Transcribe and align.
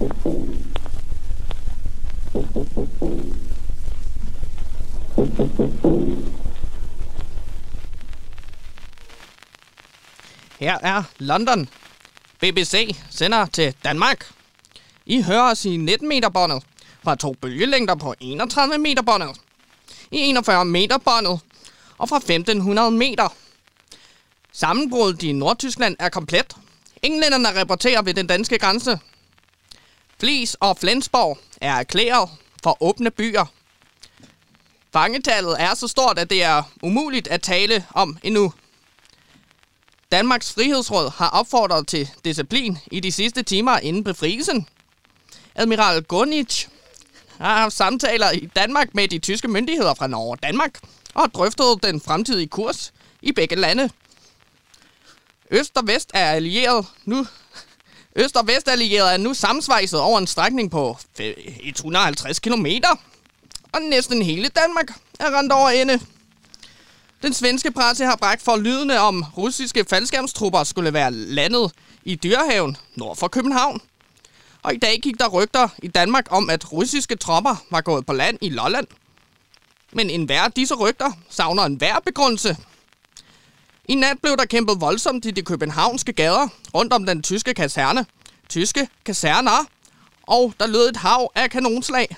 Her 0.00 0.08
er 10.82 11.02
London. 11.18 11.68
BBC 12.40 12.96
sender 13.10 13.46
til 13.46 13.74
Danmark. 13.84 14.30
I 15.06 15.22
hører 15.22 15.50
os 15.50 15.64
i 15.64 15.76
19 15.76 16.08
meter 16.08 16.28
båndet 16.28 16.62
fra 17.04 17.14
to 17.14 17.32
bølgelængder 17.32 17.94
på 17.94 18.14
31 18.20 18.78
meter 18.78 19.02
båndet. 19.02 19.36
I 20.10 20.18
41 20.18 20.64
meter 20.64 20.98
båndet 20.98 21.40
og 21.98 22.08
fra 22.08 22.16
1500 22.16 22.90
meter. 22.90 23.28
Sammenbruddet 24.52 25.22
i 25.22 25.32
Nordtyskland 25.32 25.96
er 25.98 26.08
komplet. 26.08 26.56
Englænderne 27.02 27.60
rapporterer 27.60 28.02
ved 28.02 28.14
den 28.14 28.26
danske 28.26 28.58
grænse. 28.58 28.98
Flis 30.20 30.54
og 30.54 30.76
Flensborg 30.76 31.38
er 31.60 31.74
erklæret 31.74 32.30
for 32.62 32.76
åbne 32.80 33.10
byer. 33.10 33.44
Fangetallet 34.92 35.56
er 35.62 35.74
så 35.74 35.88
stort, 35.88 36.18
at 36.18 36.30
det 36.30 36.42
er 36.42 36.62
umuligt 36.82 37.28
at 37.28 37.42
tale 37.42 37.86
om 37.94 38.18
endnu. 38.22 38.52
Danmarks 40.12 40.52
Frihedsråd 40.52 41.10
har 41.16 41.28
opfordret 41.28 41.86
til 41.86 42.10
disciplin 42.24 42.78
i 42.92 43.00
de 43.00 43.12
sidste 43.12 43.42
timer 43.42 43.78
inden 43.78 44.04
befrielsen. 44.04 44.68
Admiral 45.54 46.02
Gunich 46.02 46.68
har 47.38 47.58
haft 47.58 47.74
samtaler 47.74 48.30
i 48.30 48.50
Danmark 48.56 48.94
med 48.94 49.08
de 49.08 49.18
tyske 49.18 49.48
myndigheder 49.48 49.94
fra 49.94 50.06
Norge 50.06 50.30
og 50.30 50.42
Danmark 50.42 50.78
og 51.14 51.22
har 51.22 51.28
drøftet 51.28 51.82
den 51.82 52.00
fremtidige 52.00 52.48
kurs 52.48 52.92
i 53.22 53.32
begge 53.32 53.56
lande. 53.56 53.90
Øst 55.50 55.76
og 55.76 55.86
Vest 55.86 56.10
er 56.14 56.30
allieret 56.30 56.86
nu. 57.04 57.26
Øst 58.16 58.36
og 58.36 58.46
Vestallierede 58.46 59.12
er 59.12 59.16
nu 59.16 59.34
samsvejset 59.34 60.00
over 60.00 60.18
en 60.18 60.26
strækning 60.26 60.70
på 60.70 60.98
150 61.18 62.38
km. 62.38 62.66
Og 63.72 63.82
næsten 63.82 64.22
hele 64.22 64.48
Danmark 64.48 64.88
er 65.20 65.38
rendt 65.38 65.52
over 65.52 65.70
ende. 65.70 66.00
Den 67.22 67.32
svenske 67.34 67.70
presse 67.70 68.04
har 68.04 68.16
bragt 68.16 68.42
for 68.42 68.56
lydende 68.56 68.98
om 68.98 69.24
russiske 69.36 69.84
faldskærmstrupper 69.90 70.64
skulle 70.64 70.92
være 70.92 71.12
landet 71.12 71.72
i 72.04 72.14
Dyrehaven 72.14 72.76
nord 72.94 73.16
for 73.16 73.28
København. 73.28 73.80
Og 74.62 74.74
i 74.74 74.78
dag 74.78 75.00
gik 75.02 75.18
der 75.18 75.28
rygter 75.28 75.68
i 75.82 75.88
Danmark 75.88 76.26
om, 76.30 76.50
at 76.50 76.72
russiske 76.72 77.16
tropper 77.16 77.64
var 77.70 77.80
gået 77.80 78.06
på 78.06 78.12
land 78.12 78.38
i 78.40 78.48
Lolland. 78.48 78.86
Men 79.92 80.10
enhver 80.10 80.42
af 80.42 80.52
disse 80.52 80.74
rygter 80.74 81.12
savner 81.30 81.62
enhver 81.62 82.00
begrundelse. 82.04 82.56
I 83.90 83.94
nat 83.94 84.18
blev 84.22 84.36
der 84.36 84.44
kæmpet 84.44 84.80
voldsomt 84.80 85.24
i 85.24 85.30
de 85.30 85.42
københavnske 85.42 86.12
gader 86.12 86.48
rundt 86.74 86.92
om 86.92 87.06
den 87.06 87.22
tyske 87.22 87.54
kaserne. 87.54 88.06
Tyske 88.48 88.88
kaserner. 89.04 89.64
Og 90.22 90.54
der 90.60 90.66
lød 90.66 90.88
et 90.88 90.96
hav 90.96 91.32
af 91.34 91.50
kanonslag. 91.50 92.16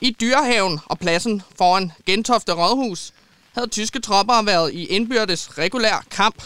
I 0.00 0.16
Dyrehaven 0.20 0.80
og 0.86 0.98
pladsen 0.98 1.42
foran 1.58 1.92
Gentofte 2.06 2.52
Rådhus 2.52 3.12
havde 3.52 3.68
tyske 3.68 4.00
tropper 4.00 4.42
været 4.42 4.74
i 4.74 4.86
indbyrdes 4.86 5.58
regulær 5.58 6.04
kamp. 6.10 6.42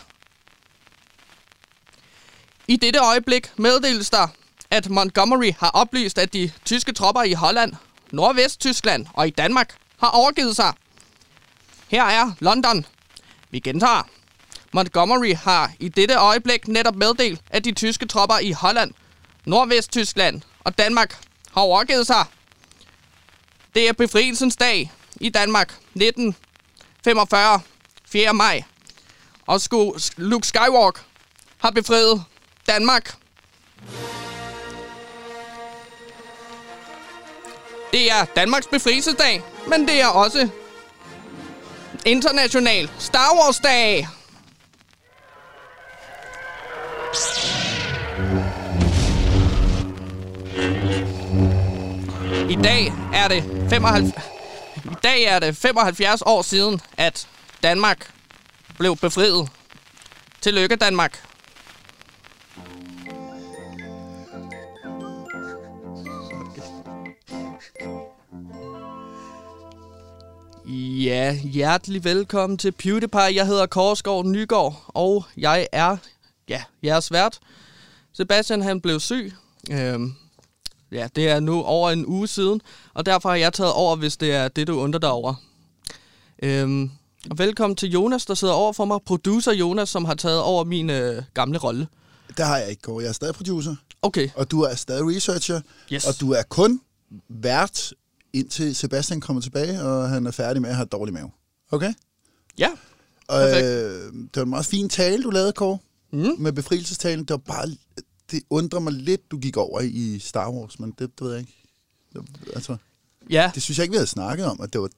I 2.69 2.77
dette 2.77 2.99
øjeblik 2.99 3.51
meddeles 3.57 4.11
der, 4.11 4.29
at 4.71 4.91
Montgomery 4.91 5.53
har 5.59 5.71
oplyst, 5.71 6.19
at 6.19 6.33
de 6.33 6.51
tyske 6.65 6.93
tropper 6.93 7.23
i 7.23 7.33
Holland, 7.33 7.73
Nordvest-Tyskland 8.11 9.07
og 9.15 9.27
i 9.29 9.31
Danmark 9.31 9.77
har 10.01 10.09
overgivet 10.09 10.57
sig. 10.57 10.73
Her 11.89 12.05
er 12.05 12.33
London. 12.41 12.87
Vi 13.51 13.59
gentager. 13.59 14.03
Montgomery 14.73 15.35
har 15.35 15.73
i 15.79 15.89
dette 15.89 16.15
øjeblik 16.15 16.69
netop 16.69 16.95
meddelt, 16.95 17.41
at 17.51 17.65
de 17.65 17.73
tyske 17.73 18.07
tropper 18.07 18.39
i 18.39 18.53
Holland, 18.53 18.95
Nordvest-Tyskland 19.45 20.43
og 20.61 20.79
Danmark 20.79 21.19
har 21.53 21.61
overgivet 21.61 22.07
sig. 22.07 22.25
Det 23.75 23.89
er 23.89 23.93
befrielsens 23.93 24.57
dag 24.57 24.93
i 25.21 25.29
Danmark 25.29 25.71
1945, 25.71 27.61
4. 28.07 28.35
maj. 28.35 28.63
Og 29.47 29.61
Luke 30.17 30.47
Skywalk 30.47 31.05
har 31.59 31.71
befriet 31.71 32.25
Danmark. 32.67 33.15
Det 37.93 38.11
er 38.11 38.25
Danmarks 38.37 38.67
befrielsesdag, 38.67 39.43
men 39.69 39.89
det 39.89 40.01
er 40.01 40.07
også 40.07 40.49
international 42.07 42.89
Star 42.99 43.31
Wars 43.39 43.59
dag. 43.59 44.09
I 52.51 52.55
dag 52.63 52.93
er 53.15 53.29
det 53.29 53.45
75 53.71 54.15
i 54.85 54.95
dag 55.03 55.23
er 55.23 55.39
det 55.39 55.57
75 55.57 56.23
år 56.27 56.43
siden, 56.43 56.81
at 56.97 57.29
Danmark 57.63 58.11
blev 58.79 58.97
befriet. 58.97 59.49
Tillykke, 60.41 60.77
Danmark. 60.77 61.30
Ja, 70.73 71.33
hjertelig 71.33 72.05
velkommen 72.05 72.59
til 72.59 72.73
PewDiePie. 72.73 73.35
Jeg 73.35 73.47
hedder 73.47 73.67
Korsgaard 73.67 74.27
Nygaard, 74.27 74.85
og 74.89 75.25
jeg 75.37 75.69
er 75.73 75.97
ja, 76.49 76.63
jeres 76.85 77.13
vært. 77.13 77.39
Sebastian 78.13 78.63
han 78.63 78.81
blev 78.81 79.01
syg. 79.01 79.33
Øhm, 79.71 80.15
ja, 80.93 81.09
det 81.17 81.29
er 81.29 81.41
nu 81.41 81.63
over 81.63 81.91
en 81.91 82.07
uge 82.07 82.29
siden, 82.29 82.61
og 82.95 83.07
derfor 83.07 83.29
har 83.29 83.37
jeg 83.37 83.53
taget 83.53 83.73
over, 83.73 83.97
hvis 83.97 84.17
det 84.17 84.35
er 84.35 84.49
det, 84.49 84.67
du 84.67 84.81
undrer 84.81 85.01
dig 85.01 85.11
over. 85.11 85.35
Øhm, 86.43 86.91
og 87.31 87.39
velkommen 87.39 87.77
til 87.77 87.91
Jonas, 87.91 88.27
der 88.27 88.35
sidder 88.35 88.55
over 88.55 88.73
for 88.73 88.85
mig. 88.85 88.99
Producer 89.07 89.53
Jonas, 89.53 89.89
som 89.89 90.05
har 90.05 90.15
taget 90.15 90.41
over 90.41 90.65
min 90.65 90.91
øh, 90.91 91.23
gamle 91.35 91.59
rolle. 91.59 91.89
Det 92.37 92.47
har 92.47 92.59
jeg 92.59 92.71
ikke, 92.71 92.83
Kåre. 92.83 93.03
Jeg 93.03 93.09
er 93.09 93.13
stadig 93.13 93.35
producer. 93.35 93.77
Okay. 94.03 94.29
Og 94.35 94.51
du 94.51 94.63
er 94.63 94.75
stadig 94.75 95.17
researcher. 95.17 95.61
Yes. 95.93 96.07
Og 96.07 96.21
du 96.21 96.33
er 96.33 96.43
kun 96.43 96.81
vært, 97.29 97.95
indtil 98.33 98.75
Sebastian 98.77 99.21
kommer 99.21 99.43
tilbage, 99.43 99.83
og 99.83 100.09
han 100.09 100.27
er 100.27 100.31
færdig 100.31 100.63
med 100.63 100.71
at 100.71 100.77
have 100.77 100.87
dårlig 100.87 101.15
mave. 101.15 101.31
Okay? 101.71 101.93
Ja. 102.59 102.71
Og, 103.29 103.43
øh, 103.49 104.13
det 104.13 104.37
var 104.37 104.43
en 104.43 104.51
meget 104.51 104.67
fin 104.67 104.89
tale, 104.89 105.23
du 105.23 105.31
lavede, 105.31 105.53
Kåre. 105.53 105.79
Mm. 106.13 106.35
Med 106.39 106.53
befrielsestalen. 106.53 107.25
Det 107.25 107.31
var 107.31 107.37
bare... 107.37 107.69
Det 108.31 108.43
undrer 108.51 108.81
mig 108.81 108.93
lidt, 108.93 109.31
du 109.31 109.39
gik 109.39 109.57
over 109.57 109.81
i 109.81 110.19
Star 110.19 110.51
Wars, 110.51 110.79
men 110.79 110.91
det, 110.91 110.99
det 111.19 111.21
ved 111.21 111.31
jeg 111.31 111.41
ikke. 111.41 111.63
Det, 112.13 112.23
altså, 112.55 112.77
Ja, 113.31 113.51
det 113.55 113.63
synes 113.63 113.79
jeg 113.79 113.85
ikke, 113.85 113.93
vi 113.93 113.97
havde 113.97 114.07
snakket 114.07 114.47
om, 114.47 114.61
at 114.61 114.73
det 114.73 114.81
var... 114.81 114.89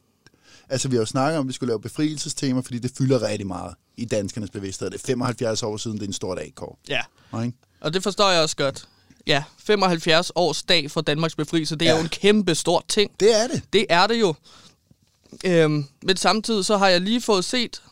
Altså, 0.69 0.89
vi 0.89 0.97
har 0.97 1.01
jo 1.03 1.07
snakket 1.07 1.39
om, 1.39 1.45
at 1.45 1.49
vi 1.49 1.53
skulle 1.53 1.69
lave 1.71 1.81
befrielsestema, 1.81 2.61
fordi 2.61 2.79
det 2.79 2.93
fylder 2.99 3.23
rigtig 3.23 3.47
meget 3.47 3.75
i 3.97 4.05
danskernes 4.05 4.51
bevidsthed. 4.51 4.91
Det 4.91 5.03
er 5.03 5.07
75 5.07 5.63
år 5.63 5.77
siden, 5.77 5.97
det 5.97 6.03
er 6.03 6.07
en 6.07 6.13
stor 6.13 6.35
dag, 6.35 6.53
Kåre. 6.55 6.77
ja. 6.89 7.01
Ikke? 7.45 7.57
Og 7.81 7.95
det 7.95 8.03
forstår 8.03 8.31
jeg 8.31 8.43
også 8.43 8.57
godt. 8.57 8.89
Ja, 9.27 9.43
75 9.59 10.33
års 10.35 10.63
dag 10.63 10.91
for 10.91 11.01
Danmarks 11.01 11.35
befrielse, 11.37 11.77
det 11.77 11.89
er 11.89 11.93
Ja. 11.93 11.97
jo 11.99 12.03
en 12.03 12.09
kæmpe 12.09 12.55
stor 12.55 12.85
ting. 12.89 13.11
Det 13.21 13.41
er 13.43 13.47
det. 13.47 13.63
Det 13.73 13.87
er 13.91 14.07
det 14.07 14.21
jo. 14.21 14.35
Øhm, 15.45 15.85
men 16.03 16.17
samtidig 16.17 16.65
så 16.65 16.77
har 16.77 16.89
jeg 16.89 17.01
lige 17.01 17.21
fået 17.21 17.45
set 17.45 17.83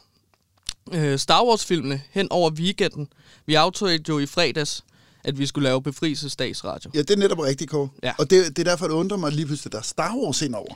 øh, 0.92 1.18
Star 1.18 1.44
Wars-filmene 1.44 2.02
hen 2.10 2.26
over 2.30 2.50
weekenden. 2.50 3.08
Vi 3.46 3.54
aftalte 3.54 4.04
jo 4.08 4.18
i 4.18 4.26
fredags, 4.26 4.84
at 5.24 5.38
vi 5.38 5.46
skulle 5.46 5.62
lave 5.68 5.82
befrielsesdagsradio. 5.82 6.90
Ja, 6.94 6.98
det 6.98 7.10
er 7.10 7.16
netop 7.16 7.38
rigtigt, 7.38 7.70
Kåre. 7.70 7.88
Ja. 8.02 8.12
Og 8.18 8.30
det, 8.30 8.56
det 8.56 8.66
er 8.66 8.70
derfor, 8.70 8.86
det 8.86 8.94
undrer 8.94 9.16
mig 9.18 9.32
lige 9.32 9.46
pludselig, 9.46 9.68
at 9.68 9.72
der 9.72 9.78
er 9.78 9.82
Star 9.82 10.14
Wars 10.16 10.42
indover. 10.42 10.74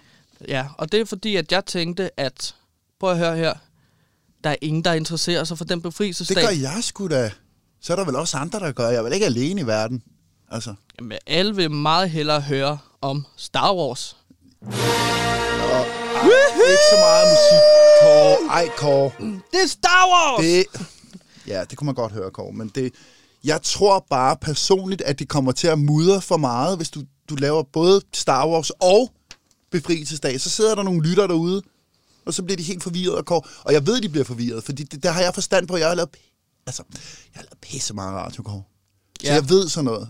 Ja, 0.48 0.66
og 0.78 0.92
det 0.92 1.00
er 1.00 1.04
fordi, 1.04 1.36
at 1.36 1.52
jeg 1.52 1.64
tænkte, 1.66 2.20
at... 2.20 2.54
Prøv 3.00 3.10
at 3.10 3.18
høre 3.18 3.36
her. 3.36 3.54
Der 4.44 4.50
er 4.50 4.56
ingen, 4.60 4.84
der 4.84 4.92
interesserer 4.92 5.44
sig 5.44 5.58
for 5.58 5.64
den 5.64 5.74
Det 5.78 5.82
befrielsesdag. 5.82 6.36
gør 6.44 6.48
jeg 6.50 6.78
sgu 6.84 7.08
da. 7.08 7.30
Så 7.80 7.92
er 7.92 7.96
der 7.96 8.04
vel 8.04 8.16
også 8.16 8.36
andre, 8.36 8.58
der 8.60 8.72
gør. 8.72 8.88
Jeg 8.88 8.96
er 8.98 9.02
vel 9.02 9.12
ikke 9.12 9.26
alene 9.26 9.60
i 9.60 9.66
verden. 9.66 10.02
Altså, 10.50 10.74
Jamen, 10.98 11.18
alle 11.26 11.56
vil 11.56 11.70
meget 11.70 12.10
hellere 12.10 12.40
høre 12.40 12.78
om 13.00 13.24
Star 13.36 13.74
Wars. 13.74 14.16
og, 14.62 14.70
ej, 14.70 16.30
ikke 16.70 16.86
så 16.90 16.96
meget 16.96 17.26
musik, 17.32 17.62
Kåre. 18.02 18.36
Ej, 18.50 18.68
Kåre. 18.76 19.10
Det 19.52 19.62
er 19.62 19.66
Star 19.68 20.08
Wars! 20.12 20.44
Det, 20.44 20.64
ja, 21.46 21.64
det 21.70 21.78
kunne 21.78 21.86
man 21.86 21.94
godt 21.94 22.12
høre, 22.12 22.30
Kåre. 22.30 22.52
Men 22.52 22.68
det, 22.74 22.94
jeg 23.44 23.62
tror 23.62 24.06
bare 24.10 24.36
personligt, 24.36 25.02
at 25.02 25.18
det 25.18 25.28
kommer 25.28 25.52
til 25.52 25.66
at 25.66 25.78
mudre 25.78 26.20
for 26.20 26.36
meget, 26.36 26.76
hvis 26.76 26.90
du, 26.90 27.02
du 27.28 27.34
laver 27.34 27.62
både 27.62 28.00
Star 28.14 28.48
Wars 28.48 28.70
og 28.70 29.10
Befrielsesdag. 29.70 30.40
Så 30.40 30.50
sidder 30.50 30.74
der 30.74 30.82
nogle 30.82 31.08
lytter 31.08 31.26
derude, 31.26 31.62
og 32.26 32.34
så 32.34 32.42
bliver 32.42 32.56
de 32.56 32.62
helt 32.62 32.82
forvirret 32.82 33.14
og 33.14 33.24
Kåre. 33.24 33.42
Og 33.64 33.72
jeg 33.72 33.86
ved, 33.86 34.00
de 34.00 34.08
bliver 34.08 34.24
forvirret, 34.24 34.64
fordi 34.64 34.82
det, 34.82 35.02
der 35.02 35.10
har 35.10 35.20
jeg 35.20 35.34
forstand 35.34 35.68
på. 35.68 35.76
Jeg 35.76 35.88
har 35.88 35.94
lavet, 35.94 36.10
altså, 36.66 36.82
jeg 37.34 37.38
har 37.38 37.42
lavet 37.42 37.58
pisse 37.62 37.94
meget 37.94 38.14
radio, 38.14 38.42
Kåre. 38.42 38.62
Så 39.24 39.30
Ja. 39.30 39.34
jeg 39.34 39.48
ved 39.48 39.68
sådan 39.68 39.84
noget. 39.84 40.08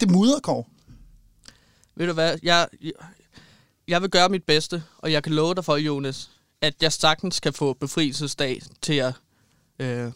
Det 0.00 0.10
mudrer, 0.10 0.40
Kåre. 0.40 0.64
Ved 1.96 2.06
du 2.06 2.12
hvad? 2.12 2.38
Jeg, 2.42 2.68
jeg, 2.82 2.92
jeg 3.88 4.02
vil 4.02 4.10
gøre 4.10 4.28
mit 4.28 4.44
bedste, 4.44 4.82
og 4.98 5.12
jeg 5.12 5.22
kan 5.22 5.32
love 5.32 5.54
dig 5.54 5.64
for, 5.64 5.76
Jonas, 5.76 6.30
at 6.60 6.74
jeg 6.82 6.92
sagtens 6.92 7.40
kan 7.40 7.52
få 7.52 7.72
befrielsesdag 7.72 8.62
til 8.82 8.94
at 8.94 9.12
øh, 9.78 10.12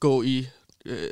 gå 0.00 0.22
i 0.22 0.46
øh, 0.86 1.08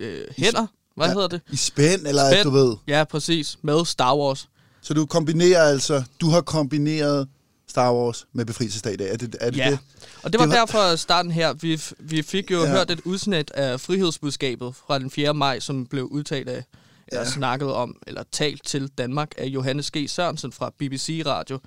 øh, 0.00 0.24
hænder 0.36 0.66
Hvad 0.96 1.06
Ja. 1.06 1.12
hedder 1.12 1.28
det? 1.28 1.40
I 1.52 1.56
spænd, 1.56 2.06
eller 2.06 2.30
Spænd. 2.32 2.44
du 2.44 2.50
ved. 2.50 2.76
Ja, 2.86 3.04
præcis. 3.04 3.58
Med 3.62 3.84
Star 3.84 4.16
Wars. 4.16 4.48
Så 4.80 4.94
du 4.94 5.06
kombinerer 5.06 5.62
altså, 5.62 6.02
du 6.20 6.28
har 6.30 6.40
kombineret 6.40 7.28
Star 7.68 7.92
Wars 7.94 8.26
med 8.32 8.44
befrielsesdag 8.44 8.92
i 8.92 8.96
dag. 8.96 9.12
Er 9.12 9.16
det 9.16 9.36
er 9.40 9.50
det? 9.50 9.58
Ja. 9.58 9.70
det? 9.70 9.78
Og 10.22 10.32
det 10.32 10.38
var, 10.40 10.46
Det 10.46 10.50
var- 10.58 10.58
derfor 10.66 10.96
starten 10.96 11.32
her. 11.32 11.52
Vi, 11.52 11.82
vi 11.98 12.22
fik 12.22 12.50
jo 12.50 12.60
Ja. 12.64 12.70
hørt 12.70 12.90
et 12.90 13.00
udsnit 13.04 13.50
af 13.50 13.80
frihedsbudskabet 13.80 14.74
fra 14.86 14.98
den 14.98 15.10
4. 15.10 15.34
maj, 15.34 15.60
som 15.60 15.86
blev 15.86 16.04
udtalt 16.04 16.48
af, 16.48 16.64
eller 17.08 17.24
Ja. 17.24 17.30
snakket 17.30 17.72
om, 17.72 17.96
eller 18.06 18.22
talt 18.32 18.66
til 18.66 18.88
Danmark 18.98 19.28
af 19.38 19.46
Johannes 19.46 19.90
G. 19.90 20.04
Sørensen 20.08 20.52
fra 20.52 20.70
BBC 20.78 21.22
Radio. 21.26 21.58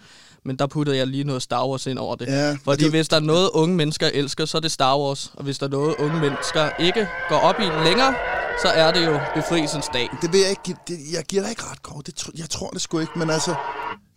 Men 0.45 0.55
der 0.59 0.67
puttede 0.67 0.97
jeg 0.97 1.07
lige 1.07 1.23
noget 1.23 1.41
Star 1.41 1.67
Wars 1.67 1.85
ind 1.87 1.99
over 1.99 2.15
det. 2.15 2.25
Ja, 2.27 2.57
Fordi 2.63 2.83
det- 2.83 2.91
hvis 2.91 3.07
der 3.07 3.15
er 3.15 3.19
noget, 3.19 3.49
unge 3.53 3.75
mennesker 3.75 4.07
elsker, 4.13 4.45
så 4.45 4.57
er 4.57 4.61
det 4.61 4.71
Star 4.71 4.97
Wars. 4.99 5.31
Og 5.33 5.43
hvis 5.43 5.57
der 5.57 5.65
er 5.65 5.69
noget, 5.69 5.95
unge 5.99 6.19
mennesker 6.19 6.69
ikke 6.79 7.07
går 7.29 7.35
op 7.37 7.59
i 7.59 7.63
længere, 7.87 8.15
så 8.61 8.67
er 8.67 8.91
det 8.91 9.05
jo 9.05 9.19
befrielsens 9.35 9.85
dag. 9.93 10.09
Det 10.21 10.31
vil 10.33 10.39
jeg 10.39 10.49
ikke 10.49 10.63
give, 10.63 10.77
det, 10.87 10.97
jeg 11.13 11.23
giver 11.23 11.41
dig 11.41 11.49
ikke 11.49 11.63
ret, 11.71 11.83
Kåre. 11.83 12.01
Det, 12.05 12.29
jeg 12.37 12.49
tror 12.49 12.69
det 12.69 12.81
sgu 12.81 12.99
ikke, 12.99 13.11
men 13.19 13.29
altså... 13.29 13.55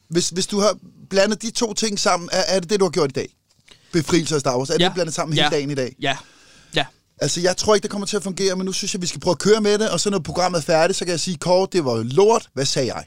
Hvis, 0.09 0.29
hvis 0.29 0.47
du 0.47 0.61
har 0.61 0.79
blandet 1.11 1.43
de 1.43 1.51
to 1.51 1.75
ting 1.75 1.99
sammen, 1.99 2.29
er, 2.33 2.43
er 2.49 2.61
det 2.61 2.71
det, 2.71 2.81
du 2.81 2.85
har 2.85 2.91
gjort 2.91 3.11
i 3.11 3.13
dag? 3.13 3.37
Befrielse 3.93 4.35
af 4.35 4.41
Star 4.41 4.57
Wars. 4.59 4.71
Er 4.71 4.77
Ja. 4.81 4.85
det 4.85 4.95
blandet 4.95 5.15
sammen 5.15 5.37
Ja. 5.37 5.43
hele 5.43 5.57
dagen 5.57 5.71
i 5.71 5.75
dag? 5.75 5.97
Ja, 6.01 6.17
ja. 6.75 6.87
Altså, 7.19 7.41
jeg 7.41 7.57
tror 7.57 7.75
ikke, 7.75 7.83
det 7.83 7.91
kommer 7.91 8.07
til 8.07 8.17
at 8.17 8.23
fungere, 8.23 8.57
men 8.57 8.65
nu 8.67 8.73
synes 8.73 8.95
jeg, 8.95 9.03
vi 9.03 9.07
skal 9.07 9.21
prøve 9.21 9.33
at 9.33 9.39
køre 9.39 9.61
med 9.61 9.79
det, 9.79 9.91
og 9.91 10.01
så 10.01 10.11
når 10.11 10.19
programmet 10.19 10.59
er 10.59 10.63
færdigt, 10.63 10.99
så 10.99 11.05
kan 11.05 11.13
jeg 11.13 11.21
sige, 11.21 11.37
Kåre, 11.37 11.69
det 11.73 11.85
var 11.85 12.03
lort. 12.03 12.49
Hvad 12.53 12.65
sagde 12.65 12.95
jeg? 12.95 13.07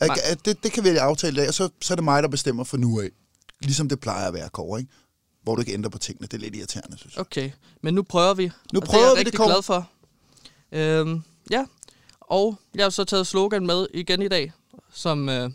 Nej. 0.00 0.16
Det, 0.44 0.62
det 0.62 0.72
kan 0.72 0.84
vi 0.84 0.88
aftale 0.88 1.32
i 1.32 1.36
dag, 1.36 1.48
og 1.48 1.54
så, 1.54 1.68
så 1.82 1.94
er 1.94 1.96
det 1.96 2.04
mig, 2.04 2.22
der 2.22 2.28
bestemmer 2.28 2.64
fra 2.64 2.76
nu 2.76 3.00
af. 3.00 3.08
Ligesom 3.62 3.88
det 3.88 4.00
plejer 4.00 4.28
at 4.28 4.34
være, 4.34 4.48
Kåre, 4.48 4.80
ikke? 4.80 4.92
Hvor 5.42 5.54
du 5.54 5.60
ikke 5.62 5.72
ændrer 5.72 5.90
på 5.90 5.98
tingene. 5.98 6.26
Det 6.26 6.34
er 6.34 6.38
lidt 6.38 6.56
irriterende, 6.56 6.98
synes 6.98 7.14
jeg. 7.14 7.20
Okay, 7.20 7.50
men 7.82 7.94
nu 7.94 8.02
prøver 8.02 8.34
vi. 8.34 8.50
Nu 8.72 8.80
og 8.80 8.86
prøver 8.86 9.04
det 9.04 9.10
er 9.10 9.14
vi 9.14 9.18
jeg 9.18 9.26
det, 9.26 9.26
rigtig 9.26 9.38
Kåre. 9.38 9.48
glad 9.48 9.62
for. 9.62 9.90
Øhm, 10.72 11.22
ja, 11.50 11.64
og 12.20 12.58
jeg 12.74 12.84
har 12.84 12.90
så 12.90 13.04
taget 13.04 13.26
slogan 13.26 13.66
med 13.66 13.86
igen 13.94 14.22
i 14.22 14.28
dag, 14.28 14.52
som... 14.92 15.28
Øh, 15.28 15.50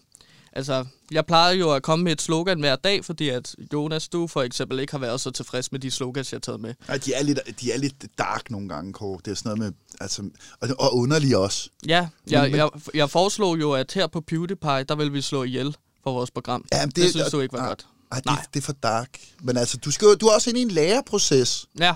altså, 0.56 0.86
jeg 1.12 1.26
plejer 1.26 1.54
jo 1.54 1.72
at 1.72 1.84
komme 1.84 2.04
med 2.04 2.12
et 2.12 2.22
slogan 2.22 2.60
hver 2.60 2.76
dag, 2.76 3.06
fordi 3.06 3.30
at 3.30 3.56
Jonas, 3.74 4.08
du 4.08 4.28
for 4.28 4.42
eksempel 4.42 4.80
ikke 4.80 4.94
har 4.94 5.00
været 5.00 5.22
så 5.22 5.32
tilfreds 5.32 5.72
med 5.72 5.80
de 5.80 5.92
slogans, 5.92 6.32
jeg 6.32 6.38
har 6.38 6.42
taget 6.42 6.60
med. 6.62 6.74
Nej, 6.88 6.98
de 6.98 7.14
er 7.14 7.24
lidt, 7.24 7.40
de 7.62 7.72
er 7.72 7.78
lidt 7.78 8.06
dark 8.18 8.52
nogle 8.52 8.70
gange, 8.70 8.94
Kåre. 8.94 9.20
Det 9.26 9.32
er 9.32 9.36
sådan 9.36 9.58
noget 9.58 9.60
med... 9.60 9.98
Altså, 10.02 10.30
og, 10.62 10.70
og 10.80 10.96
underlige 10.96 11.38
også. 11.38 11.70
Ja, 11.88 12.08
jeg, 12.30 12.52
jeg, 12.52 12.70
jeg 12.94 13.10
foreslog 13.10 13.60
jo, 13.62 13.72
at 13.72 13.92
her 13.92 14.08
på 14.08 14.22
PewDiePie, 14.22 14.84
der 14.84 14.96
vil 14.96 15.14
vi 15.14 15.22
slå 15.22 15.44
ihjel 15.44 15.78
for 16.04 16.14
vores 16.14 16.32
program. 16.32 16.66
Ja, 16.74 16.86
det, 16.86 16.96
det 16.96 17.10
synes 17.12 17.30
du 17.32 17.40
ikke 17.40 17.54
var 17.54 17.60
nej, 17.60 17.68
godt. 17.68 17.88
Ej, 18.12 18.18
det, 18.18 18.26
Nej. 18.26 18.46
det 18.54 18.60
er 18.60 18.64
for 18.66 18.74
dark. 18.74 19.10
Men 19.42 19.58
altså, 19.58 19.78
du, 19.78 19.92
skal, 19.92 20.08
du 20.08 20.28
er 20.28 20.34
også 20.34 20.50
inde 20.50 20.60
i 20.60 20.64
en 20.64 20.72
læreproces, 20.72 21.66
Ja, 21.80 21.96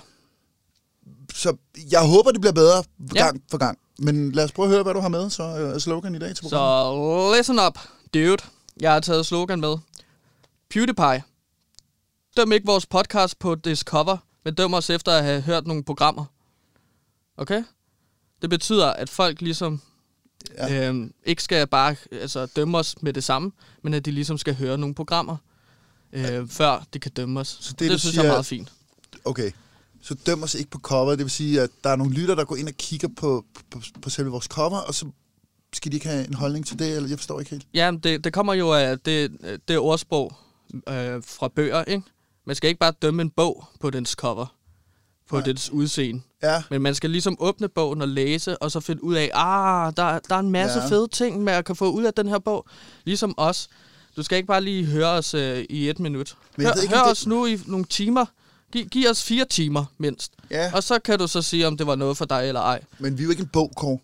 så 1.34 1.56
jeg 1.92 2.02
håber, 2.02 2.32
det 2.32 2.42
bliver 2.42 2.54
bedre 2.54 2.84
Ja. 3.16 3.24
gang 3.24 3.42
for 3.52 3.58
gang. 3.58 3.78
Men 4.00 4.32
lad 4.32 4.44
os 4.44 4.52
prøve 4.52 4.66
at 4.66 4.72
høre, 4.72 4.84
hvad 4.84 4.94
du 4.94 5.00
har 5.00 5.10
med, 5.10 5.30
så 5.30 5.44
øh, 5.44 5.80
slogan 5.80 6.16
i 6.16 6.20
dag 6.20 6.36
til 6.36 6.42
programmet. 6.42 7.34
så 7.34 7.38
listen 7.38 7.60
up, 7.68 7.80
dude. 8.14 8.38
Jeg 8.82 8.92
har 8.94 9.00
taget 9.00 9.26
slogan 9.26 9.60
med. 9.60 9.78
PewDiePie. 10.70 11.24
Døm 12.38 12.52
ikke 12.52 12.66
vores 12.66 12.86
podcast 12.86 13.40
på 13.40 13.56
Discover, 13.56 14.18
men 14.46 14.54
døm 14.54 14.74
os 14.74 14.90
efter 14.90 15.12
at 15.12 15.24
have 15.24 15.42
hørt 15.42 15.68
nogle 15.68 15.84
programmer. 15.84 16.26
Okay? 17.38 17.64
Det 18.42 18.50
betyder, 18.50 18.88
at 18.94 19.10
folk 19.10 19.42
ligesom 19.42 19.82
Ja. 20.58 20.74
ja. 20.74 20.88
øhm, 20.90 21.14
ikke 21.26 21.44
skal 21.44 21.68
bare 21.68 21.96
altså, 22.12 22.46
dømme 22.46 22.78
os 22.78 22.96
med 23.02 23.14
det 23.14 23.24
samme, 23.24 23.52
men 23.82 23.94
at 23.94 24.06
de 24.06 24.12
ligesom 24.12 24.38
skal 24.38 24.56
høre 24.56 24.78
nogle 24.78 24.96
programmer, 24.96 25.38
øh, 26.14 26.48
før 26.50 26.84
de 26.94 27.00
kan 27.00 27.12
dømme 27.12 27.40
os. 27.40 27.58
Så 27.62 27.74
det, 27.74 27.92
det, 27.92 28.00
synes 28.00 28.14
siger- 28.14 28.24
jeg 28.24 28.30
er 28.30 28.34
meget 28.34 28.46
fint. 28.46 28.74
Okay, 29.26 29.52
så 30.02 30.14
døm 30.26 30.44
os 30.44 30.56
ikke 30.56 30.70
på 30.72 30.80
cover. 30.80 31.10
Det 31.10 31.20
vil 31.20 31.30
sige, 31.30 31.62
at 31.62 31.70
der 31.84 31.90
er 31.90 31.96
nogle 31.96 32.14
lytter, 32.14 32.36
der 32.36 32.46
går 32.46 32.56
ind 32.56 32.68
og 32.68 32.74
kigger 32.74 33.08
på, 33.18 33.46
på, 33.72 33.82
på 34.02 34.10
selve 34.10 34.32
vores 34.32 34.46
cover, 34.46 34.78
og 34.78 34.96
så 34.96 35.06
skal 35.74 35.92
de 35.92 35.98
ikke 35.98 36.08
have 36.08 36.28
en 36.28 36.34
holdning 36.34 36.66
til 36.68 36.80
det, 36.80 36.96
eller 36.96 37.10
jeg 37.10 37.18
forstår 37.18 37.40
ikke 37.40 37.52
helt. 37.52 37.68
Ja, 37.74 37.92
det, 38.04 38.24
det 38.24 38.34
kommer 38.34 38.54
jo 38.54 38.74
af 38.74 39.00
det, 39.00 39.32
det 39.68 39.78
ordsprog 39.80 40.34
øh, 40.74 41.24
fra 41.26 41.48
bøger, 41.48 41.84
ikke? 41.84 42.04
Man 42.46 42.56
skal 42.56 42.68
ikke 42.68 42.80
bare 42.80 42.94
dømme 43.02 43.22
en 43.22 43.30
bog 43.30 43.66
på 43.80 43.90
dens 43.90 44.10
cover, 44.10 44.46
på 45.30 45.36
Nej. 45.36 45.46
Dens 45.46 45.70
udseende. 45.72 46.22
Ja, 46.44 46.64
Men 46.70 46.82
man 46.82 46.96
skal 46.96 47.10
ligesom 47.10 47.36
åbne 47.40 47.68
bogen 47.70 48.02
og 48.02 48.08
læse, 48.08 48.58
og 48.58 48.72
så 48.72 48.80
finde 48.80 49.04
ud 49.04 49.16
af, 49.16 49.32
ah, 49.34 49.94
der, 49.98 50.20
der 50.30 50.36
er 50.36 50.40
en 50.40 50.50
masse 50.52 50.80
Ja. 50.80 50.88
fede 50.88 51.08
ting, 51.08 51.44
man 51.44 51.64
kan 51.64 51.76
få 51.76 51.92
ud 51.92 52.04
af 52.04 52.14
den 52.14 52.28
her 52.28 52.40
bog. 52.40 52.66
Ligesom 53.06 53.34
os. 53.38 53.68
Du 54.18 54.24
skal 54.24 54.36
ikke 54.36 54.48
bare 54.48 54.62
lige 54.62 54.86
høre 54.86 55.08
os 55.10 55.34
øh, 55.34 55.66
i 55.70 55.90
et 55.90 56.00
minut. 56.00 56.36
Men 56.58 56.66
Hør, 56.66 56.74
ikke, 56.74 56.96
hør 56.96 57.04
det- 57.04 57.12
os 57.12 57.28
nu 57.28 57.46
i 57.46 57.60
nogle 57.66 57.86
timer. 57.86 58.26
Giv, 58.72 58.86
giv 58.86 59.10
os 59.10 59.24
fire 59.24 59.46
timer 59.46 59.86
mindst. 59.98 60.32
ja. 60.52 60.72
Og 60.76 60.84
så 60.84 61.00
kan 61.00 61.20
du 61.20 61.28
så 61.28 61.42
sige, 61.42 61.68
om 61.68 61.78
det 61.78 61.88
var 61.88 61.96
noget 61.96 62.18
for 62.18 62.26
dig 62.26 62.48
eller 62.48 62.62
ej. 62.62 62.82
men 63.00 63.18
vi 63.18 63.24
er 63.24 63.26
jo 63.26 63.30
ikke 63.32 63.42
en 63.42 63.50
bog, 63.54 63.72
Kåre. 63.78 63.98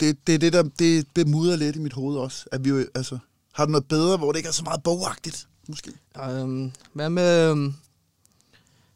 Det, 0.00 0.26
det 0.26 0.34
er 0.34 0.38
det, 0.38 0.52
der 0.52 0.62
det, 0.62 1.06
det 1.16 1.28
mudrer 1.28 1.56
lidt 1.56 1.76
i 1.76 1.78
mit 1.78 1.92
hoved 1.92 2.16
også. 2.16 2.44
At 2.52 2.64
vi 2.64 2.68
jo, 2.68 2.86
altså, 2.94 3.18
har 3.52 3.64
du 3.64 3.70
noget 3.70 3.88
bedre, 3.88 4.16
hvor 4.16 4.32
det 4.32 4.38
ikke 4.38 4.48
er 4.48 4.52
så 4.52 4.64
meget 4.64 4.82
bogagtigt, 4.82 5.48
måske? 5.68 5.90
Øhm, 6.30 6.72
hvad 6.92 7.10
med... 7.10 7.48
Øhm, 7.50 7.74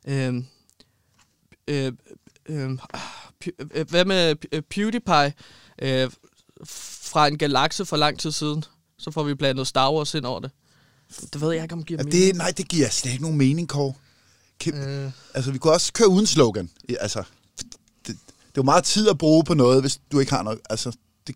øhm, 0.09 0.45
øh, 1.69 1.93
hvad 3.91 4.05
med 4.05 4.37
øh, 4.53 4.63
PewDiePie 4.63 5.33
øh, 5.83 6.11
fra 6.65 7.27
en 7.27 7.39
galakse 7.39 7.85
for 7.85 7.97
lang 7.97 8.19
tid 8.19 8.33
siden? 8.33 8.65
Så 8.99 9.11
får 9.11 9.23
vi 9.23 9.35
blandet 9.35 9.67
Star 9.67 9.93
Wars 9.93 10.15
ind 10.15 10.25
over 10.25 10.41
det. 10.41 10.51
Det 11.33 11.41
ved 11.41 11.53
jeg 11.53 11.63
ikke, 11.63 11.73
om 11.73 11.79
det 11.79 11.87
giver 11.87 12.01
Ja, 12.01 12.05
mening. 12.05 12.23
det, 12.27 12.37
nej, 12.37 12.51
det 12.57 12.69
giver 12.69 12.89
slet 12.89 13.13
ikke 13.13 13.23
nogen 13.23 13.39
mening, 13.39 13.69
Kåre. 13.69 13.95
Kan, 14.61 14.75
Øh, 14.75 15.11
Altså, 15.35 15.51
vi 15.53 15.59
kunne 15.59 15.73
også 15.73 15.93
køre 15.93 16.09
uden 16.09 16.27
slogan. 16.27 16.71
Ja, 16.89 16.95
Altså, 17.01 17.23
det, 18.55 18.61
er 18.61 18.63
jo 18.63 18.63
meget 18.63 18.85
tid 18.85 19.09
at 19.09 19.19
bruge 19.19 19.45
på 19.45 19.55
noget, 19.55 19.81
hvis 19.81 20.01
du 20.13 20.19
ikke 20.21 20.33
har 20.33 20.43
noget. 20.43 20.61
Altså, 20.71 20.93
det, 21.27 21.35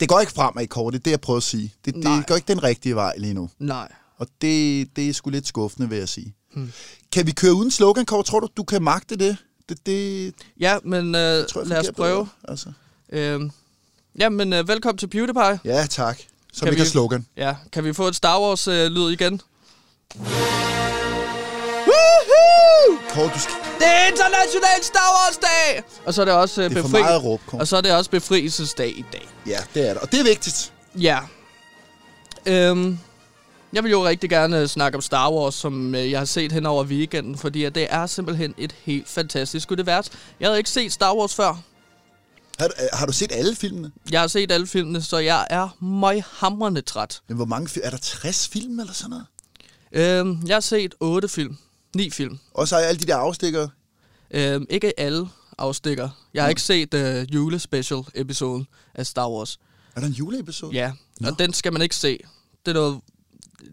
det 0.00 0.08
går 0.08 0.20
ikke 0.20 0.32
fremad, 0.32 0.66
Kåre. 0.66 0.92
Det 0.92 0.98
er 0.98 1.02
det, 1.02 1.10
jeg 1.10 1.20
prøver 1.20 1.36
at 1.36 1.42
sige. 1.42 1.74
Det, 1.84 1.96
Nej. 1.96 2.16
det 2.16 2.26
går 2.26 2.34
ikke 2.34 2.48
den 2.48 2.62
rigtige 2.62 2.94
vej 2.94 3.14
lige 3.18 3.34
nu. 3.34 3.50
nej. 3.58 3.92
Og 4.18 4.26
det, 4.40 4.88
det 4.96 5.08
er 5.08 5.12
sgu 5.12 5.30
lidt 5.30 5.46
skuffende, 5.46 5.88
vil 5.88 5.98
jeg 5.98 6.08
sige. 6.08 6.34
Hmm. 6.54 6.72
Kan 7.12 7.26
vi 7.26 7.32
køre 7.32 7.54
uden 7.54 7.70
slogan, 7.70 8.06
Kåre? 8.06 8.22
Tror 8.22 8.40
du, 8.40 8.48
du 8.56 8.62
kan 8.62 8.82
magte 8.82 9.16
det? 9.16 9.36
Det, 9.68 9.86
det 9.86 10.34
Ja, 10.60 10.78
men 10.84 11.14
øh, 11.14 11.46
tror 11.48 11.60
jeg 11.60 11.68
lad 11.68 11.78
os 11.78 11.90
prøve. 11.96 12.16
bedre, 12.16 12.28
Altså. 12.48 12.72
Øh, 13.12 13.40
ja, 14.18 14.28
men 14.28 14.52
øh, 14.52 14.68
velkommen 14.68 14.98
til 14.98 15.06
PewDiePie. 15.06 15.60
Ja, 15.64 15.86
tak. 15.86 16.18
Så 16.52 16.60
Kan 16.64 16.70
vi 16.70 16.76
kan 16.76 16.84
vi- 16.84 16.90
slogan. 16.90 17.26
Ja, 17.36 17.56
kan 17.72 17.84
vi 17.84 17.92
få 17.92 18.08
et 18.08 18.16
Star 18.16 18.40
Wars-lyd 18.40 19.10
igen? 19.10 19.40
Kåre, 23.14 23.30
du 23.34 23.38
skal... 23.40 23.67
Det 23.78 23.86
er 23.86 24.06
international 24.10 24.82
Star 24.82 25.10
Wars 25.16 25.36
dag! 25.36 25.82
Og 26.06 26.14
så 26.14 26.20
er 26.20 26.24
det 26.24 26.34
også 26.34 26.62
øh, 26.62 26.70
Det 26.70 26.76
er 26.76 26.80
for 26.82 26.88
befri... 26.88 27.00
meget 27.02 27.14
at 27.14 27.24
råbe, 27.24 27.42
Kåre. 27.46 27.60
Og 27.60 27.68
så 27.68 27.76
er 27.76 27.80
det 27.80 27.92
også 27.92 28.10
befrielsesdag 28.10 28.98
i 28.98 29.04
dag. 29.12 29.28
Ja, 29.46 29.58
det 29.74 29.88
er 29.88 29.92
det. 29.92 30.02
Og 30.02 30.12
det 30.12 30.20
er 30.20 30.24
vigtigt. 30.24 30.72
Ja. 30.94 31.18
Øhm, 32.46 32.98
jeg 33.72 33.82
vil 33.84 33.90
jo 33.90 34.06
rigtig 34.06 34.30
gerne 34.30 34.60
øh, 34.60 34.66
snakke 34.68 34.96
om 34.96 35.02
Star 35.02 35.30
Wars, 35.32 35.54
som 35.54 35.94
øh, 35.94 36.10
jeg 36.10 36.20
har 36.20 36.24
set 36.24 36.52
hen 36.52 36.66
over 36.66 36.84
weekenden, 36.84 37.38
fordi 37.38 37.64
at 37.64 37.74
det 37.74 37.86
er 37.90 38.06
simpelthen 38.06 38.54
et 38.58 38.74
helt 38.84 39.08
fantastisk 39.08 39.70
univers. 39.70 40.10
Jeg 40.40 40.48
havde 40.48 40.58
ikke 40.58 40.70
set 40.70 40.92
Star 40.92 41.14
Wars 41.14 41.34
før. 41.34 41.62
Har, 42.58 42.68
du- 42.68 42.74
har 42.92 43.06
du 43.06 43.12
set 43.12 43.32
alle 43.32 43.56
filmene? 43.56 43.90
Jeg 44.10 44.20
har 44.20 44.26
set 44.28 44.52
alle 44.52 44.66
filmene, 44.66 45.02
så 45.02 45.18
jeg 45.18 45.46
er 45.50 45.68
møghamrende 45.84 46.80
træt. 46.80 47.20
Men 47.28 47.36
hvor 47.36 47.46
mange 47.46 47.68
film? 47.68 47.82
Er 47.86 47.90
der 47.90 47.96
60 47.98 48.48
film 48.48 48.80
eller 48.80 48.92
sådan 48.92 49.10
noget? 49.10 49.26
Øhm, 50.20 50.42
jeg 50.46 50.54
har 50.56 50.60
set 50.60 50.94
otte 51.00 51.28
film. 51.28 51.56
Ni 51.98 52.10
film. 52.10 52.38
Og 52.54 52.68
så 52.68 52.76
er 52.76 52.80
alle 52.80 53.00
de 53.00 53.06
der 53.06 53.16
afstikker. 53.16 53.68
Øhm, 54.30 54.66
ikke 54.70 55.00
alle 55.00 55.28
afstikker. 55.58 56.08
Jeg 56.34 56.42
har 56.42 56.48
ikke 56.48 56.62
set 56.62 56.94
uh, 56.94 57.34
julespecial-episoden 57.34 58.66
af 58.94 59.06
Star 59.06 59.30
Wars. 59.30 59.58
Er 59.96 60.00
der 60.00 60.06
en 60.06 60.12
juleepisode? 60.12 60.72
Ja, 60.72 60.92
Nå. 61.20 61.28
og 61.28 61.38
den 61.38 61.52
skal 61.52 61.72
man 61.72 61.82
ikke 61.82 61.96
se. 61.96 62.18
Det, 62.66 62.70
er 62.70 62.74
noget, 62.74 63.00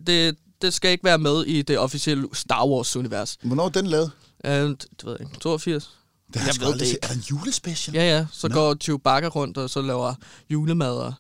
det, 0.08 0.38
det 0.62 0.74
skal 0.74 0.92
ikke 0.92 1.04
være 1.04 1.18
med 1.18 1.46
i 1.46 1.62
det 1.62 1.80
officielle 1.80 2.28
Star 2.34 2.68
Wars-univers. 2.68 3.38
Hvornår 3.42 3.66
er 3.66 3.70
den 3.70 3.88
lavet? 3.88 4.12
Øh, 4.46 4.52
det 4.52 4.78
ved 5.04 5.12
jeg 5.20 5.22
ikke. 5.22 5.40
82? 5.40 5.98
Det 6.34 6.36
Jeg 6.36 6.68
ved 6.68 6.74
det 6.74 6.82
ikke. 6.82 7.00
Er 7.04 7.08
der 7.08 7.14
en 7.14 7.24
julespecial? 7.32 7.96
Ja, 7.96 8.18
ja. 8.18 8.26
Så. 8.32 8.48
Nå. 8.48 8.54
går 8.54 8.76
Chewbacca 8.82 9.28
rundt, 9.28 9.58
og 9.58 9.70
så 9.70 9.82
laver 9.82 10.14
julemad 10.50 10.94
og 10.94 11.14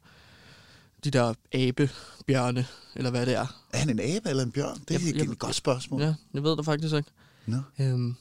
de 1.05 1.11
der 1.11 1.33
abebjørne, 1.53 2.65
eller 2.95 3.09
hvad 3.11 3.25
det 3.25 3.33
er. 3.35 3.45
Er 3.73 3.77
han 3.77 3.89
en 3.89 3.99
abe 3.99 4.29
eller 4.29 4.43
en 4.43 4.51
bjørn? 4.51 4.79
Det 4.87 4.95
er 4.95 4.99
Jeg- 5.05 5.15
jeg, 5.15 5.23
et 5.31 5.39
godt 5.39 5.55
spørgsmål. 5.55 6.01
Ja, 6.01 6.13
jeg 6.33 6.43
ved 6.43 6.57
det 6.57 6.65
faktisk 6.65 6.95
ikke. 6.95 7.09
Nå. 7.45 7.57
Øhm, 7.79 7.97
men 7.97 8.15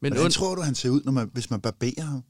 Hvordan 0.00 0.24
und, 0.24 0.30
tror 0.32 0.54
du, 0.54 0.62
han 0.62 0.74
ser 0.74 0.90
ud, 0.90 1.00
når 1.04 1.12
man, 1.12 1.30
hvis 1.32 1.50
man 1.50 1.60
barberer 1.60 2.04
ham? 2.04 2.22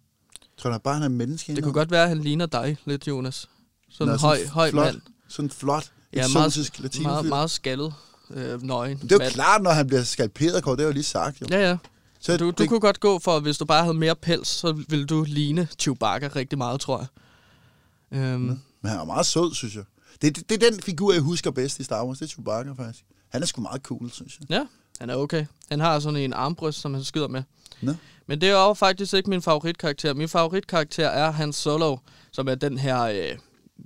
Tror 0.57 0.71
du 0.71 0.79
bare, 0.79 0.95
han 0.95 1.03
er 1.03 1.07
en 1.07 1.15
menneske? 1.17 1.55
det 1.57 1.63
kunne 1.65 1.73
godt 1.73 1.91
være, 1.91 2.03
at 2.03 2.09
han 2.09 2.19
ligner 2.23 2.47
dig 2.47 2.77
lidt, 2.85 3.09
Jonas. 3.09 3.49
Sådan 3.91 4.07
Nå, 4.09 4.13
en 4.15 4.19
høj, 4.21 4.47
høj 4.47 4.71
flot, 4.71 4.85
mand. 4.87 5.01
Sådan 5.29 5.51
flot, 5.51 5.91
Ja, 6.13 6.29
meget, 6.35 6.63
meget, 7.03 7.27
meget 7.27 7.51
skaldet, 7.51 7.95
øh, 8.31 8.63
nøgen. 8.63 8.99
Det 8.99 9.13
er 9.13 9.17
jo 9.17 9.19
mand. 9.19 9.33
klart, 9.33 9.63
når 9.63 9.71
han 9.71 9.87
bliver 9.87 10.03
skalperet, 10.03 10.63
Kåre. 10.65 10.77
Det 10.77 10.81
har 10.83 10.87
jo 10.87 10.93
lige 10.93 11.03
sagt. 11.05 11.41
Jo. 11.41 11.47
Ja, 11.51 11.69
ja. 11.69 11.77
Så 12.21 12.37
Du, 12.37 12.45
du 12.45 12.51
det, 12.59 12.69
kunne 12.69 12.81
godt 12.81 13.01
gå 13.01 13.19
for, 13.19 13.41
hvis 13.41 13.59
du 13.59 13.65
bare 13.65 13.83
havde 13.83 13.95
mere 13.99 14.17
pels, 14.17 14.49
så 14.49 14.73
ville 14.89 15.07
du 15.07 15.25
ligne 15.29 15.69
Chewbacca 15.79 16.29
rigtig 16.37 16.59
meget, 16.59 16.81
tror 16.81 16.99
jeg. 16.99 18.19
Øhm, 18.19 18.59
Men 18.87 18.91
han 18.91 19.01
er 19.01 19.05
meget 19.05 19.27
sød, 19.27 19.55
synes 19.55 19.75
jeg. 19.75 19.85
Det, 20.23 20.37
det, 20.37 20.49
det 20.51 20.63
er 20.63 20.71
den 20.71 20.81
figur, 20.83 21.13
jeg 21.13 21.23
husker 21.23 21.51
bedst 21.51 21.81
i 21.81 21.85
Star 21.85 22.05
Wars. 22.07 22.19
Det 22.19 22.25
er 22.25 22.29
Chewbacca, 22.29 22.73
faktisk. 22.73 23.05
Han 23.29 23.43
er 23.43 23.47
sgu 23.47 23.61
meget 23.61 23.83
cool, 23.83 24.11
synes 24.11 24.39
jeg. 24.41 24.51
ja, 24.51 24.67
Han 25.01 25.11
er 25.11 25.15
okay. 25.17 25.47
Han 25.71 25.81
har 25.81 25.99
sådan 26.01 26.21
en 26.21 26.33
armbryst, 26.33 26.81
som 26.81 26.95
han 26.95 27.05
skyder 27.05 27.29
med. 27.29 27.43
Nå. 27.83 27.95
Men 28.27 28.41
det 28.41 28.49
er 28.49 28.53
jo 28.53 28.75
faktisk 28.75 29.15
ikke 29.15 29.31
min 29.31 29.43
favoritkarakter. 29.43 30.15
Min 30.15 30.29
favoritkarakter 30.29 31.09
er 31.09 31.31
Han 31.31 31.53
Solo, 31.53 31.97
som 32.33 32.49
er 32.49 32.55
den 32.55 32.79
her 32.79 33.03
øh, 33.03 33.39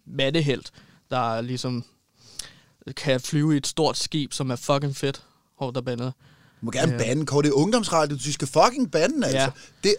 mandehelt, 0.07 0.71
der 1.11 1.41
ligesom 1.41 1.85
kan 2.97 3.21
flyve 3.21 3.55
i 3.55 3.57
et 3.57 3.67
stort 3.67 3.97
skib, 3.99 4.33
som 4.33 4.51
er 4.51 4.57
fucking 4.57 4.97
fedt. 4.97 5.23
Hårdt 5.59 5.75
der 5.75 5.81
bandet. 5.81 6.13
Du 6.61 6.65
må 6.65 6.71
gerne 6.71 6.93
Ja. 6.93 6.99
bande, 6.99 7.27
Kåre. 7.27 7.43
Det 7.43 7.49
er 7.49 7.53
ungdomsradio. 7.53 8.17
Du 8.17 8.33
skal 8.33 8.49
fucking 8.49 8.91
bande, 8.91 9.27
altså. 9.27 9.39
Ja. 9.41 9.51
Det, 9.85 9.95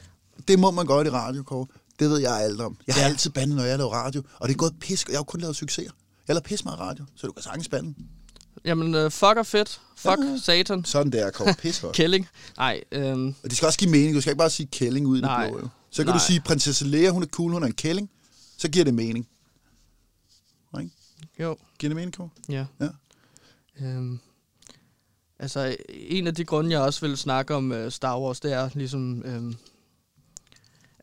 det 0.47 0.59
må 0.59 0.71
man 0.71 0.85
godt 0.85 1.07
i 1.07 1.09
radio, 1.09 1.43
Kåre. 1.43 1.67
Det 1.99 2.09
ved 2.09 2.17
jeg 2.19 2.41
alt 2.41 2.61
om. 2.61 2.77
Jeg 2.87 2.95
har 2.95 3.01
Ja. 3.01 3.07
altid 3.07 3.29
bandet, 3.29 3.55
når 3.57 3.63
jeg 3.63 3.77
laver 3.77 3.91
radio. 3.91 4.23
Og 4.39 4.47
det 4.47 4.53
er 4.53 4.57
gået 4.57 4.73
pis. 4.79 5.05
Jeg 5.09 5.17
har 5.17 5.23
kun 5.23 5.39
lavet 5.41 5.55
succeser. 5.55 5.91
Jeg 6.27 6.33
laver 6.35 6.41
pis 6.43 6.63
meget 6.65 6.79
radio, 6.79 7.05
så 7.15 7.27
du 7.27 7.33
kan 7.33 7.43
sagtens 7.43 7.69
bande. 7.69 7.93
Jamen, 8.65 8.95
øh, 8.95 9.11
fuck 9.11 9.37
er 9.37 9.43
fedt. 9.43 9.81
Fuck 9.97 10.19
Ja. 10.19 10.37
satan. 10.43 10.85
Sådan 10.85 11.11
der, 11.11 11.31
Kåre. 11.31 11.53
Pis 11.61 11.79
godt. 11.79 11.95
Kælling. 11.95 12.27
Nej, 12.57 12.83
øhm, 12.91 13.27
Og 13.43 13.49
det 13.49 13.57
skal 13.57 13.65
også 13.65 13.79
give 13.79 13.91
mening. 13.91 14.15
Du 14.15 14.21
skal 14.21 14.31
ikke 14.31 14.37
bare 14.39 14.49
sige 14.49 14.67
kælling 14.67 15.07
ud 15.07 15.17
i 15.17 15.21
det 15.21 15.25
Nej. 15.27 15.49
blå. 15.49 15.59
Jo. 15.59 15.67
Så 15.91 16.03
kan 16.03 16.09
Nej. 16.09 16.17
du 16.17 16.23
sige, 16.23 16.41
prinsesse 16.41 16.85
Lea, 16.87 17.09
hun 17.09 17.23
er 17.23 17.27
cool, 17.27 17.51
hun 17.51 17.63
er 17.63 17.67
en 17.67 17.73
kælling. 17.73 18.09
Så 18.57 18.69
giver 18.69 18.85
det 18.85 18.93
mening. 18.93 19.27
Ikke? 20.79 20.91
jo, 21.39 21.57
Giver 21.79 21.89
det 21.89 21.95
mening, 21.95 22.13
Kåre? 22.17 22.29
ja. 22.49 22.65
Ja. 22.81 22.87
Øhm, 23.81 24.19
altså, 25.39 25.75
en 25.89 26.27
af 26.27 26.35
de 26.35 26.45
grunde, 26.45 26.71
jeg 26.71 26.79
også 26.81 27.01
vil 27.07 27.17
snakke 27.17 27.55
om 27.55 27.71
øh, 27.71 27.91
Star 27.91 28.19
Wars, 28.19 28.39
det 28.39 28.53
er 28.53 28.69
ligesom... 28.73 29.21
Øhm, 29.25 29.55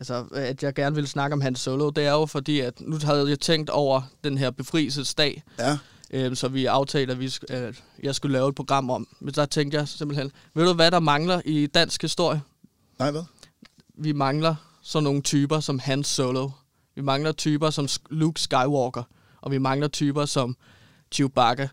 altså, 0.00 0.26
at 0.32 0.62
jeg 0.62 0.74
gerne 0.74 0.96
vil 0.96 1.06
snakke 1.08 1.34
om 1.34 1.40
Han 1.40 1.56
Solo, 1.56 1.90
det 1.90 2.04
er 2.06 2.10
jo 2.12 2.26
fordi, 2.26 2.60
at 2.60 2.80
nu 2.80 2.98
havde 3.04 3.28
jeg 3.28 3.40
tænkt 3.40 3.70
over 3.70 4.02
den 4.24 4.38
her 4.38 4.50
befrielsesdag, 4.50 5.42
Ja. 5.58 5.78
øh, 6.10 6.36
så 6.36 6.48
vi 6.48 6.66
aftalte, 6.66 7.12
at, 7.12 7.20
vi 7.20 7.32
at 7.48 7.82
jeg 8.02 8.14
skulle 8.14 8.32
lave 8.32 8.48
et 8.48 8.54
program 8.54 8.90
om. 8.90 9.08
Men 9.20 9.34
der 9.34 9.46
tænkte 9.46 9.78
jeg 9.78 9.88
simpelthen, 9.88 10.32
ved 10.54 10.66
du 10.66 10.72
hvad 10.72 10.90
der 10.90 11.00
mangler 11.00 11.40
i 11.44 11.66
dansk 11.66 12.02
historie? 12.02 12.40
Nej, 12.98 13.10
hvad? 13.10 13.22
Vi 13.94 14.12
mangler 14.12 14.54
sådan 14.82 15.04
nogle 15.04 15.22
typer 15.22 15.60
som 15.60 15.78
Han 15.78 16.04
Solo. 16.04 16.50
Vi 16.94 17.02
mangler 17.02 17.32
typer 17.32 17.70
som 17.70 17.88
Luke 18.10 18.40
Skywalker. 18.40 19.02
Og 19.40 19.50
vi 19.50 19.58
mangler 19.58 19.88
typer 19.88 20.24
som 20.24 20.56
Chewbacca. 21.14 21.68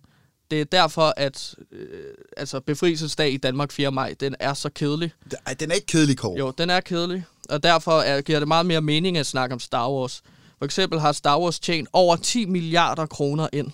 Det 0.51 0.61
er 0.61 0.65
derfor, 0.65 1.13
at 1.17 1.55
øh, 1.71 2.13
altså 2.37 2.59
befrielsesdag 2.59 3.31
i 3.33 3.37
Danmark 3.37 3.71
4. 3.71 3.91
maj, 3.91 4.15
den 4.19 4.35
er 4.39 4.53
så 4.53 4.69
kedelig. 4.69 5.11
Ej, 5.45 5.53
den 5.53 5.71
er 5.71 5.75
ikke 5.75 5.87
kedelig, 5.87 6.17
Kåre. 6.17 6.39
Jo, 6.39 6.51
den 6.57 6.69
er 6.69 6.79
kedelig. 6.79 7.25
Og 7.49 7.63
derfor 7.63 8.01
er, 8.01 8.21
giver 8.21 8.39
det 8.39 8.47
meget 8.47 8.65
mere 8.65 8.81
mening 8.81 9.17
at 9.17 9.25
snakke 9.25 9.53
om 9.53 9.59
Star 9.59 9.91
Wars. 9.91 10.21
For 10.57 10.65
eksempel 10.65 10.99
har 10.99 11.11
Star 11.11 11.39
Wars 11.39 11.59
tjent 11.59 11.89
over 11.93 12.15
10 12.15 12.45
milliarder 12.45 13.05
kroner 13.05 13.47
ind. 13.53 13.71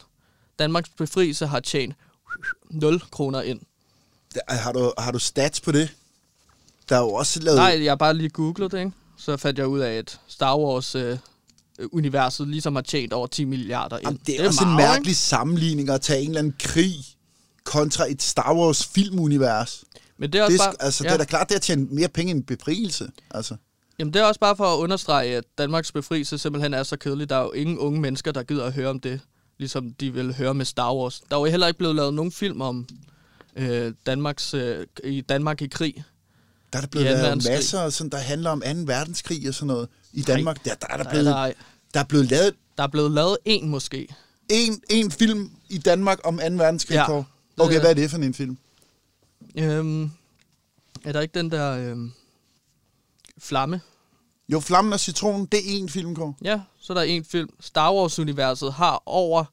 Danmarks 0.59 0.89
befrielse 0.97 1.45
har 1.47 1.59
tjent 1.59 1.95
0 2.69 3.01
kroner 3.11 3.41
ind. 3.41 3.59
Har 4.47 4.71
du, 4.71 4.93
har 4.97 5.11
du 5.11 5.19
stats 5.19 5.61
på 5.61 5.71
det? 5.71 5.89
Der 6.89 6.95
er 6.95 6.99
jo 7.01 7.13
også 7.13 7.39
lavet... 7.39 7.57
Nej, 7.57 7.83
jeg 7.83 7.91
har 7.91 7.95
bare 7.95 8.13
lige 8.13 8.29
googlet 8.29 8.71
det, 8.71 8.79
ikke? 8.79 8.91
Så 9.17 9.37
fandt 9.37 9.59
jeg 9.59 9.67
ud 9.67 9.79
af, 9.79 9.93
at 9.93 10.19
Star 10.27 10.57
Wars 10.57 10.95
øh, 10.95 11.17
universet 11.91 12.47
ligesom 12.47 12.75
har 12.75 12.81
tjent 12.81 13.13
over 13.13 13.27
10 13.27 13.45
milliarder 13.45 13.97
ind. 13.97 14.05
Jamen, 14.05 14.21
det 14.25 14.33
er, 14.33 14.37
det 14.37 14.43
er 14.43 14.47
også 14.47 14.63
en 14.63 14.69
meget, 14.69 14.89
mærkelig 14.89 15.15
sammenligning 15.15 15.89
at 15.89 16.01
tage 16.01 16.21
en 16.21 16.27
eller 16.27 16.39
anden 16.39 16.55
krig 16.59 16.95
kontra 17.63 18.05
et 18.11 18.21
Star 18.21 18.55
Wars 18.55 18.85
filmunivers. 18.85 19.83
Men 20.21 20.33
det 20.33 20.39
er 20.39 20.43
også 20.43 20.53
Det 20.53 20.61
er, 20.61 20.65
bare, 20.65 20.75
altså, 20.79 21.03
ja, 21.03 21.09
det 21.09 21.13
er 21.13 21.17
da 21.17 21.23
klart, 21.23 21.49
det 21.49 21.55
er 21.55 21.59
at 21.59 21.61
tjene 21.61 21.87
mere 21.91 22.07
penge 22.07 22.31
end 22.31 22.43
befrielse. 22.43 23.11
Altså. 23.31 23.55
Jamen, 23.99 24.13
det 24.13 24.21
er 24.21 24.25
også 24.25 24.39
bare 24.39 24.55
for 24.55 24.65
at 24.65 24.77
understrege, 24.77 25.37
at 25.37 25.43
Danmarks 25.57 25.91
befrielse 25.91 26.37
simpelthen 26.37 26.73
er 26.73 26.83
så 26.83 26.97
kedelig. 26.97 27.29
Der 27.29 27.35
er 27.35 27.41
jo 27.41 27.51
ingen 27.51 27.77
unge 27.77 28.01
mennesker, 28.01 28.31
der 28.31 28.43
gider 28.43 28.65
at 28.65 28.73
høre 28.73 28.89
om 28.89 28.99
det, 28.99 29.19
ligesom 29.57 29.93
de 29.93 30.13
vil 30.13 30.35
høre 30.35 30.53
med 30.53 30.65
Star 30.65 30.95
Wars. 30.95 31.21
Der 31.29 31.35
er 31.35 31.39
jo 31.39 31.45
heller 31.45 31.67
ikke 31.67 31.77
blevet 31.77 31.95
lavet 31.95 32.13
nogen 32.13 32.31
film 32.31 32.61
om 32.61 32.87
øh, 33.55 33.93
Danmarks, 34.05 34.53
øh, 34.53 34.87
i 35.03 35.21
Danmark 35.21 35.61
i 35.61 35.67
krig. 35.67 36.03
Der 36.73 36.79
er 36.79 36.81
der 36.81 36.87
blevet 36.87 37.07
lavet 37.07 37.45
masser, 37.49 37.89
sådan, 37.89 38.11
der 38.11 38.17
handler 38.17 38.49
om 38.49 38.61
2. 38.61 38.67
verdenskrig 38.85 39.47
og 39.47 39.53
sådan 39.53 39.67
noget. 39.67 39.89
I 40.13 40.21
Danmark, 40.21 40.65
der, 40.65 40.75
der, 40.75 40.87
er 40.89 40.97
der, 40.97 41.09
blevet, 41.09 41.25
der, 41.25 41.35
er, 41.35 41.53
der 41.93 41.99
er 41.99 42.03
blevet 42.03 42.29
lavet 42.29 42.53
der 42.77 42.83
er 42.83 42.87
blevet 42.87 43.11
lavet 43.11 43.37
en 43.45 43.69
måske. 43.69 44.07
en, 44.49 44.81
en 44.89 45.11
film 45.11 45.51
i 45.69 45.77
Danmark 45.77 46.19
om 46.23 46.37
2. 46.37 46.43
verdenskrig, 46.43 46.95
Ja. 46.95 47.23
Okay, 47.57 47.79
hvad 47.79 47.89
er 47.89 47.93
det 47.93 48.11
for 48.11 48.17
en 48.17 48.33
film? 48.33 48.57
Øhm, 49.57 50.11
er 51.05 51.11
der 51.11 51.21
ikke 51.21 51.39
den 51.39 51.51
der 51.51 51.71
øhm, 51.91 52.11
flamme? 53.37 53.81
Jo, 54.49 54.59
Flammen 54.59 54.93
og 54.93 54.99
Citronen, 54.99 55.45
det 55.45 55.59
er 55.59 55.63
en 55.79 55.89
film, 55.89 56.15
Kåre. 56.15 56.33
Ja, 56.43 56.61
så 56.79 56.93
er 56.93 56.97
der 56.97 57.03
en 57.03 57.25
film. 57.25 57.49
Star 57.59 57.93
Wars-universet 57.93 58.73
har 58.73 59.03
over, 59.05 59.43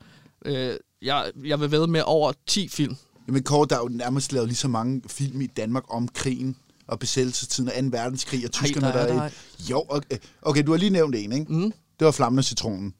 øh, 0.44 0.76
jeg, 1.02 1.30
jeg 1.44 1.60
vil 1.60 1.70
ved 1.70 1.86
med 1.86 2.02
over 2.06 2.32
10 2.46 2.68
film. 2.68 2.96
Jamen 3.26 3.42
Kåre, 3.42 3.66
der 3.70 3.76
er 3.76 3.80
jo 3.80 3.88
nærmest 3.88 4.32
lavet 4.32 4.48
lige 4.48 4.56
så 4.56 4.68
mange 4.68 5.02
film 5.06 5.40
i 5.40 5.46
Danmark 5.46 5.84
om 5.94 6.08
krigen 6.08 6.56
og 6.86 6.98
besættelsestiden 6.98 7.68
og 7.68 7.74
2. 7.92 7.96
verdenskrig 7.98 8.44
og 8.44 8.50
tyskerne, 8.52 8.86
der 8.86 8.92
der, 8.92 8.98
er 9.00 9.04
er, 9.14 9.18
der 9.20 9.28
i- 9.28 9.70
Jo, 9.70 9.84
okay. 9.88 10.16
okay, 10.42 10.62
du 10.66 10.70
har 10.70 10.78
lige 10.78 10.90
nævnt 10.90 11.14
en, 11.14 11.32
ikke? 11.32 11.52
Mm. 11.52 11.72
Det 11.98 12.04
var 12.04 12.10
Flammen 12.10 12.38
og 12.38 12.44
Citronen. 12.44 12.90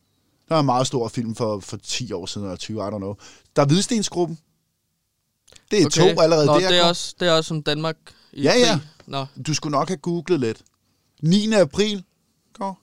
Det 0.44 0.50
var 0.54 0.60
en 0.60 0.66
meget 0.66 0.86
stor 0.86 1.08
film 1.08 1.34
for, 1.34 1.60
for 1.60 1.76
10 1.76 2.12
år 2.12 2.26
siden, 2.26 2.46
eller 2.46 2.56
20, 2.56 2.78
I 2.78 2.90
don't 2.90 2.96
know. 2.96 3.14
Der 3.56 3.62
er 3.62 3.66
Hvidstensgruppen. 3.66 4.38
Det 5.70 5.82
er 5.82 5.86
okay. 5.86 6.14
to 6.14 6.20
allerede 6.20 6.46
Nå, 6.46 6.60
der. 6.60 6.68
det 6.68 6.78
er, 6.78 6.84
også, 6.84 7.14
det 7.20 7.28
er 7.28 7.32
også 7.32 7.48
som 7.48 7.62
Danmark 7.62 7.96
i 8.32 8.42
Ja, 8.42 8.52
krig. 8.52 8.60
ja. 8.60 8.80
Nå, 9.06 9.26
Du 9.46 9.54
skulle 9.54 9.70
nok 9.70 9.88
have 9.88 9.96
googlet 9.96 10.40
lidt. 10.40 10.62
9. 11.22 11.52
april, 11.52 12.04
Kåre. 12.58 12.74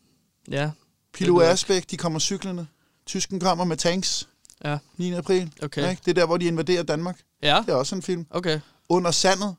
ja. 0.51 0.71
Pilo 1.13 1.41
Asbæk, 1.41 1.91
de 1.91 1.97
kommer 1.97 2.19
cyklerne. 2.19 2.67
Tysken 3.05 3.39
kommer 3.39 3.65
med 3.65 3.77
tanks. 3.77 4.27
Ja, 4.63 4.77
9. 4.97 5.13
april. 5.13 5.51
Okay. 5.63 5.89
Ikke? 5.89 6.01
Det 6.05 6.11
er 6.11 6.15
der, 6.15 6.25
hvor 6.25 6.37
de 6.37 6.45
invaderer 6.45 6.83
Danmark. 6.83 7.19
ja, 7.43 7.63
Det 7.65 7.71
er 7.71 7.75
også 7.75 7.95
en 7.95 8.01
film. 8.01 8.25
okay. 8.29 8.59
Under 8.89 9.11
sandet. 9.11 9.55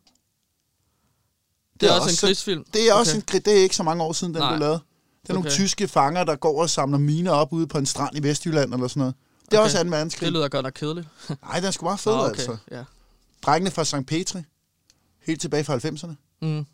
Det 1.80 1.88
er, 1.90 1.92
også 2.00 2.10
en 2.10 2.16
krigsfilm. 2.28 2.64
Det 2.74 2.88
er 2.88 2.94
også 2.94 3.12
okay. 3.12 3.16
en 3.16 3.22
krig. 3.26 3.44
Det 3.44 3.58
er 3.58 3.62
ikke 3.62 3.76
så 3.76 3.82
mange 3.82 4.02
år 4.04 4.12
siden, 4.12 4.34
den 4.34 4.40
Nej. 4.42 4.50
blev 4.52 4.60
lavet. 4.60 4.80
Det 5.22 5.28
er 5.30 5.34
nogle 5.34 5.48
Okay. 5.48 5.56
tyske 5.56 5.88
fanger, 5.88 6.24
der 6.24 6.36
går 6.36 6.62
og 6.62 6.70
samler 6.70 6.98
miner 6.98 7.30
op 7.30 7.52
ude 7.52 7.66
på 7.66 7.78
en 7.78 7.86
strand 7.86 8.16
i 8.16 8.22
Vestjylland 8.22 8.74
eller 8.74 8.88
sådan 8.88 9.00
noget. 9.00 9.14
Det 9.50 9.54
er 9.54 9.58
Okay. 9.58 9.64
også 9.64 9.82
2. 9.84 9.88
verdenskrig. 9.90 10.26
Det 10.26 10.32
lyder 10.32 10.48
godt 10.48 10.64
nok 10.64 10.72
kedeligt. 10.76 11.08
Nej, 11.42 11.56
den 11.56 11.64
er 11.64 11.70
sgu 11.70 11.86
bare 11.86 11.98
fed, 11.98 12.12
okay. 12.12 12.22
okay. 12.24 12.30
altså. 12.38 12.56
Ja. 12.70 12.84
Drengene 13.42 13.70
fra 13.70 13.84
St. 13.84 14.06
Petri. 14.06 14.40
Helt 15.22 15.40
tilbage 15.40 15.64
fra 15.64 15.76
90'erne. 15.76 16.14
Mm. 16.42 16.66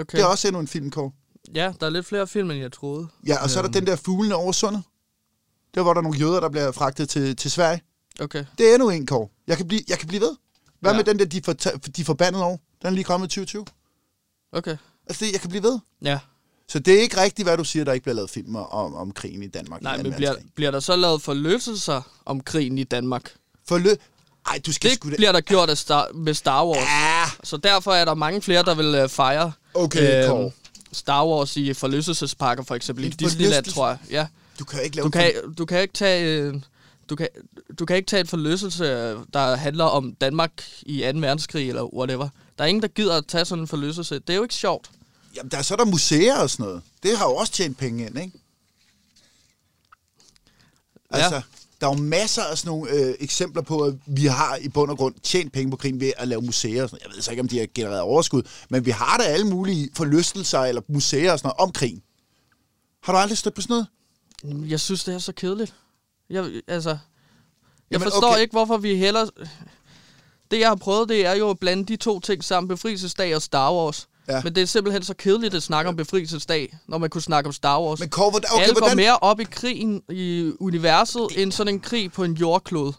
Okay. 0.00 0.16
Det 0.18 0.22
er 0.22 0.26
også 0.26 0.48
endnu 0.48 0.60
en 0.60 0.68
film, 0.68 0.90
Kåre. 0.90 1.10
Ja, 1.54 1.72
der 1.80 1.86
er 1.86 1.90
lidt 1.90 2.06
flere 2.06 2.26
film, 2.26 2.50
end 2.50 2.60
jeg 2.60 2.72
troede. 2.72 3.08
Ja, 3.26 3.42
og 3.42 3.50
så 3.50 3.58
er 3.58 3.62
der 3.62 3.68
Øhm. 3.68 3.72
den 3.72 3.86
der 3.86 3.96
fuglene 3.96 4.34
over 4.34 4.52
sundet. 4.52 4.82
Der 5.74 5.82
hvor 5.82 5.94
der 5.94 5.98
er 5.98 6.02
nogle 6.02 6.18
jøder, 6.18 6.40
der 6.40 6.48
bliver 6.48 6.72
fragtet 6.72 7.08
til, 7.08 7.36
til 7.36 7.50
Sverige. 7.50 7.80
Okay. 8.20 8.44
Det 8.58 8.70
er 8.70 8.74
endnu 8.74 8.90
en, 8.90 9.06
Kåre. 9.06 9.28
Jeg 9.46 9.56
kan 9.56 9.68
blive, 9.68 9.82
jeg 9.88 9.98
kan 9.98 10.08
blive 10.08 10.20
ved. 10.20 10.36
Hvad 10.80 10.90
Ja. 10.92 10.96
med 10.96 11.04
den 11.04 11.18
der, 11.18 11.24
de, 11.24 11.42
for, 11.44 11.52
de 11.96 12.04
forbandede 12.04 12.44
år? 12.44 12.60
Den 12.82 12.86
er 12.86 12.90
lige 12.90 13.04
kommet 13.04 13.26
i 13.26 13.30
2020. 13.40 13.66
Okay. 14.52 14.76
Altså, 15.06 15.24
det, 15.24 15.32
jeg 15.32 15.40
kan 15.40 15.50
blive 15.50 15.62
ved. 15.62 15.78
Ja. 16.02 16.18
Så 16.68 16.78
det 16.78 16.94
er 16.98 17.00
ikke 17.02 17.20
rigtigt, 17.20 17.46
hvad 17.48 17.56
du 17.56 17.64
siger, 17.64 17.84
der 17.84 17.92
ikke 17.92 18.02
bliver 18.04 18.14
lavet 18.14 18.30
film 18.30 18.56
om, 18.56 18.94
om 18.94 19.12
krigen 19.12 19.42
i 19.42 19.46
Danmark. 19.48 19.82
Nej, 19.82 20.02
men 20.02 20.12
bliver, 20.14 20.34
bliver 20.54 20.70
der 20.70 20.80
så 20.80 20.96
lavet 20.96 21.22
forløselser 21.22 22.02
om 22.24 22.40
krigen 22.40 22.78
i 22.78 22.84
Danmark? 22.84 23.34
For 23.68 23.78
lø... 23.78 23.94
Ej, 24.46 24.60
du 24.66 24.72
skal 24.72 24.90
Det 24.90 24.96
sgu 24.98 25.10
da... 25.10 25.16
bliver 25.16 25.32
der 25.32 25.40
gjort 25.40 25.70
af 25.70 25.78
Star, 25.78 26.08
med 26.14 26.34
Star 26.34 26.66
Wars. 26.66 26.76
Ja, 26.88 27.24
Så 27.44 27.56
derfor 27.56 27.92
er 27.92 28.04
der 28.04 28.14
mange 28.14 28.42
flere, 28.42 28.62
der 28.62 28.74
vil 28.74 29.02
uh, 29.04 29.10
fejre 29.10 29.52
okay, 29.74 30.28
Kåre. 30.28 30.50
Star 30.92 31.26
Wars 31.26 31.56
i 31.56 31.74
forlystelsesparker, 31.74 32.64
for 32.64 32.74
eksempel 32.74 33.04
i 33.04 33.06
En 33.06 33.12
Disneyland, 33.12 33.64
tror 33.64 33.88
jeg. 33.88 33.98
Ja. 34.10 34.26
Du 34.58 34.64
kan 34.64 34.82
ikke 34.82 34.96
lave 34.96 35.02
Du 35.02 35.06
en 35.08 35.12
kan, 35.12 35.54
du 35.58 35.64
kan 35.64 35.80
ikke 35.80 35.94
tage... 35.94 36.24
øh, 36.24 36.54
Du 37.10 37.16
kan, 37.16 37.28
du 37.78 37.84
kan 37.86 37.96
ikke 37.96 38.06
tage 38.06 38.20
et 38.20 38.28
forlystelse, 38.28 38.84
øh, 38.84 39.18
der 39.34 39.56
handler 39.56 39.84
om 39.84 40.14
Danmark 40.14 40.50
i 40.82 41.00
2. 41.14 41.18
verdenskrig, 41.18 41.68
eller 41.68 41.94
whatever. 41.94 42.28
Der 42.58 42.64
er 42.64 42.68
ingen, 42.68 42.82
der 42.82 42.88
gider 42.88 43.16
at 43.16 43.26
tage 43.26 43.44
sådan 43.44 43.62
en 43.64 43.68
forlystelse. 43.68 44.14
Det 44.14 44.30
er 44.30 44.34
jo 44.34 44.42
ikke 44.42 44.54
sjovt. 44.54 44.90
Jamen, 45.36 45.50
der 45.50 45.58
er 45.58 45.62
så 45.62 45.74
er 45.74 45.78
der 45.78 45.84
museer 45.84 46.36
og 46.38 46.50
sådan 46.50 46.66
noget. 46.66 46.82
Det 47.02 47.18
har 47.18 47.24
jo 47.24 47.34
også 47.34 47.52
tjent 47.52 47.78
penge 47.78 48.06
ind, 48.06 48.18
ikke? 48.18 48.32
Ja. 51.12 51.16
Altså, 51.18 51.42
der 51.80 51.86
er 51.86 51.96
jo 51.96 52.02
masser 52.02 52.42
af 52.42 52.58
sådan 52.58 52.68
nogle 52.68 52.90
øh, 52.90 53.14
eksempler 53.20 53.62
på, 53.62 53.80
at 53.80 53.94
vi 54.06 54.26
har 54.26 54.56
i 54.56 54.68
bund 54.68 54.90
og 54.90 54.96
grund 54.96 55.14
tjent 55.22 55.52
penge 55.52 55.70
på 55.70 55.76
krigen 55.76 56.00
ved 56.00 56.12
at 56.16 56.28
lave 56.28 56.42
museer. 56.42 56.82
Og 56.82 56.90
sådan. 56.90 57.06
Jeg 57.06 57.14
ved 57.14 57.22
så 57.22 57.30
ikke, 57.30 57.40
om 57.40 57.48
de 57.48 57.58
har 57.58 57.66
genereret 57.74 58.00
overskud, 58.00 58.42
men 58.70 58.86
vi 58.86 58.90
har 58.90 59.16
da 59.16 59.22
alle 59.22 59.46
mulige 59.46 59.90
forlystelser 59.94 60.60
eller 60.60 60.82
museer 60.88 61.32
og 61.32 61.38
sådan 61.38 61.46
noget 61.46 61.68
om 61.68 61.72
krigen. 61.72 62.02
Har 63.02 63.12
du 63.12 63.18
aldrig 63.18 63.38
stødt 63.38 63.54
på 63.54 63.60
sådan 63.60 63.86
noget? 64.44 64.70
Jeg 64.70 64.80
synes, 64.80 65.04
det 65.04 65.14
er 65.14 65.18
så 65.18 65.32
kedeligt. 65.32 65.74
Jeg, 66.30 66.62
altså, 66.68 66.90
jeg 66.90 66.98
Jamen, 67.90 68.02
forstår 68.02 68.30
okay. 68.30 68.40
ikke, 68.40 68.52
hvorfor 68.52 68.76
vi 68.76 68.96
heller... 68.96 69.26
Det, 70.50 70.60
jeg 70.60 70.68
har 70.68 70.76
prøvet, 70.76 71.08
det 71.08 71.26
er 71.26 71.34
jo 71.34 71.50
at 71.50 71.58
blande 71.58 71.84
de 71.84 71.96
to 71.96 72.20
ting 72.20 72.44
sammen, 72.44 72.68
befrielsesdag 72.68 73.36
og 73.36 73.42
Star 73.42 73.72
Wars. 73.72 74.08
Ja. 74.30 74.40
Men 74.44 74.54
det 74.54 74.62
er 74.62 74.66
simpelthen 74.66 75.02
så 75.02 75.14
kedeligt 75.14 75.54
at 75.54 75.62
snakke 75.62 75.88
om 75.88 75.96
befrielsesdag, 75.96 76.76
når 76.88 76.98
man 76.98 77.10
kunne 77.10 77.22
snakke 77.22 77.48
om 77.48 77.52
Star 77.52 77.80
Wars. 77.82 78.00
Men 78.00 78.08
Kåre, 78.08 78.30
hvordan, 78.30 78.50
Okay, 78.52 78.62
Alle 78.62 78.74
går 78.74 78.80
hvordan, 78.80 78.96
mere 78.96 79.18
op 79.18 79.40
i 79.40 79.44
krigen 79.44 80.02
i 80.10 80.52
universet, 80.60 81.26
end 81.36 81.52
sådan 81.52 81.74
en 81.74 81.80
krig 81.80 82.12
på 82.12 82.24
en 82.24 82.32
jordklode. 82.32 82.92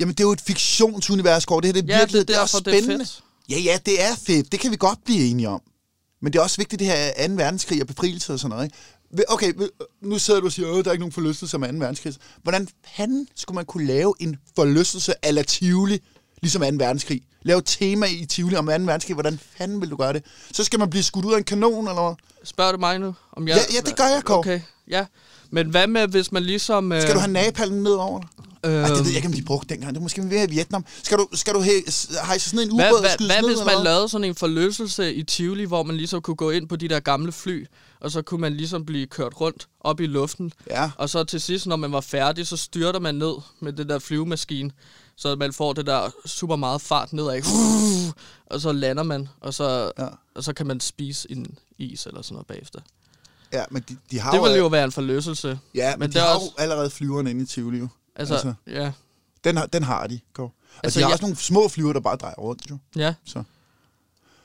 Jamen, 0.00 0.14
det 0.14 0.20
er 0.20 0.24
jo 0.28 0.32
et 0.32 0.40
fiktionsunivers, 0.40 1.44
Kåre. 1.46 1.60
Det 1.60 1.66
her 1.66 1.72
det 1.82 1.90
er 1.90 1.94
Ja, 1.94 2.00
virkelig 2.00 2.28
det 2.28 2.36
er 2.36 2.40
derfor, 2.40 2.58
det 2.58 2.74
er 2.74 2.78
spændende. 2.82 3.04
fedt. 3.04 3.22
Ja, 3.50 3.58
ja, 3.58 3.78
det 3.86 4.02
er 4.02 4.14
fedt. 4.26 4.52
Det 4.52 4.60
kan 4.60 4.70
vi 4.70 4.76
godt 4.76 4.98
blive 5.04 5.26
enige 5.30 5.48
om. 5.48 5.60
Men 6.22 6.32
det 6.32 6.38
er 6.38 6.42
også 6.42 6.56
vigtigt, 6.56 6.80
det 6.80 6.86
her 6.88 7.28
2. 7.28 7.34
verdenskrig 7.34 7.80
og 7.80 7.86
befrielse 7.86 8.32
og 8.32 8.38
sådan 8.40 8.50
noget. 8.50 8.64
Ikke? 8.64 9.32
Okay, 9.32 9.52
nu 10.02 10.18
sidder 10.18 10.40
du 10.40 10.46
og 10.46 10.52
siger, 10.52 10.78
at 10.78 10.84
der 10.84 10.90
er 10.90 10.92
ikke 10.92 11.02
nogen 11.02 11.12
forlystelse 11.12 11.58
med 11.58 11.72
2. 11.72 11.78
verdenskrig. 11.78 12.14
Hvordan 12.42 12.68
fanden 12.96 13.28
skulle 13.36 13.54
man 13.54 13.64
kunne 13.64 13.86
lave 13.86 14.14
en 14.20 14.36
forlystelse 14.56 15.26
ala 15.26 15.42
Tivoli, 15.42 15.98
ligesom 16.42 16.62
2. 16.62 16.66
verdenskrig? 16.68 17.22
Lave 17.46 17.62
tema 17.64 18.06
i 18.06 18.26
Tivoli 18.26 18.56
om 18.56 18.66
2. 18.66 18.72
verdenskrig, 18.72 19.14
hvordan 19.14 19.40
fanden 19.58 19.80
vil 19.80 19.90
du 19.90 19.96
gøre 19.96 20.12
det? 20.12 20.22
Så 20.52 20.64
skal 20.64 20.78
man 20.78 20.90
blive 20.90 21.02
skudt 21.02 21.24
ud 21.24 21.32
af 21.32 21.38
en 21.38 21.44
kanon, 21.44 21.88
eller 21.88 22.02
hvad? 22.02 22.14
Spørger 22.44 22.72
du 22.72 22.78
mig 22.78 22.98
nu? 22.98 23.14
Om 23.32 23.48
jeg, 23.48 23.56
Ja, 23.56 23.74
ja, 23.74 23.80
det 23.80 23.96
gør 23.96 24.04
jeg, 24.04 24.22
Kåre. 24.24 24.38
Okay, 24.38 24.60
ja. 24.88 25.06
Men 25.50 25.68
hvad 25.70 25.86
med, 25.86 26.08
hvis 26.08 26.32
man 26.32 26.42
ligesom... 26.42 26.92
Øh, 26.92 27.02
Skal 27.02 27.14
du 27.14 27.18
have 27.20 27.32
napalmen 27.32 27.82
ned 27.82 27.92
over 27.92 28.20
dig? 28.20 28.28
øh, 28.64 28.72
Ej, 28.82 28.88
det 28.88 28.98
ved 28.98 29.06
jeg 29.06 29.16
ikke, 29.16 29.28
om 29.28 29.32
de 29.34 29.42
brugte 29.42 29.68
dengang. 29.74 29.94
Det 29.94 29.98
er 30.00 30.02
måske 30.02 30.22
mere 30.22 30.44
i 30.44 30.50
Vietnam. 30.50 30.84
Skal 31.02 31.18
du, 31.18 31.26
skal 31.32 31.54
du 31.54 31.60
he- 31.60 32.24
hejse 32.26 32.50
sådan 32.50 32.68
en 32.68 32.74
Hvad, 32.76 32.86
ubåd 32.86 32.94
og 32.96 33.00
hvad, 33.00 33.10
skyde 33.10 33.28
hvad 33.28 33.42
ned, 33.42 33.48
hvis 33.48 33.58
man 33.64 33.74
hvad? 33.74 33.84
lavede 33.84 34.08
sådan 34.08 34.24
en 34.24 34.34
forløselse 34.34 35.14
i 35.14 35.22
Tivoli, 35.22 35.64
hvor 35.64 35.82
man 35.82 35.96
ligesom 35.96 36.22
kunne 36.22 36.36
gå 36.36 36.50
ind 36.50 36.68
på 36.68 36.76
de 36.76 36.88
der 36.88 37.00
gamle 37.00 37.32
fly, 37.32 37.66
og 38.00 38.10
så 38.10 38.22
kunne 38.22 38.40
man 38.40 38.54
ligesom 38.56 38.84
blive 38.86 39.06
kørt 39.06 39.40
rundt 39.40 39.68
op 39.80 40.00
i 40.00 40.06
luften. 40.06 40.52
Ja. 40.70 40.90
Og 40.98 41.10
så 41.10 41.24
til 41.24 41.40
sidst, 41.40 41.66
når 41.66 41.76
man 41.76 41.92
var 41.92 42.00
færdig, 42.00 42.46
så 42.46 42.56
styrter 42.56 43.00
man 43.00 43.14
ned 43.14 43.34
med 43.60 43.72
det 43.72 43.88
der 43.88 43.98
flyvemaskine, 43.98 44.70
så 45.16 45.36
man 45.36 45.52
får 45.52 45.72
det 45.72 45.86
der 45.86 46.10
super 46.26 46.56
meget 46.56 46.80
fart 46.80 47.12
nedad. 47.12 47.42
Og 48.46 48.60
så 48.60 48.72
lander 48.72 49.02
man, 49.02 49.28
og 49.40 49.54
så, 49.54 49.92
Ja. 49.98 50.08
og 50.34 50.44
så 50.44 50.52
kan 50.52 50.66
man 50.66 50.80
spise 50.80 51.30
en 51.30 51.58
is 51.78 52.06
eller 52.06 52.22
sådan 52.22 52.34
noget 52.34 52.46
bagefter. 52.46 52.80
Ja, 53.52 53.64
men 53.70 53.82
de, 53.88 53.96
de 54.10 54.20
har 54.20 54.30
Det 54.32 54.42
ville 54.42 54.56
jo 54.56 54.66
være 54.66 54.84
en 54.84 54.92
forløselse. 54.92 55.58
Ja, 55.74 55.90
men, 55.90 55.98
men 56.00 56.08
de 56.08 56.14
det 56.14 56.20
er 56.22 56.26
har 56.26 56.34
også- 56.34 56.46
jo 56.46 56.62
allerede 56.62 56.90
flyverne 56.90 57.30
inde 57.30 57.42
i 57.42 57.46
Tivoli. 57.46 57.78
Jo. 57.78 57.88
Altså, 58.16 58.34
Altså, 58.34 58.48
altså 58.66 58.80
ja. 58.82 58.92
Den, 59.44 59.56
har, 59.56 59.66
den 59.66 59.82
har 59.82 60.06
de, 60.06 60.20
Kåre. 60.32 60.46
Og 60.46 60.52
Altså, 60.82 60.98
de 61.00 61.02
har 61.04 61.10
jeg- 61.10 61.14
også 61.14 61.24
nogle 61.24 61.36
små 61.36 61.68
flyver, 61.68 61.92
der 61.92 62.00
bare 62.00 62.16
drejer 62.16 62.34
rundt, 62.34 62.70
jo. 62.70 62.78
ja. 62.96 63.14
Så. 63.24 63.42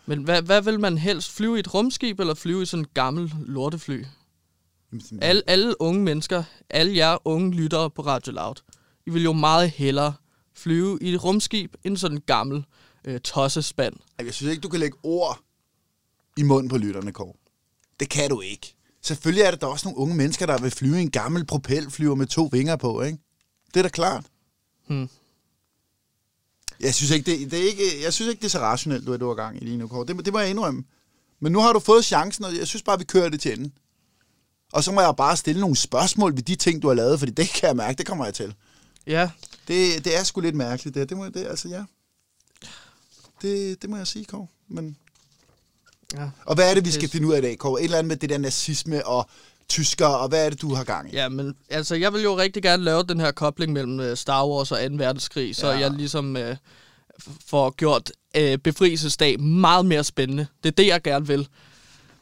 Men 0.06 0.24
hvad, 0.24 0.42
hvad 0.42 0.62
vil 0.62 0.80
man 0.80 0.98
helst? 0.98 1.32
Flyve 1.32 1.58
i 1.58 1.60
et 1.60 1.74
rumskib, 1.74 2.20
eller 2.20 2.34
flyve 2.34 2.62
i 2.62 2.66
sådan 2.66 2.84
et 2.84 2.94
gammelt 2.94 3.34
lortefly? 3.40 4.04
Alle, 5.22 5.42
alle 5.48 5.82
unge 5.82 6.02
mennesker, 6.04 6.44
alle 6.70 6.96
jer 6.98 7.18
unge 7.28 7.52
lyttere 7.56 7.90
på 7.90 8.02
Radio 8.02 8.32
Loud, 8.34 8.56
I 9.06 9.10
vil 9.10 9.24
jo 9.24 9.34
meget 9.34 9.70
hellere 9.70 10.14
flyve 10.62 10.98
i 11.02 11.14
et 11.14 11.24
rumskib, 11.24 11.76
end 11.84 11.98
sådan 11.98 12.18
en 12.18 12.24
gammel 12.26 12.66
øh, 13.06 13.20
tossespand. 13.20 13.96
Jeg 14.20 14.34
synes 14.34 14.52
ikke, 14.52 14.62
du 14.62 14.70
kan 14.70 14.80
lægge 14.80 14.98
ord 15.04 15.40
i 16.38 16.44
munden 16.44 16.70
på 16.70 16.78
lytterne, 16.78 17.12
Kåre. 17.12 17.34
Det 18.00 18.10
kan 18.10 18.30
du 18.30 18.42
ikke. 18.42 18.76
Selvfølgelig 19.02 19.44
er 19.44 19.52
der 19.52 19.58
da 19.58 19.66
også 19.66 19.88
nogle 19.88 20.00
unge 20.00 20.16
mennesker, 20.16 20.46
der 20.46 20.58
vil 20.58 20.72
flyve 20.72 21.00
i 21.00 21.02
en 21.02 21.12
gammel 21.12 21.46
propelflyver 21.46 22.16
med 22.16 22.28
to 22.28 22.50
vinger 22.52 22.76
på, 22.76 23.02
ikke? 23.02 23.18
Det 23.74 23.80
er 23.80 23.84
da 23.84 23.90
klart. 23.90 24.26
Hmm. 24.88 25.10
Jeg 26.80 26.94
synes 26.94 27.12
ikke, 27.12 27.32
det, 27.32 27.52
det 27.52 27.60
er 27.60 27.64
ikke, 27.64 27.84
jeg 28.04 28.14
synes 28.14 28.30
ikke, 28.30 28.40
det 28.40 28.46
er 28.46 28.50
så 28.50 28.60
rationelt, 28.60 29.08
du 29.08 29.14
er, 29.14 29.18
du 29.18 29.28
har 29.28 29.36
gang 29.36 29.62
i 29.62 29.66
lige 29.66 29.78
nu, 29.78 29.88
Kåre. 29.88 30.06
Det, 30.06 30.26
det 30.26 30.34
må 30.34 30.40
jeg 30.40 30.50
indrømme. 30.50 30.84
Men 31.40 31.52
nu 31.52 31.60
har 31.60 31.74
du 31.74 31.80
fået 31.80 32.06
chancen, 32.06 32.46
og 32.46 32.58
jeg 32.58 32.68
synes 32.68 32.84
bare, 32.84 32.98
vi 32.98 33.04
kører 33.04 33.30
det 33.30 33.42
til 33.42 33.54
enden. 33.54 33.74
Og 34.74 34.84
så 34.84 34.92
må 34.92 35.02
jeg 35.02 35.16
bare 35.18 35.38
stille 35.38 35.62
nogle 35.62 35.76
spørgsmål 35.76 36.36
ved 36.36 36.44
de 36.44 36.56
ting, 36.56 36.82
du 36.82 36.88
har 36.88 36.96
lavet, 36.96 37.20
fordi 37.20 37.32
det 37.32 37.50
kan 37.50 37.68
jeg 37.68 37.76
mærke, 37.76 37.98
det 37.98 38.06
kommer 38.06 38.26
jeg 38.26 38.34
til. 38.34 38.56
Ja, 39.08 39.30
Det, 39.68 40.06
det 40.06 40.18
er 40.20 40.24
sgu 40.24 40.42
lidt 40.42 40.56
mærkeligt, 40.56 40.96
det, 40.96 41.10
det 41.10 41.18
må 41.18 41.26
det, 41.26 41.48
altså 41.48 41.70
ja. 41.70 41.84
Det, 43.42 43.82
det 43.82 43.90
må 43.90 43.98
jeg 43.98 44.08
sige, 44.08 44.26
Kåre. 44.26 44.48
Men, 44.68 44.98
ja. 46.14 46.30
og 46.46 46.56
hvad 46.56 46.70
er 46.70 46.74
det, 46.74 46.86
vi 46.86 46.92
skal 46.92 47.10
finde 47.10 47.28
ud 47.28 47.34
af 47.34 47.38
i 47.38 47.42
dag, 47.42 47.58
Kåre? 47.58 47.80
Et 47.82 47.84
eller 47.86 47.98
andet 47.98 48.08
med 48.08 48.18
det 48.18 48.30
der 48.30 48.38
nazisme 48.38 49.06
og 49.06 49.30
tysker, 49.70 50.06
og 50.06 50.28
hvad 50.30 50.46
er 50.46 50.50
det, 50.50 50.62
du 50.62 50.74
har 50.74 50.84
gang 50.84 51.10
i? 51.14 51.16
Ja, 51.16 51.30
men 51.30 51.56
altså, 51.70 51.96
jeg 51.96 52.14
vil 52.14 52.24
jo 52.24 52.38
rigtig 52.38 52.64
gerne 52.64 52.84
lave 52.84 53.04
den 53.04 53.20
her 53.20 53.32
kobling 53.32 53.74
mellem 53.74 54.00
øh, 54.00 54.18
Star 54.18 54.48
Wars 54.48 54.72
og 54.72 54.80
2. 54.90 54.96
verdenskrig, 54.96 55.56
så 55.56 55.68
Ja. 55.68 55.78
jeg 55.80 55.92
ligesom 55.92 56.38
øh, 56.38 56.56
får 57.46 57.70
gjort 57.72 58.12
øh, 58.38 58.58
befrielsesdag 58.58 59.40
meget 59.40 59.86
mere 59.86 60.04
spændende. 60.04 60.48
Det 60.64 60.70
er 60.72 60.76
det, 60.76 60.88
jeg 60.88 61.02
gerne 61.02 61.28
vil. 61.28 61.48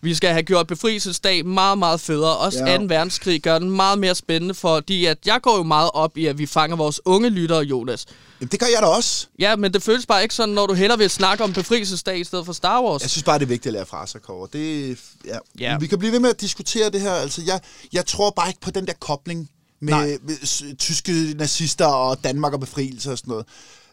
Vi 0.01 0.15
skal 0.15 0.29
have 0.29 0.43
gjort 0.43 0.67
befrielsesdag 0.67 1.45
meget, 1.45 1.77
meget 1.77 2.01
federe. 2.01 2.37
Også 2.37 2.59
Ja. 2.59 2.71
ja. 2.71 2.77
2. 2.77 2.83
verdenskrig 2.87 3.41
gør 3.41 3.59
den 3.59 3.69
meget 3.71 3.99
mere 3.99 4.15
spændende, 4.15 4.53
fordi 4.53 5.05
at 5.05 5.17
jeg 5.25 5.39
går 5.41 5.57
jo 5.57 5.63
meget 5.63 5.91
op 5.93 6.17
i, 6.17 6.25
at 6.25 6.37
vi 6.37 6.45
fanger 6.45 6.75
vores 6.75 7.01
unge 7.05 7.29
lyttere, 7.29 7.61
Jonas. 7.63 8.05
Jamen, 8.41 8.49
det 8.51 8.59
gør 8.59 8.67
jeg 8.73 8.81
da 8.81 8.87
også. 8.87 9.27
Ja, 9.39 9.55
men 9.55 9.73
det 9.73 9.83
føles 9.83 10.05
bare 10.05 10.21
ikke 10.23 10.35
sådan, 10.35 10.55
når 10.55 10.67
du 10.67 10.73
hellere 10.73 10.97
vil 10.97 11.09
snakke 11.09 11.43
om 11.43 11.53
befrielsesdag 11.53 12.19
i 12.19 12.23
stedet 12.23 12.45
for 12.45 12.53
Star 12.53 12.83
Wars. 12.83 13.01
Jeg 13.01 13.09
synes 13.09 13.23
bare, 13.23 13.39
det 13.39 13.45
er 13.45 13.47
vigtigt 13.47 13.65
at 13.67 13.73
lære 13.73 13.85
fra 13.85 14.07
sig, 14.07 14.21
Kåre. 14.21 14.47
Det, 14.53 14.97
ja. 15.25 15.37
Ja. 15.59 15.77
Vi 15.77 15.87
kan 15.87 15.99
blive 15.99 16.11
ved 16.11 16.19
med 16.19 16.29
at 16.29 16.41
diskutere 16.41 16.89
det 16.89 17.01
her. 17.01 17.11
Altså, 17.13 17.41
jeg, 17.45 17.59
jeg 17.93 18.05
tror 18.05 18.29
bare 18.29 18.47
ikke 18.47 18.61
på 18.61 18.71
den 18.71 18.87
der 18.87 18.93
kobling 18.99 19.49
med, 19.81 19.93
Nej. 19.93 20.17
med 20.23 20.75
tyske 20.77 21.11
nazister 21.35 21.85
og 21.85 22.23
Danmark 22.23 22.53
og 22.53 22.59
befrielse 22.59 23.11
og 23.11 23.17
sådan 23.17 23.31
noget. 23.31 23.45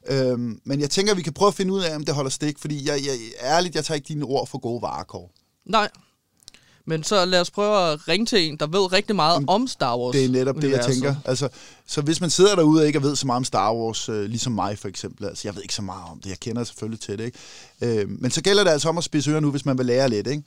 Øhm, 0.08 0.60
men 0.64 0.80
jeg 0.80 0.90
tænker, 0.90 1.12
at 1.12 1.16
vi 1.18 1.22
kan 1.22 1.32
prøve 1.32 1.48
at 1.48 1.54
finde 1.54 1.72
ud 1.72 1.82
af, 1.82 1.96
om 1.96 2.04
det 2.04 2.14
holder 2.14 2.30
stik, 2.30 2.58
fordi 2.58 2.88
jeg, 2.88 2.98
jeg, 3.06 3.14
ærligt, 3.42 3.74
jeg 3.74 3.84
tager 3.84 3.96
ikke 3.96 4.08
dine 4.08 4.24
ord 4.24 4.48
for 4.48 4.58
gode 4.58 4.82
varer, 4.82 5.04
Kåre. 5.04 5.28
Nej. 5.66 5.88
Men 6.88 7.04
så 7.04 7.24
lad 7.24 7.40
os 7.40 7.50
prøve 7.50 7.92
at 7.92 8.08
ringe 8.08 8.26
til 8.26 8.48
en, 8.48 8.56
der 8.56 8.66
ved 8.66 8.92
rigtig 8.92 9.16
meget 9.16 9.44
om 9.46 9.66
Star 9.68 9.98
Wars. 9.98 10.12
Det 10.12 10.24
er 10.24 10.28
netop 10.28 10.56
det, 10.56 10.70
jeg 10.70 10.84
tænker. 10.84 11.14
Altså, 11.24 11.48
så 11.86 12.00
hvis 12.00 12.20
man 12.20 12.30
sidder 12.30 12.54
derude 12.54 12.80
og 12.82 12.86
ikke 12.86 13.02
ved 13.02 13.16
så 13.16 13.26
meget 13.26 13.36
om 13.36 13.44
Star 13.44 13.74
Wars, 13.74 14.08
øh, 14.08 14.24
ligesom 14.24 14.52
mig 14.52 14.78
for 14.78 14.88
eksempel, 14.88 15.26
altså 15.26 15.48
jeg 15.48 15.54
ved 15.54 15.62
ikke 15.62 15.74
så 15.74 15.82
meget 15.82 16.04
om 16.10 16.20
det, 16.20 16.30
jeg 16.30 16.40
kender 16.40 16.64
selvfølgelig 16.64 17.00
til 17.00 17.18
det, 17.18 17.24
ikke? 17.24 17.38
Øh, 17.82 18.08
men 18.08 18.30
så 18.30 18.42
gælder 18.42 18.64
det 18.64 18.70
altså 18.70 18.88
om 18.88 18.98
at 18.98 19.04
spidse 19.04 19.30
ører 19.30 19.40
nu, 19.40 19.50
hvis 19.50 19.64
man 19.64 19.78
vil 19.78 19.86
lære 19.86 20.08
lidt, 20.08 20.26
ikke? 20.26 20.42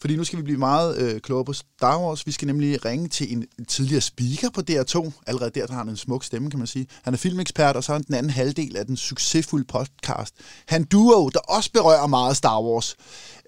Fordi 0.00 0.16
nu 0.16 0.24
skal 0.24 0.38
vi 0.38 0.42
blive 0.42 0.58
meget 0.58 0.98
øh, 0.98 1.20
klogere 1.20 1.44
på 1.44 1.52
Star 1.52 1.98
Wars. 2.00 2.26
Vi 2.26 2.32
skal 2.32 2.46
nemlig 2.46 2.84
ringe 2.84 3.08
til 3.08 3.32
en 3.32 3.64
tidligere 3.68 4.00
speaker 4.00 4.50
på 4.50 4.60
DR2. 4.70 5.22
Allerede 5.26 5.50
der, 5.50 5.66
der 5.66 5.72
har 5.72 5.80
han 5.80 5.88
en 5.88 5.96
smuk 5.96 6.24
stemme, 6.24 6.50
kan 6.50 6.58
man 6.58 6.66
sige. 6.66 6.86
Han 7.02 7.14
er 7.14 7.18
filmekspert, 7.18 7.76
og 7.76 7.84
så 7.84 7.92
er 7.92 7.96
han 7.96 8.02
den 8.02 8.14
anden 8.14 8.30
halvdel 8.30 8.76
af 8.76 8.86
den 8.86 8.96
succesfulde 8.96 9.64
podcast. 9.64 10.34
Han 10.68 10.84
duo, 10.84 11.28
der 11.28 11.38
også 11.38 11.72
berører 11.72 12.06
meget 12.06 12.36
Star 12.36 12.62
Wars. 12.62 12.96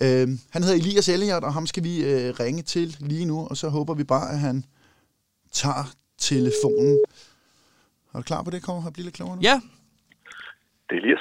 Øh, 0.00 0.28
han 0.50 0.62
hedder 0.62 0.76
Elias 0.76 1.08
Elliot, 1.08 1.44
og 1.44 1.52
ham 1.52 1.66
skal 1.66 1.84
vi 1.84 2.04
øh, 2.04 2.34
ringe 2.40 2.62
til 2.62 2.96
lige 3.00 3.24
nu, 3.24 3.46
og 3.46 3.56
så 3.56 3.68
håber 3.68 3.94
vi 3.94 4.04
bare, 4.04 4.32
at 4.32 4.38
han 4.38 4.64
tager 5.52 5.92
telefonen. 6.18 6.98
Er 8.14 8.18
du 8.18 8.22
klar 8.22 8.42
på 8.42 8.50
det, 8.50 8.62
Kåre? 8.62 8.80
Har 8.80 8.90
blive 8.90 9.04
lidt 9.04 9.14
klogere 9.14 9.36
nu? 9.36 9.42
Ja, 9.42 9.60
Det 10.88 10.96
er 10.96 11.00
Elias. 11.02 11.20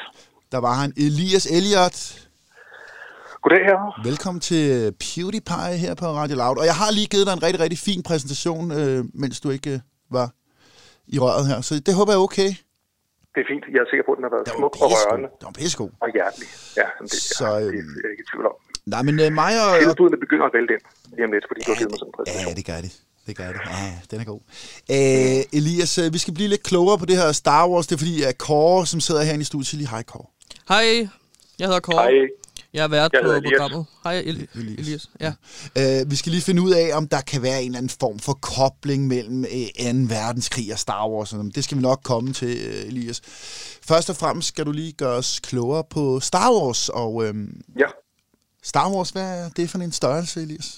Der 0.53 0.61
var 0.67 0.75
han 0.83 0.89
Elias 1.05 1.45
Elliot. 1.57 1.97
Goddag 3.43 3.63
her. 3.69 3.79
Velkommen 4.09 4.41
til 4.49 4.63
PewDiePie 5.03 5.75
her 5.83 5.93
på 6.01 6.05
Radio 6.21 6.35
Loud. 6.41 6.57
Og 6.61 6.65
jeg 6.71 6.77
har 6.81 6.89
lige 6.97 7.07
givet 7.13 7.25
dig 7.27 7.33
en 7.39 7.43
rigtig, 7.45 7.59
rigtig 7.65 7.79
fin 7.87 8.01
præsentation, 8.09 8.65
øh, 8.79 8.99
mens 9.21 9.35
du 9.43 9.47
ikke 9.57 9.71
øh, 9.75 9.79
var 10.17 10.27
i 11.15 11.17
røret 11.23 11.45
her. 11.51 11.57
Så 11.67 11.71
det 11.87 11.93
håber 11.99 12.11
jeg 12.13 12.19
er 12.21 12.25
okay. 12.29 12.49
Det 13.33 13.39
er 13.43 13.47
fint. 13.53 13.63
Jeg 13.75 13.79
er 13.85 13.89
sikker 13.91 14.05
på, 14.07 14.11
at 14.13 14.17
den 14.19 14.25
har 14.27 14.33
været 14.35 14.45
var 14.49 14.55
smuk 14.59 14.73
og 14.83 14.89
rørende. 14.93 15.27
Det 15.39 15.45
var 15.49 15.55
pissegod. 15.61 15.91
og 16.03 16.09
hjertelig. 16.17 16.49
Ja, 16.81 16.87
det, 17.01 17.11
Så, 17.39 17.47
ja, 17.47 17.59
det 17.59 17.79
øhm, 17.79 17.93
er 17.97 18.01
jeg 18.05 18.11
ikke 18.13 18.23
i 18.25 18.29
tvivl 18.31 18.45
om. 18.51 18.55
Nej, 18.93 19.01
men 19.07 19.15
øh, 19.23 19.29
mig 19.41 19.53
og... 19.63 19.69
Tilbudene 19.83 20.19
begynder 20.25 20.45
at 20.49 20.53
vælte 20.57 20.71
ind 20.75 20.83
lige 21.15 21.25
om 21.27 21.31
lidt, 21.35 21.45
fordi 21.49 21.59
du 21.65 21.69
har 21.71 21.77
givet 21.81 21.91
mig 21.93 21.99
sådan 22.01 22.11
en 22.11 22.15
præsentation. 22.17 22.49
Ja, 22.49 22.55
det 22.59 22.65
gør 22.71 22.79
det. 22.85 22.91
Det 23.27 23.33
gør 23.39 23.49
det. 23.55 23.61
Ja, 23.73 23.87
den 24.11 24.17
er 24.23 24.27
god. 24.33 24.41
Øh, 24.95 25.57
Elias, 25.57 25.93
øh, 26.01 26.07
vi 26.15 26.19
skal 26.23 26.33
blive 26.37 26.49
lidt 26.53 26.63
klogere 26.71 26.97
på 27.01 27.05
det 27.09 27.15
her 27.21 27.31
Star 27.43 27.63
Wars. 27.69 27.87
Det 27.87 27.95
er 27.95 28.01
fordi, 28.05 28.17
at 28.29 28.35
Kåre, 28.47 28.85
som 28.91 28.99
sidder 29.05 29.21
herinde 29.27 29.41
i 29.41 29.49
studiet, 29.53 29.73
lige 29.81 29.89
hej, 29.95 30.03
Kåre. 30.13 30.27
Hej. 30.69 30.85
Jeg 31.59 31.67
hedder 31.67 31.79
Kåre. 31.79 32.03
Hej. 32.03 32.27
Jeg 32.73 32.83
er 32.83 32.87
vært 32.87 33.13
Jeg 33.13 33.21
på 33.23 33.31
Elias. 33.31 33.51
programmet. 33.51 33.85
Hej, 34.03 34.19
Eli- 34.29 34.47
Elias. 34.55 34.79
Elias. 34.79 35.09
Ja. 35.25 35.31
Øh, 35.81 36.11
vi 36.11 36.15
skal 36.15 36.31
lige 36.31 36.41
finde 36.49 36.61
ud 36.61 36.73
af, 36.81 36.97
om 36.99 37.07
der 37.07 37.21
kan 37.31 37.41
være 37.47 37.59
en 37.61 37.65
eller 37.69 37.77
anden 37.81 37.95
form 38.03 38.19
for 38.27 38.35
kobling 38.55 39.01
mellem 39.07 39.39
øh, 39.45 39.67
2. 40.09 40.15
verdenskrig 40.17 40.67
og 40.75 40.79
Star 40.85 41.03
Wars. 41.11 41.33
og. 41.33 41.39
Det 41.55 41.63
skal 41.63 41.77
vi 41.77 41.81
nok 41.91 41.99
komme 42.11 42.33
til, 42.33 42.53
øh, 42.69 42.87
Elias. 42.91 43.19
Først 43.89 44.09
og 44.09 44.15
fremmest 44.15 44.47
skal 44.47 44.65
du 44.65 44.71
lige 44.71 44.93
gøre 45.03 45.15
os 45.23 45.39
klogere 45.49 45.83
på 45.95 46.19
Star 46.29 46.49
Wars. 46.57 46.89
Og 46.89 47.11
øh, 47.25 47.33
Ja. 47.83 47.89
Star 48.71 48.87
Wars, 48.93 49.09
hvad 49.15 49.27
er 49.39 49.49
det 49.57 49.69
for 49.69 49.77
en 49.77 49.91
størrelse, 50.01 50.41
Elias? 50.45 50.69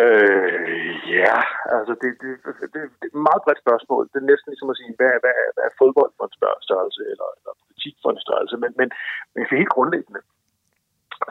Øh, 0.00 0.90
ja, 1.22 1.38
altså 1.76 1.92
det, 2.02 2.10
det, 2.22 2.32
det, 2.44 2.52
det, 2.74 2.80
er 2.84 2.88
et 3.10 3.16
meget 3.28 3.40
bredt 3.44 3.60
spørgsmål. 3.64 4.02
Det 4.12 4.18
er 4.22 4.26
næsten 4.32 4.48
ligesom 4.52 4.72
at 4.72 4.78
sige, 4.80 4.92
hvad, 5.00 5.14
hvad, 5.22 5.36
hvad 5.54 5.64
er 5.70 5.74
fodbold 5.80 6.12
for 6.18 6.24
en 6.28 6.34
større 6.38 6.60
størrelse, 6.68 7.00
eller, 7.12 7.28
eller 7.38 7.52
politik 7.80 7.96
for 8.02 8.10
en 8.12 8.24
størrelse. 8.26 8.56
Men, 8.62 8.70
men, 8.78 8.88
men 9.32 9.38
det 9.44 9.52
er 9.52 9.62
helt 9.62 9.76
grundlæggende, 9.76 10.20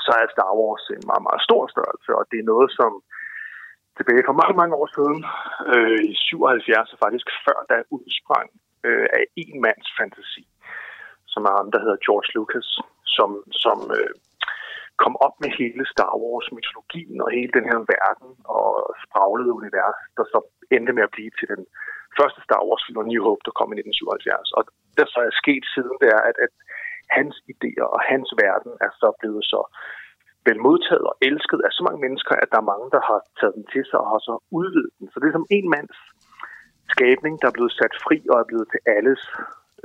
så 0.06 0.12
er 0.22 0.34
Star 0.36 0.52
Wars 0.60 0.86
en 0.96 1.10
meget, 1.12 1.24
meget 1.28 1.42
stor 1.48 1.64
størrelse, 1.74 2.10
og 2.20 2.24
det 2.32 2.38
er 2.40 2.52
noget, 2.54 2.70
som 2.80 2.92
tilbage 3.98 4.28
for 4.28 4.40
mange, 4.42 4.56
mange 4.62 4.76
år 4.82 4.88
siden, 4.98 5.20
øh, 5.74 6.02
i 6.12 6.14
77, 6.16 6.94
og 6.94 7.00
faktisk 7.06 7.28
før, 7.46 7.58
der 7.70 7.90
udsprang 7.96 8.50
øh, 8.88 9.08
af 9.20 9.24
en 9.44 9.56
mands 9.66 9.90
fantasi, 9.98 10.46
som 11.34 11.42
er 11.50 11.54
ham, 11.60 11.72
der 11.74 11.80
hedder 11.84 12.04
George 12.06 12.30
Lucas, 12.36 12.70
som, 13.16 13.30
som 13.64 13.78
øh, 13.98 14.14
kom 15.04 15.16
op 15.26 15.36
med 15.44 15.50
hele 15.62 15.84
Star 15.94 16.14
Wars-mytologien 16.24 17.18
og 17.24 17.30
hele 17.38 17.52
den 17.58 17.66
her 17.70 17.80
verden 17.94 18.30
og 18.58 18.68
spraglede 19.06 19.58
univers, 19.60 20.00
der 20.18 20.26
så 20.34 20.40
endte 20.76 20.94
med 20.98 21.04
at 21.08 21.16
blive 21.16 21.32
til 21.40 21.48
den 21.54 21.64
første 22.18 22.40
Star 22.48 22.62
Wars-film, 22.68 23.00
New 23.12 23.24
Hope, 23.28 23.44
der 23.48 23.54
kom 23.60 23.70
i 23.74 23.78
1977. 23.80 24.58
Og 24.58 24.64
det 25.00 25.08
så 25.14 25.20
er 25.28 25.34
sket 25.44 25.64
siden, 25.74 25.96
det 26.02 26.10
er, 26.18 26.22
at, 26.30 26.38
at 26.46 26.54
hans 27.18 27.36
idéer 27.54 27.88
og 27.96 28.02
hans 28.12 28.30
verden 28.44 28.74
er 28.86 28.92
så 29.02 29.10
blevet 29.20 29.44
så 29.54 29.62
vel 30.48 30.60
modtaget 30.68 31.06
og 31.12 31.16
elsket 31.30 31.60
af 31.68 31.72
så 31.74 31.82
mange 31.88 32.02
mennesker, 32.06 32.34
at 32.44 32.50
der 32.52 32.60
er 32.60 32.72
mange, 32.74 32.88
der 32.96 33.02
har 33.10 33.20
taget 33.40 33.56
den 33.58 33.66
til 33.74 33.84
sig 33.90 34.00
og 34.04 34.08
har 34.14 34.22
så 34.30 34.36
udvidet 34.60 34.94
den. 35.00 35.06
Så 35.12 35.16
det 35.20 35.28
er 35.28 35.38
som 35.38 35.52
en 35.58 35.68
mands 35.76 36.00
skabning, 36.94 37.34
der 37.42 37.48
er 37.48 37.58
blevet 37.58 37.78
sat 37.80 37.96
fri 38.06 38.18
og 38.32 38.38
er 38.44 38.48
blevet 38.50 38.68
til 38.74 38.82
alles, 38.98 39.22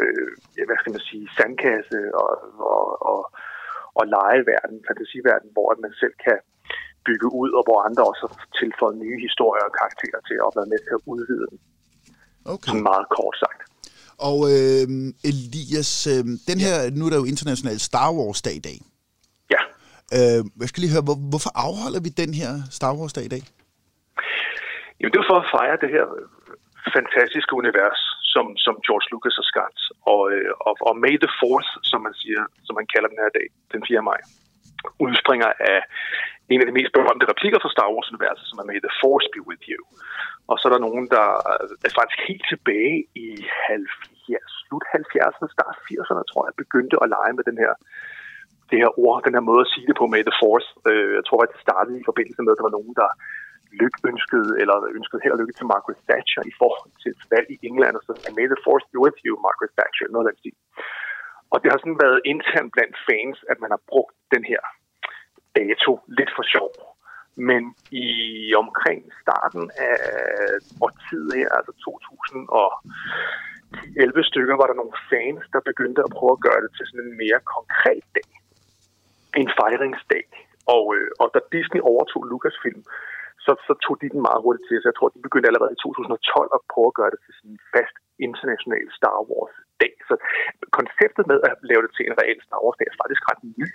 øh, 0.00 0.28
hvad 0.66 0.78
skal 0.80 0.94
man 0.96 1.04
sige, 1.10 1.24
sandkasse 1.36 2.00
og, 2.22 2.30
og, 2.74 2.86
og, 3.12 3.20
og 3.98 4.04
legeverden, 4.16 4.76
fantasiverden, 4.88 5.48
hvor 5.54 5.68
man 5.84 5.92
selv 6.02 6.16
kan 6.26 6.38
bygge 7.06 7.28
ud, 7.42 7.50
og 7.58 7.62
hvor 7.66 7.78
andre 7.88 8.02
også 8.10 8.22
har 8.26 8.36
tilføjet 8.60 8.96
nye 9.04 9.18
historier 9.26 9.64
og 9.68 9.74
karakterer 9.80 10.20
til 10.28 10.36
at 10.46 10.50
være 10.58 10.70
med 10.72 10.80
til 10.82 10.94
at 10.98 11.04
udvide 11.12 11.46
den, 11.50 11.58
Okay. 12.52 12.68
sådan 12.68 12.88
meget 12.92 13.06
kort 13.16 13.36
sagt. 13.44 13.60
Og 14.28 14.38
øh, 14.54 14.84
Elias, 15.30 15.90
øh, 16.12 16.24
den 16.50 16.58
her, 16.66 16.76
nu 16.96 17.02
er 17.06 17.10
der 17.10 17.20
jo 17.22 17.30
international 17.32 17.78
Star 17.88 18.08
Wars 18.18 18.42
dag 18.46 18.56
i 18.60 18.64
dag. 18.68 18.78
Ja. 19.54 19.62
Øh, 20.16 20.40
jeg 20.60 20.68
skal 20.68 20.80
lige 20.80 20.94
høre, 20.96 21.08
hvor, 21.08 21.18
hvorfor 21.32 21.52
afholder 21.66 22.00
vi 22.06 22.10
den 22.22 22.32
her 22.40 22.50
Star 22.78 22.92
Wars 22.98 23.12
dag 23.16 23.24
i 23.26 23.32
dag? 23.34 23.42
Jamen, 24.96 25.12
det 25.12 25.20
er 25.20 25.30
for 25.32 25.40
at 25.42 25.50
fejre 25.56 25.78
det 25.84 25.90
her 25.96 26.06
fantastiske 26.96 27.52
univers, 27.62 28.00
som, 28.32 28.44
som 28.64 28.74
George 28.86 29.06
Lucas 29.12 29.36
har 29.40 29.46
skabt. 29.52 29.80
Og, 30.12 30.20
øh, 30.34 30.50
og, 30.66 30.74
og 30.88 30.94
May 31.04 31.14
the 31.24 31.32
Fourth, 31.40 31.70
som 31.90 32.00
man 32.06 32.14
siger, 32.22 32.42
som 32.66 32.74
man 32.78 32.86
kalder 32.92 33.08
den 33.12 33.20
her 33.24 33.32
dag, 33.38 33.46
den 33.74 33.82
4. 33.88 34.02
maj, 34.10 34.20
udspringer 35.06 35.50
af 35.72 35.78
en 36.52 36.62
af 36.62 36.66
de 36.68 36.76
mest 36.78 36.92
berømte 36.98 37.30
replikker 37.32 37.58
fra 37.60 37.74
Star 37.74 37.88
Wars-universet, 37.94 38.46
som 38.48 38.60
er 38.62 38.66
med 38.68 38.78
the 38.86 38.94
Force 39.00 39.28
be 39.34 39.40
with 39.48 39.64
you. 39.72 39.82
Og 40.50 40.54
så 40.56 40.64
er 40.68 40.72
der 40.74 40.86
nogen, 40.88 41.06
der 41.16 41.26
øh, 41.52 41.86
er 41.86 41.92
faktisk 41.98 42.20
helt 42.28 42.46
tilbage 42.52 42.96
i 43.26 43.28
70, 43.68 44.64
slut 44.64 44.84
70'erne, 44.98 45.48
start 45.56 45.76
80'erne, 45.88 46.22
tror 46.30 46.42
jeg, 46.46 46.62
begyndte 46.64 46.96
at 47.02 47.10
lege 47.16 47.32
med 47.38 47.44
den 47.50 47.58
her 47.64 47.72
det 48.70 48.78
her 48.82 48.92
ord, 49.04 49.16
den 49.26 49.36
her 49.36 49.44
måde 49.50 49.62
at 49.64 49.72
sige 49.72 49.86
det 49.88 49.96
på, 50.00 50.06
med 50.12 50.20
the 50.28 50.36
Force. 50.42 50.68
Øh, 50.90 51.10
jeg 51.18 51.24
tror, 51.28 51.40
at 51.44 51.52
det 51.52 51.64
startede 51.66 51.96
i 52.00 52.08
forbindelse 52.10 52.42
med, 52.42 52.52
at 52.52 52.58
der 52.58 52.68
var 52.68 52.78
nogen, 52.78 52.94
der 53.02 53.10
lykønskede, 53.80 54.50
eller 54.60 54.76
ønskede 54.98 55.22
held 55.22 55.34
og 55.36 55.40
lykke 55.40 55.56
til 55.56 55.70
Margaret 55.72 56.00
Thatcher 56.08 56.42
i 56.52 56.54
forhold 56.62 56.92
til 57.02 57.10
et 57.14 57.22
valg 57.32 57.46
i 57.54 57.58
England, 57.68 57.94
og 57.98 58.02
så 58.06 58.12
May 58.38 58.46
the 58.52 58.60
Force 58.64 58.86
be 58.92 58.98
with 59.04 59.18
you, 59.26 59.34
Margaret 59.46 59.72
Thatcher, 59.78 60.06
noget 60.14 60.26
af 60.26 60.30
den 60.30 60.40
stil. 60.42 60.56
Og 61.54 61.58
det 61.62 61.68
har 61.70 61.78
sådan 61.80 62.02
været 62.06 62.20
internt 62.32 62.70
blandt 62.76 62.96
fans, 63.08 63.38
at 63.50 63.58
man 63.62 63.70
har 63.74 63.82
brugt 63.90 64.14
den 64.34 64.44
her 64.50 64.62
dato 65.58 65.92
lidt 66.18 66.32
for 66.36 66.44
sjov. 66.54 66.72
Men 67.48 67.62
i 68.04 68.08
omkring 68.62 69.00
starten 69.22 69.64
af 69.90 69.96
årtiet 70.84 71.30
her, 71.40 71.48
altså 71.58 71.72
2000 71.84 72.48
og 72.60 72.68
11 73.96 74.24
stykker, 74.30 74.54
var 74.60 74.66
der 74.68 74.80
nogle 74.80 74.96
fans, 75.12 75.42
der 75.54 75.68
begyndte 75.70 76.00
at 76.06 76.14
prøve 76.16 76.34
at 76.36 76.44
gøre 76.46 76.60
det 76.64 76.70
til 76.76 76.84
sådan 76.86 77.06
en 77.08 77.16
mere 77.22 77.40
konkret 77.56 78.04
dag. 78.16 78.30
En 79.42 79.50
fejringsdag. 79.60 80.26
Og, 80.74 80.84
øh, 80.96 81.10
og 81.22 81.28
da 81.34 81.40
Disney 81.54 81.80
overtog 81.90 82.22
Lucasfilm, 82.30 82.82
så, 83.44 83.52
så 83.66 83.72
tog 83.84 83.94
de 84.02 84.12
den 84.14 84.22
meget 84.28 84.40
hurtigt 84.44 84.66
til. 84.66 84.76
Så 84.78 84.88
jeg 84.90 84.96
tror, 84.96 85.08
de 85.14 85.26
begyndte 85.26 85.50
allerede 85.50 85.74
i 85.76 85.82
2012 85.82 86.50
at 86.56 86.62
prøve 86.72 86.88
at 86.90 86.98
gøre 87.00 87.12
det 87.14 87.20
til 87.22 87.32
sådan 87.36 87.52
en 87.54 87.62
fast 87.74 87.96
international 88.26 88.86
Star 88.98 89.18
Wars-dag. 89.30 89.83
Konceptet 90.78 91.24
med 91.30 91.38
at 91.48 91.54
lave 91.70 91.82
det 91.84 91.92
til 91.94 92.04
en 92.06 92.18
reel 92.20 92.40
Star 92.46 92.60
Wars-dag 92.62 92.88
er 92.90 93.00
faktisk 93.02 93.22
ret 93.30 93.42
ny. 93.60 93.68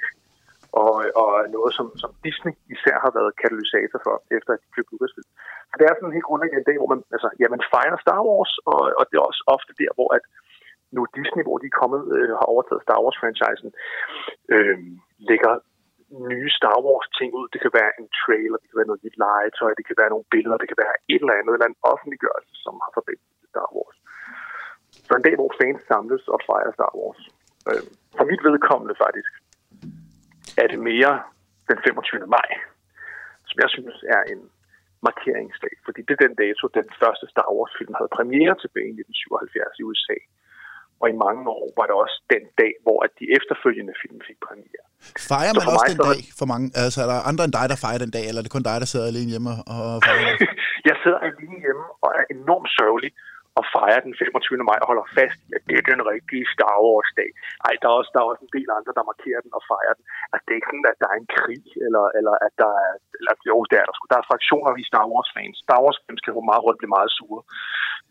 Og, 0.82 0.94
og 1.22 1.32
noget, 1.56 1.72
som, 1.78 1.88
som 2.02 2.12
Disney 2.26 2.54
især 2.76 2.96
har 3.06 3.12
været 3.18 3.38
katalysator 3.42 4.00
for, 4.06 4.16
efter 4.38 4.52
at 4.54 4.62
de 4.64 4.74
købte 4.76 4.92
Lucasfilm. 4.92 5.30
Så 5.70 5.76
det 5.78 5.86
er 5.86 5.94
sådan 5.96 6.10
en 6.10 6.18
helt 6.18 6.30
grundlæggende 6.30 6.68
dag, 6.70 6.78
hvor 6.80 6.92
man, 6.94 7.02
altså, 7.16 7.30
ja, 7.42 7.48
man 7.56 7.64
fejrer 7.74 7.98
Star 8.06 8.22
Wars, 8.28 8.54
og, 8.72 8.82
og 9.00 9.04
det 9.08 9.16
er 9.16 9.30
også 9.30 9.44
ofte 9.56 9.72
der, 9.82 9.92
hvor 9.98 10.10
at 10.18 10.24
nu 10.96 11.02
Disney, 11.20 11.44
hvor 11.46 11.58
de 11.62 11.68
er 11.72 11.80
kommet, 11.82 12.02
øh, 12.16 12.30
har 12.40 12.48
overtaget 12.54 12.86
Star 12.86 13.00
Wars-franchisen, 13.04 13.70
øh, 14.54 14.78
lægger 15.30 15.54
nye 16.32 16.50
Star 16.60 16.78
Wars 16.86 17.08
ting 17.18 17.30
ud. 17.40 17.48
Det 17.54 17.60
kan 17.64 17.74
være 17.80 17.92
en 18.00 18.08
trailer, 18.22 18.58
det 18.62 18.68
kan 18.70 18.80
være 18.80 18.90
noget 18.92 19.06
nyt 19.06 19.18
legetøj, 19.26 19.72
det 19.80 19.86
kan 19.88 20.00
være 20.02 20.14
nogle 20.14 20.28
billeder, 20.34 20.58
det 20.62 20.70
kan 20.72 20.82
være 20.84 20.96
et 21.14 21.22
eller 21.24 21.40
andet, 21.40 21.54
eller 21.54 21.70
en 21.70 21.82
offentliggørelse, 21.92 22.54
som 22.66 22.74
har 22.84 22.92
forbindelse 23.00 23.34
til 23.40 23.50
Star 23.54 23.70
Wars. 23.76 23.99
Så 25.10 25.14
en 25.16 25.26
dag, 25.28 25.36
hvor 25.40 25.52
fans 25.62 25.82
samles 25.90 26.24
og 26.34 26.40
fejrer 26.50 26.72
Star 26.78 26.92
Wars. 27.00 27.22
Øh, 27.70 27.84
for 28.18 28.26
mit 28.32 28.42
vedkommende 28.48 28.96
faktisk, 29.06 29.32
er 30.62 30.68
det 30.72 30.80
mere 30.92 31.14
den 31.70 31.78
25. 31.88 32.28
maj, 32.38 32.50
som 33.50 33.58
jeg 33.64 33.70
synes 33.76 33.98
er 34.16 34.22
en 34.34 34.42
markeringsdag, 35.08 35.74
fordi 35.86 36.00
det 36.08 36.14
er 36.18 36.22
den 36.26 36.36
dato, 36.44 36.64
den 36.80 36.88
første 37.02 37.26
Star 37.34 37.50
Wars-film 37.56 37.94
havde 38.00 38.12
premiere 38.18 38.56
tilbage 38.64 38.90
i 38.94 38.96
1977 39.04 39.82
i 39.82 39.84
USA. 39.90 40.18
Og 41.02 41.08
i 41.14 41.16
mange 41.26 41.44
år 41.60 41.68
var 41.80 41.86
det 41.90 41.96
også 42.04 42.18
den 42.34 42.46
dag, 42.62 42.74
hvor 42.86 43.00
at 43.06 43.12
de 43.20 43.26
efterfølgende 43.38 43.94
film 44.04 44.20
fik 44.30 44.38
premiere. 44.48 44.86
Fejrer 45.32 45.54
man 45.58 45.66
også 45.74 45.90
den 45.94 46.02
dag 46.12 46.22
for 46.40 46.48
mange? 46.54 46.66
Altså 46.84 46.98
er 47.04 47.08
der 47.12 47.20
andre 47.30 47.44
end 47.48 47.54
dig, 47.60 47.66
der 47.72 47.78
fejrer 47.86 48.02
den 48.06 48.14
dag, 48.18 48.24
eller 48.28 48.40
er 48.42 48.46
det 48.48 48.56
kun 48.58 48.68
dig, 48.70 48.78
der 48.84 48.90
sidder 48.92 49.08
alene 49.12 49.30
hjemme 49.34 49.52
og 49.74 49.86
fejrer 50.08 50.36
jeg 50.90 50.96
sidder 51.04 51.20
alene 51.30 51.58
hjemme 51.66 51.86
og 52.04 52.10
er 52.20 52.26
enormt 52.38 52.70
sørgelig 52.78 53.12
og 53.60 53.66
fejrer 53.76 54.02
den 54.06 54.14
25. 54.20 54.70
maj 54.70 54.80
og 54.84 54.88
holder 54.92 55.08
fast 55.18 55.40
i, 55.46 55.50
at 55.58 55.64
det 55.70 55.76
er 55.80 55.86
den 55.92 56.02
rigtige 56.14 56.46
Star 56.56 56.76
Wars-dag. 56.86 57.30
Ej, 57.68 57.74
der 57.82 57.88
er, 57.92 57.96
også, 58.00 58.12
der 58.14 58.20
er 58.22 58.28
også 58.32 58.44
en 58.48 58.54
del 58.58 58.70
andre, 58.78 58.92
der 58.98 59.10
markerer 59.12 59.42
den 59.46 59.52
og 59.58 59.64
fejrer 59.72 59.94
den. 59.98 60.04
At 60.34 60.40
det 60.44 60.52
er 60.52 60.60
ikke 60.60 60.72
sådan, 60.72 60.92
at 60.94 61.00
der 61.02 61.10
er 61.14 61.18
en 61.24 61.30
krig, 61.38 61.64
eller, 61.86 62.06
eller 62.18 62.34
at 62.46 62.54
der 62.62 62.72
er... 62.84 62.92
Eller, 63.20 63.34
jo, 63.52 63.58
det 63.70 63.78
er 63.82 63.86
der 63.88 63.94
sgu. 63.96 64.04
Der 64.14 64.20
er 64.22 64.30
fraktioner 64.32 64.72
i 64.84 64.86
Star 64.92 65.06
Wars-fans. 65.12 65.56
Star 65.66 65.80
Wars-fans 65.84 66.22
kan 66.24 66.32
jo 66.38 66.42
meget 66.52 66.62
hurtigt 66.64 66.82
blive 66.82 66.96
meget 66.98 67.12
sure. 67.18 67.42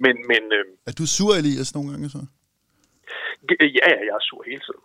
Men, 0.04 0.14
men, 0.30 0.42
øh, 0.58 0.64
er 0.90 0.94
du 1.00 1.04
sur, 1.16 1.32
Elias, 1.40 1.70
nogle 1.76 1.88
gange 1.90 2.06
så? 2.16 2.22
Ja, 3.78 3.88
ja, 3.94 4.00
jeg 4.08 4.14
er 4.20 4.24
sur 4.28 4.42
hele 4.50 4.62
tiden. 4.66 4.84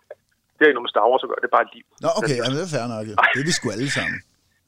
Det 0.56 0.62
er 0.62 0.70
ikke 0.70 0.78
noget 0.80 0.88
med 0.90 0.96
Star 0.96 1.06
Wars 1.10 1.24
at 1.26 1.30
gøre, 1.30 1.42
det 1.44 1.50
er 1.52 1.58
bare 1.60 1.68
liv. 1.76 1.86
Nå, 2.04 2.10
okay, 2.20 2.36
jamen, 2.40 2.56
det 2.58 2.66
er 2.68 2.74
fair 2.76 2.86
nok. 2.94 3.06
Det 3.34 3.40
er 3.44 3.48
vi 3.50 3.54
sgu 3.58 3.66
alle 3.78 3.92
sammen. 4.00 4.18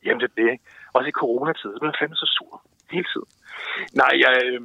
Jamen, 0.05 0.19
det 0.21 0.27
er 0.31 0.38
det? 0.43 0.53
Også 0.95 1.08
i 1.13 1.15
coronatid, 1.21 1.69
så 1.73 1.79
bliver 1.81 1.93
jeg 1.93 1.99
fandme 2.01 2.17
så 2.23 2.27
sur. 2.38 2.53
Hele 2.95 3.08
tiden. 3.13 3.29
Nej, 4.01 4.13
jeg... 4.23 4.34
Øh, 4.45 4.62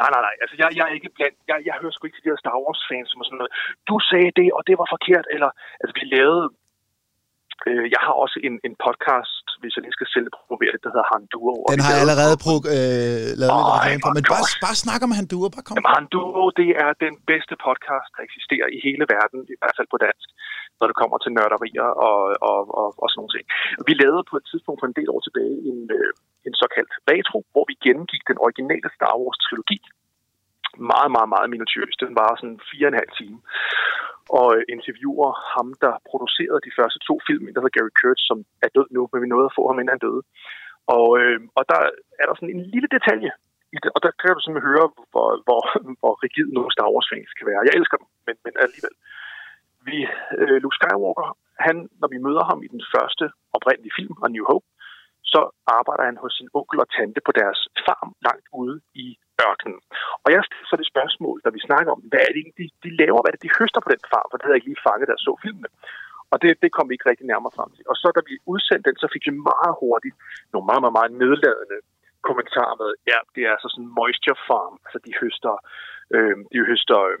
Nej, 0.00 0.08
nej, 0.14 0.22
nej. 0.26 0.34
Altså, 0.42 0.54
jeg, 0.60 0.68
jeg 0.78 0.84
er 0.90 0.94
ikke 0.98 1.10
blandt... 1.16 1.36
Jeg, 1.50 1.58
jeg 1.68 1.74
hører 1.80 1.92
sgu 1.94 2.02
ikke 2.06 2.16
til 2.18 2.24
de 2.24 2.32
her 2.32 2.42
Star 2.42 2.56
Wars-fans, 2.64 3.08
som 3.10 3.20
er 3.20 3.26
sådan 3.26 3.40
noget, 3.42 3.54
du 3.90 3.96
sagde 4.10 4.30
det, 4.40 4.48
og 4.56 4.62
det 4.68 4.74
var 4.80 4.88
forkert, 4.94 5.26
eller... 5.34 5.50
Altså, 5.80 5.94
vi 5.98 6.04
lavede... 6.16 6.44
Øh, 7.68 7.86
jeg 7.94 8.02
har 8.06 8.14
også 8.24 8.36
en, 8.48 8.54
en 8.68 8.74
podcast, 8.86 9.46
hvis 9.60 9.72
jeg 9.74 9.82
lige 9.84 9.98
skal 9.98 10.08
selv 10.16 10.28
promovere 10.36 10.72
det, 10.74 10.82
der 10.84 10.90
hedder 10.94 11.08
Han 11.14 11.24
Duo. 11.32 11.54
Den 11.74 11.82
har 11.84 11.92
jeg 11.94 12.02
allerede 12.04 12.36
pro, 12.44 12.54
øh, 12.76 13.26
lavet 13.40 13.58
lidt 13.86 14.02
på, 14.04 14.10
men 14.16 14.24
bare, 14.34 14.46
bare 14.66 14.78
snak 14.84 15.00
om 15.06 15.12
Han 15.18 15.26
Duo, 15.32 15.46
bare 15.54 15.64
kom. 15.66 15.74
Jamen, 15.76 15.92
Han 15.98 16.06
Duo, 16.14 16.42
det 16.60 16.70
er 16.84 16.90
den 17.06 17.14
bedste 17.30 17.54
podcast, 17.66 18.08
der 18.16 18.22
eksisterer 18.28 18.68
i 18.76 18.78
hele 18.86 19.04
verden, 19.14 19.38
i 19.54 19.56
hvert 19.60 19.76
fald 19.78 19.88
på 19.94 19.98
dansk, 20.06 20.28
når 20.78 20.86
det 20.90 20.96
kommer 21.00 21.16
til 21.20 21.30
nørderier 21.36 21.88
og, 22.08 22.20
og, 22.50 22.60
og, 22.80 22.88
og 23.02 23.06
sådan 23.08 23.18
nogle 23.20 23.34
ting. 23.34 23.44
Vi 23.88 23.92
lavede 24.02 24.24
på 24.30 24.34
et 24.40 24.46
tidspunkt 24.50 24.78
for 24.80 24.88
en 24.90 24.96
del 24.98 25.08
år 25.14 25.20
tilbage 25.26 25.56
en, 25.70 25.80
øh, 25.98 26.10
en 26.48 26.54
såkaldt 26.62 26.92
retro, 27.10 27.38
hvor 27.52 27.64
vi 27.70 27.74
gennemgik 27.84 28.22
den 28.30 28.38
originale 28.46 28.88
Star 28.96 29.14
Wars-trilogi. 29.20 29.78
Meget, 30.92 31.10
meget, 31.16 31.30
meget 31.34 31.48
minutiøst. 31.54 31.98
Den 32.04 32.14
var 32.20 32.30
sådan 32.40 32.60
fire 32.70 32.86
og 32.86 32.92
en 32.92 33.00
halv 33.02 33.12
time. 33.20 33.38
Og 34.38 34.48
øh, 34.56 34.62
interviewer 34.74 35.30
ham, 35.54 35.68
der 35.84 35.94
producerede 36.10 36.64
de 36.66 36.76
første 36.78 36.98
to 37.08 37.14
film, 37.28 37.44
der 37.46 37.60
hedder 37.60 37.76
Gary 37.76 37.92
Kurtz, 38.00 38.22
som 38.30 38.38
er 38.64 38.70
død 38.76 38.88
nu, 38.96 39.02
men 39.10 39.22
vi 39.22 39.28
nåede 39.28 39.50
at 39.50 39.56
få 39.58 39.62
ham, 39.68 39.78
inden 39.78 39.94
han 39.94 40.04
døde. 40.06 40.22
Og, 40.96 41.08
øh, 41.20 41.38
og 41.58 41.62
der 41.70 41.80
er 42.20 42.24
der 42.26 42.34
sådan 42.34 42.54
en 42.54 42.64
lille 42.74 42.88
detalje 42.96 43.32
i 43.76 43.78
det, 43.82 43.90
og 43.94 44.00
der 44.04 44.12
kan 44.20 44.34
du 44.34 44.40
simpelthen 44.42 44.70
høre, 44.72 44.88
hvor, 45.12 45.28
hvor, 45.46 45.60
hvor 46.00 46.14
rigid 46.24 46.48
nogle 46.52 46.74
Star 46.74 46.88
Wars-fans 46.92 47.32
kan 47.38 47.46
være. 47.50 47.66
Jeg 47.66 47.74
elsker 47.78 47.96
dem, 48.00 48.08
men, 48.26 48.36
men 48.44 48.54
alligevel. 48.64 48.96
Vi, 49.88 49.98
øh, 50.38 50.56
Luke 50.62 50.76
Skywalker, 50.78 51.28
han, 51.66 51.76
når 52.00 52.08
vi 52.14 52.18
møder 52.26 52.44
ham 52.50 52.58
i 52.66 52.68
den 52.74 52.82
første 52.94 53.24
oprindelige 53.56 53.96
film, 53.98 54.14
A 54.24 54.28
New 54.34 54.44
Hope, 54.50 54.66
så 55.34 55.40
arbejder 55.78 56.04
han 56.10 56.18
hos 56.22 56.32
sin 56.38 56.48
onkel 56.58 56.78
og 56.84 56.88
tante 56.96 57.20
på 57.26 57.32
deres 57.40 57.60
farm 57.86 58.10
langt 58.26 58.46
ude 58.60 58.76
i 59.04 59.06
ørkenen. 59.48 59.80
Og 60.24 60.28
jeg 60.34 60.40
stiller 60.44 60.68
så 60.70 60.76
det 60.80 60.92
spørgsmål, 60.94 61.36
da 61.44 61.50
vi 61.56 61.66
snakker 61.68 61.90
om, 61.96 62.00
hvad 62.10 62.22
er 62.26 62.32
det 62.36 62.44
de, 62.60 62.66
de 62.84 62.90
laver, 63.00 63.20
hvad 63.20 63.30
er 63.30 63.36
det, 63.36 63.46
de 63.46 63.56
høster 63.58 63.80
på 63.82 63.90
den 63.94 64.02
farm, 64.12 64.28
for 64.28 64.36
det 64.36 64.44
havde 64.44 64.54
jeg 64.54 64.60
ikke 64.60 64.72
lige 64.72 64.86
fanget, 64.88 65.10
der 65.10 65.16
så 65.26 65.32
filmene. 65.44 65.70
Og 66.32 66.36
det, 66.42 66.50
det 66.62 66.70
kom 66.76 66.86
vi 66.88 66.94
ikke 66.94 67.10
rigtig 67.10 67.26
nærmere 67.32 67.56
frem 67.56 67.70
til. 67.76 67.84
Og 67.92 67.96
så 68.00 68.06
da 68.16 68.20
vi 68.30 68.34
udsendte 68.52 68.88
den, 68.88 68.98
så 69.02 69.08
fik 69.12 69.24
vi 69.28 69.34
meget 69.50 69.74
hurtigt 69.82 70.16
nogle 70.52 70.66
meget, 70.70 70.82
meget, 70.84 70.96
meget 70.98 71.12
nedladende 71.22 71.78
kommentarer 72.28 72.76
med, 72.82 72.90
ja, 73.10 73.18
det 73.34 73.42
er 73.44 73.52
altså 73.56 73.68
sådan 73.70 73.84
en 73.84 73.94
moisture 73.98 74.40
farm, 74.48 74.76
så 74.92 74.96
de 75.06 75.12
høster, 75.20 75.54
øh, 76.14 76.36
de 76.52 76.60
høster 76.70 77.00
øh, 77.10 77.18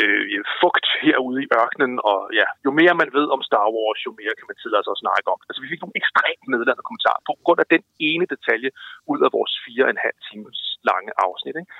øh, 0.00 0.44
fugt 0.60 0.86
herude 1.02 1.38
i 1.44 1.50
ørkenen, 1.60 1.94
og 2.10 2.18
ja, 2.40 2.46
jo 2.64 2.70
mere 2.80 2.94
man 3.02 3.10
ved 3.18 3.26
om 3.34 3.42
Star 3.48 3.68
Wars, 3.76 4.00
jo 4.06 4.12
mere 4.20 4.34
kan 4.38 4.48
man 4.50 4.58
tillade 4.62 4.84
sig 4.84 4.94
at 4.94 5.02
snakke 5.04 5.26
om. 5.34 5.40
Altså, 5.48 5.60
vi 5.62 5.70
fik 5.72 5.82
nogle 5.82 5.98
ekstremt 6.00 6.44
nedladende 6.52 6.86
kommentarer 6.88 7.22
på 7.28 7.34
grund 7.44 7.60
af 7.64 7.68
den 7.74 7.82
ene 8.10 8.26
detalje 8.34 8.70
ud 9.12 9.20
af 9.26 9.30
vores 9.36 9.52
fire 9.64 9.84
og 9.86 9.90
en 9.90 10.04
halv 10.06 10.18
times 10.30 10.58
lange 10.90 11.10
afsnit. 11.26 11.56
Ikke? 11.60 11.72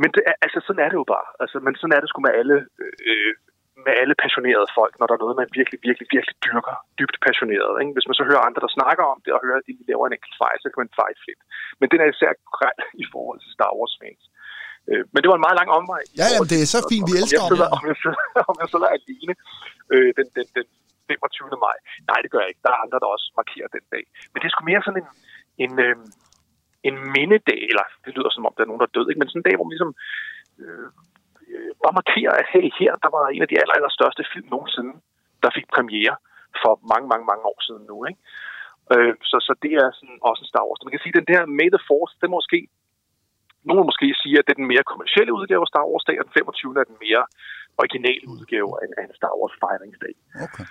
Men 0.00 0.08
det 0.14 0.22
er, 0.30 0.36
altså, 0.44 0.58
sådan 0.66 0.84
er 0.84 0.88
det 0.90 0.98
jo 1.02 1.06
bare. 1.14 1.28
Altså, 1.42 1.56
men 1.66 1.72
sådan 1.76 1.94
er 1.96 2.00
det 2.00 2.08
sgu 2.10 2.20
med 2.26 2.34
alle, 2.40 2.56
øh, 3.10 3.32
med 3.86 3.94
alle 4.02 4.14
passionerede 4.22 4.68
folk, 4.78 4.94
når 4.96 5.06
der 5.06 5.14
er 5.14 5.24
noget, 5.24 5.40
man 5.40 5.56
virkelig, 5.58 5.78
virkelig, 5.88 6.08
virkelig 6.16 6.36
dyrker, 6.46 6.76
dybt 6.98 7.16
passioneret. 7.26 7.72
Ikke? 7.80 7.94
Hvis 7.96 8.08
man 8.08 8.18
så 8.18 8.24
hører 8.28 8.46
andre, 8.46 8.64
der 8.66 8.76
snakker 8.78 9.04
om 9.12 9.18
det, 9.24 9.32
og 9.34 9.40
hører, 9.46 9.58
at 9.60 9.68
de 9.68 9.90
laver 9.90 10.04
en 10.06 10.16
enkelt 10.18 10.36
fejl, 10.42 10.58
så 10.60 10.66
kan 10.68 10.82
man 10.82 10.98
fejle 11.00 11.18
flip. 11.24 11.40
Men 11.80 11.86
den 11.92 11.98
er 12.00 12.08
især 12.10 12.32
grøn 12.56 12.78
i 13.02 13.04
forhold 13.12 13.38
til 13.40 13.50
Star 13.56 13.72
Wars-fans. 13.78 14.24
Øh, 14.30 14.43
men 15.12 15.18
det 15.22 15.28
var 15.30 15.38
en 15.38 15.46
meget 15.46 15.58
lang 15.60 15.70
omvej. 15.78 16.02
Ja, 16.20 16.26
jamen, 16.34 16.48
det 16.52 16.58
er 16.60 16.68
så 16.76 16.80
fint, 16.92 17.04
vi 17.10 17.14
elsker 17.20 17.40
om, 17.40 17.48
jeg 17.48 17.52
sidder, 17.52 17.68
om, 17.76 17.82
jeg 17.90 17.98
sidder, 18.02 18.22
om 18.50 18.56
jeg 18.62 18.68
sidder 18.72 18.88
alene 18.98 19.32
øh, 19.94 20.10
den, 20.18 20.26
den, 20.36 20.46
den 20.56 20.66
25. 21.08 21.64
maj. 21.66 21.76
Nej, 22.10 22.18
det 22.22 22.30
gør 22.32 22.40
jeg 22.42 22.50
ikke. 22.52 22.64
Der 22.66 22.72
er 22.74 22.84
andre, 22.84 22.98
der 23.02 23.08
også 23.14 23.26
markerer 23.40 23.68
den 23.76 23.84
dag. 23.94 24.04
Men 24.30 24.38
det 24.38 24.46
er 24.46 24.52
sgu 24.54 24.62
mere 24.64 24.82
sådan 24.84 25.00
en, 25.02 25.08
en, 25.64 25.72
øh, 25.86 25.96
en 26.88 26.96
mindedag, 27.16 27.60
eller 27.70 27.86
det 28.04 28.12
lyder 28.16 28.30
som 28.32 28.46
om, 28.46 28.54
der 28.54 28.62
er 28.62 28.70
nogen, 28.70 28.82
der 28.82 28.88
er 28.88 28.96
død, 28.96 29.06
ikke? 29.08 29.20
men 29.20 29.28
sådan 29.28 29.40
en 29.42 29.48
dag, 29.48 29.56
hvor 29.56 29.66
man 29.66 29.74
ligesom 29.74 29.94
øh, 30.62 30.88
bare 31.82 31.98
markerer, 32.00 32.32
at 32.40 32.46
hey, 32.52 32.66
her, 32.80 32.92
der 33.04 33.10
var 33.16 33.22
en 33.36 33.44
af 33.44 33.50
de 33.50 33.60
aller, 33.62 33.90
største 33.98 34.22
film 34.32 34.48
nogensinde, 34.54 34.92
der 35.42 35.50
fik 35.56 35.66
premiere 35.76 36.16
for 36.62 36.72
mange, 36.92 37.06
mange, 37.12 37.26
mange 37.30 37.44
år 37.52 37.58
siden 37.66 37.84
nu. 37.90 37.96
Ikke? 38.10 38.20
Øh, 38.94 39.14
så, 39.30 39.36
så 39.46 39.52
det 39.64 39.72
er 39.82 39.88
sådan 39.98 40.18
også 40.28 40.40
en 40.42 40.50
Star 40.52 40.64
Wars. 40.66 40.84
Man 40.84 40.94
kan 40.94 41.02
sige, 41.02 41.12
at 41.14 41.18
den 41.20 41.30
der 41.32 41.40
May 41.58 41.68
the 41.74 41.82
Force, 41.88 42.14
det 42.20 42.36
måske 42.36 42.58
nogen 43.66 43.78
vil 43.80 43.88
måske 43.90 44.06
sige, 44.22 44.34
at 44.38 44.44
det 44.46 44.52
er 44.54 44.60
den 44.62 44.68
mere 44.72 44.84
kommercielle 44.92 45.32
udgave 45.38 45.62
af 45.66 45.70
Star 45.72 45.84
Wars 45.90 46.04
Dag, 46.08 46.16
og 46.20 46.24
den 46.26 46.32
25. 46.38 46.80
er 46.82 46.86
den 46.90 46.98
mere 47.06 47.22
originale 47.82 48.24
udgave 48.34 48.68
af, 48.82 48.86
af 48.98 49.02
en 49.08 49.14
Star 49.20 49.34
Wars 49.40 49.54
fejringsdag. 49.64 50.14
Okay. 50.46 50.66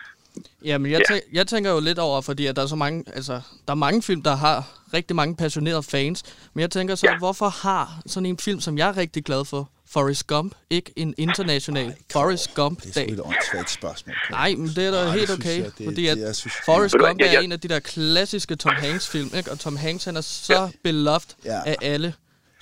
Jamen, 0.70 0.92
jeg, 0.92 1.02
tæ- 1.12 1.30
jeg 1.34 1.46
tænker 1.48 1.72
jo 1.76 1.80
lidt 1.80 2.00
over, 2.00 2.22
fordi 2.22 2.44
at 2.50 2.56
der 2.56 2.62
er 2.62 2.72
så 2.76 2.76
mange, 2.86 3.04
altså, 3.18 3.34
der 3.68 3.72
er 3.78 3.82
mange 3.88 4.02
film, 4.02 4.22
der 4.30 4.36
har 4.36 4.58
rigtig 4.94 5.16
mange 5.16 5.36
passionerede 5.36 5.84
fans. 5.84 6.20
Men 6.54 6.62
jeg 6.62 6.72
tænker 6.72 6.96
så, 6.96 7.08
Ja. 7.08 7.18
hvorfor 7.18 7.50
har 7.68 7.86
sådan 8.06 8.26
en 8.26 8.38
film, 8.38 8.60
som 8.60 8.78
jeg 8.78 8.88
er 8.90 8.98
rigtig 8.98 9.24
glad 9.26 9.46
for, 9.46 9.70
Forrest 9.94 10.28
Gump, 10.28 10.56
ikke 10.70 10.94
en 10.96 11.14
international 11.18 11.96
Forrest 12.12 12.46
Det 12.50 12.52
er 12.52 12.56
Gump-dag? 12.64 12.92
sgu 12.92 13.14
et 13.14 13.22
åndssvagt 13.26 13.70
spørgsmål. 13.70 14.16
Kåre. 14.28 14.32
Nej, 14.40 14.56
men 14.58 14.68
det 14.68 14.78
er 14.88 14.92
da 14.92 15.04
det 15.06 15.12
helt 15.14 15.32
okay, 15.32 15.58
jeg, 15.58 15.66
det- 15.78 15.86
fordi 15.86 16.02
det- 16.04 16.10
at 16.10 16.18
jeg 16.20 16.36
synes- 16.36 16.54
Forrest 16.66 16.96
Gump 16.98 17.22
er 17.22 17.40
en 17.40 17.52
af 17.52 17.60
de 17.60 17.68
der 17.68 17.80
klassiske 17.80 18.56
Tom 18.56 18.72
Hanks-film, 18.76 19.30
ikke? 19.38 19.52
Og 19.52 19.60
Tom 19.60 19.76
Hanks, 19.78 20.06
han 20.06 20.16
er 20.18 20.22
så 20.22 20.72
beloved 20.84 21.36
Ja. 21.46 21.60
af 21.66 21.76
alle. 21.82 22.14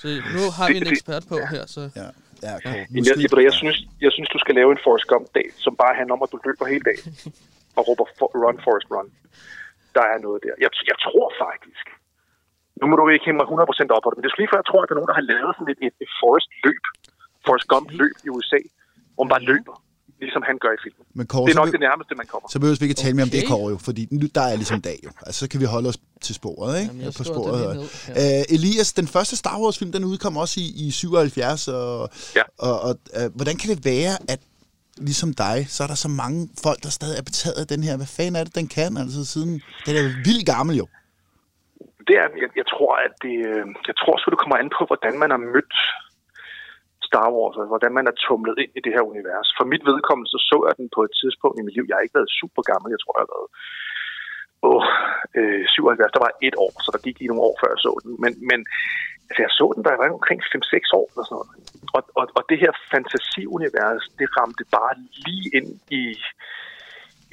Så 0.01 0.07
nu 0.35 0.43
har 0.57 0.65
vi 0.71 0.77
en 0.81 0.87
ekspert 0.93 1.23
på 1.31 1.37
her, 1.53 1.63
så... 1.75 1.81
Ja, 2.01 2.07
ja, 2.45 2.53
Kåre. 2.63 2.85
Jeg, 2.95 3.01
jeg, 3.07 3.15
jeg, 3.23 3.43
jeg, 3.49 3.55
synes, 3.61 3.77
jeg 4.05 4.11
synes, 4.15 4.29
du 4.35 4.39
skal 4.43 4.53
lave 4.59 4.69
en 4.75 4.81
Forrest 4.85 5.07
Gump-dag, 5.11 5.47
som 5.65 5.73
bare 5.83 5.93
handler 5.99 6.13
om, 6.17 6.23
at 6.25 6.31
du 6.33 6.39
løber 6.47 6.65
hele 6.73 6.85
dagen 6.89 7.09
og 7.77 7.81
råber 7.87 8.05
for, 8.19 8.27
run, 8.43 8.57
Forrest, 8.65 8.87
run. 8.93 9.09
Der 9.97 10.05
er 10.13 10.17
noget 10.25 10.39
der. 10.45 10.53
Jeg, 10.63 10.69
jeg 10.91 10.97
tror 11.05 11.27
faktisk, 11.45 11.85
nu 12.79 12.83
må 12.87 12.93
du 12.95 13.03
ikke 13.15 13.25
hænge 13.27 13.39
mig 13.41 13.47
100% 13.47 13.95
op 13.95 14.03
på 14.03 14.09
det, 14.09 14.15
men 14.17 14.23
det 14.23 14.29
er 14.29 14.41
lige 14.41 14.51
før, 14.51 14.61
jeg 14.63 14.69
tror, 14.69 14.79
at 14.81 14.87
der 14.87 14.93
er 14.95 14.99
nogen, 14.99 15.11
der 15.11 15.19
har 15.21 15.27
lavet 15.33 15.51
sådan 15.57 15.71
et, 15.73 15.79
et, 15.87 15.95
et 16.05 16.11
Forrest-løb, 16.21 16.83
Forrest 17.45 17.67
Gump-løb 17.71 18.15
i 18.25 18.29
USA, 18.35 18.61
hvor 19.13 19.23
man 19.25 19.33
bare 19.35 19.47
løber, 19.51 19.75
ligesom 20.25 20.41
han 20.49 20.57
gør 20.63 20.71
i 20.77 20.79
filmen. 20.85 21.03
Men 21.17 21.25
Kåre, 21.31 21.45
Det 21.45 21.49
er 21.51 21.53
så 21.53 21.59
nok 21.59 21.65
vil- 21.67 21.71
det 21.77 21.79
nærmeste, 21.89 22.13
man 22.21 22.27
kommer. 22.33 22.47
Så 22.53 22.59
behøver 22.59 22.77
vi 22.79 22.85
ikke 22.85 22.99
tale 23.05 23.15
mere 23.17 23.23
om 23.23 23.33
det, 23.35 23.41
Okay. 23.43 23.51
Kåre, 23.53 23.69
jo, 23.73 23.77
fordi 23.87 24.01
nu, 24.11 24.25
der 24.37 24.41
er 24.51 24.55
ligesom 24.61 24.81
dag 24.89 24.97
jo. 25.05 25.09
Altså, 25.25 25.39
så 25.41 25.45
kan 25.51 25.59
vi 25.63 25.65
holde 25.75 25.87
os 25.89 25.97
til 26.25 26.35
sporet, 26.41 26.71
ikke? 26.79 26.87
Jamen, 26.91 27.01
jeg 27.07 27.13
på 27.17 27.23
sporet. 27.23 27.75
ned 27.75 27.83
Uh, 28.21 28.55
Elias, 28.55 28.89
den 29.01 29.07
første 29.15 29.35
Star 29.41 29.57
Wars-film, 29.61 29.91
den 29.97 30.03
udkom 30.11 30.33
også 30.43 30.55
i, 30.65 30.67
i 30.87 30.91
77, 30.91 31.67
og, 31.67 32.09
Ja. 32.39 32.43
og, 32.67 32.75
og 32.87 32.93
uh, 33.19 33.27
hvordan 33.37 33.55
kan 33.61 33.67
det 33.73 33.79
være, 33.85 34.13
at 34.33 34.39
ligesom 35.09 35.33
dig, 35.45 35.65
så 35.73 35.79
er 35.83 35.87
der 35.93 35.95
så 36.05 36.09
mange 36.23 36.39
folk, 36.65 36.79
der 36.85 36.89
stadig 36.89 37.17
er 37.21 37.25
betaget 37.31 37.57
af 37.63 37.67
den 37.73 37.81
her. 37.83 37.93
Hvad 38.01 38.11
fanden 38.17 38.35
er 38.35 38.43
det, 38.43 38.55
den 38.55 38.67
kan? 38.77 38.97
Altså, 38.97 39.25
siden, 39.33 39.51
den 39.85 39.93
er 39.97 40.01
jo 40.07 40.09
vildt 40.27 40.45
gammel 40.53 40.75
jo. 40.83 40.87
det 42.07 42.15
er, 42.23 42.27
jeg, 42.43 42.49
jeg 42.61 42.67
tror, 42.73 42.91
at 43.05 43.13
det, 43.25 43.35
øh, 43.51 43.63
jeg 43.89 43.95
tror 43.99 44.11
også, 44.15 44.25
det 44.33 44.39
kommer 44.43 44.57
an 44.63 44.69
på, 44.77 44.81
hvordan 44.91 45.13
man 45.23 45.29
har 45.35 45.41
mødt 45.55 45.73
Star 47.11 47.29
Wars, 47.35 47.55
og 47.59 47.65
hvordan 47.71 47.93
man 47.97 48.05
er 48.11 48.15
tumlet 48.25 48.57
ind 48.63 48.73
i 48.75 48.81
det 48.85 48.93
her 48.95 49.03
univers. 49.11 49.49
For 49.57 49.65
mit 49.73 49.83
vedkommende, 49.91 50.29
så 50.33 50.39
så 50.49 50.57
jeg 50.67 50.73
den 50.79 50.89
på 50.95 51.01
et 51.07 51.13
tidspunkt 51.21 51.55
i 51.57 51.65
mit 51.65 51.75
liv. 51.75 51.85
Jeg 51.87 51.95
har 51.95 52.05
ikke 52.05 52.19
været 52.19 52.37
super 52.41 52.61
gammel, 52.71 52.93
jeg 52.95 53.01
tror, 53.01 53.15
jeg 53.17 53.25
har 53.25 53.33
været 53.35 53.49
åh, 54.69 54.83
øh, 55.39 55.63
77. 55.67 56.15
Der 56.15 56.25
var 56.27 56.33
et 56.47 56.55
år, 56.65 56.73
så 56.83 56.89
der 56.93 57.01
gik 57.05 57.17
lige 57.17 57.31
nogle 57.31 57.47
år, 57.47 57.55
før 57.61 57.69
jeg 57.73 57.81
så 57.87 57.93
den. 58.03 58.11
Men, 58.23 58.33
men 58.49 58.59
altså, 59.27 59.41
jeg 59.45 59.51
så 59.59 59.65
den, 59.75 59.83
da 59.83 59.89
jeg 59.89 59.99
var 59.99 60.19
omkring 60.19 60.41
5-6 60.43 60.99
år 60.99 61.07
eller 61.11 61.25
sådan 61.25 61.37
noget. 61.39 61.51
Og, 61.95 62.01
og, 62.19 62.25
og 62.37 62.43
det 62.49 62.57
her 62.63 62.73
fantasiunivers, 62.91 64.03
det 64.19 64.27
ramte 64.37 64.65
bare 64.77 64.93
lige 65.25 65.47
ind 65.57 65.69
i, 66.01 66.05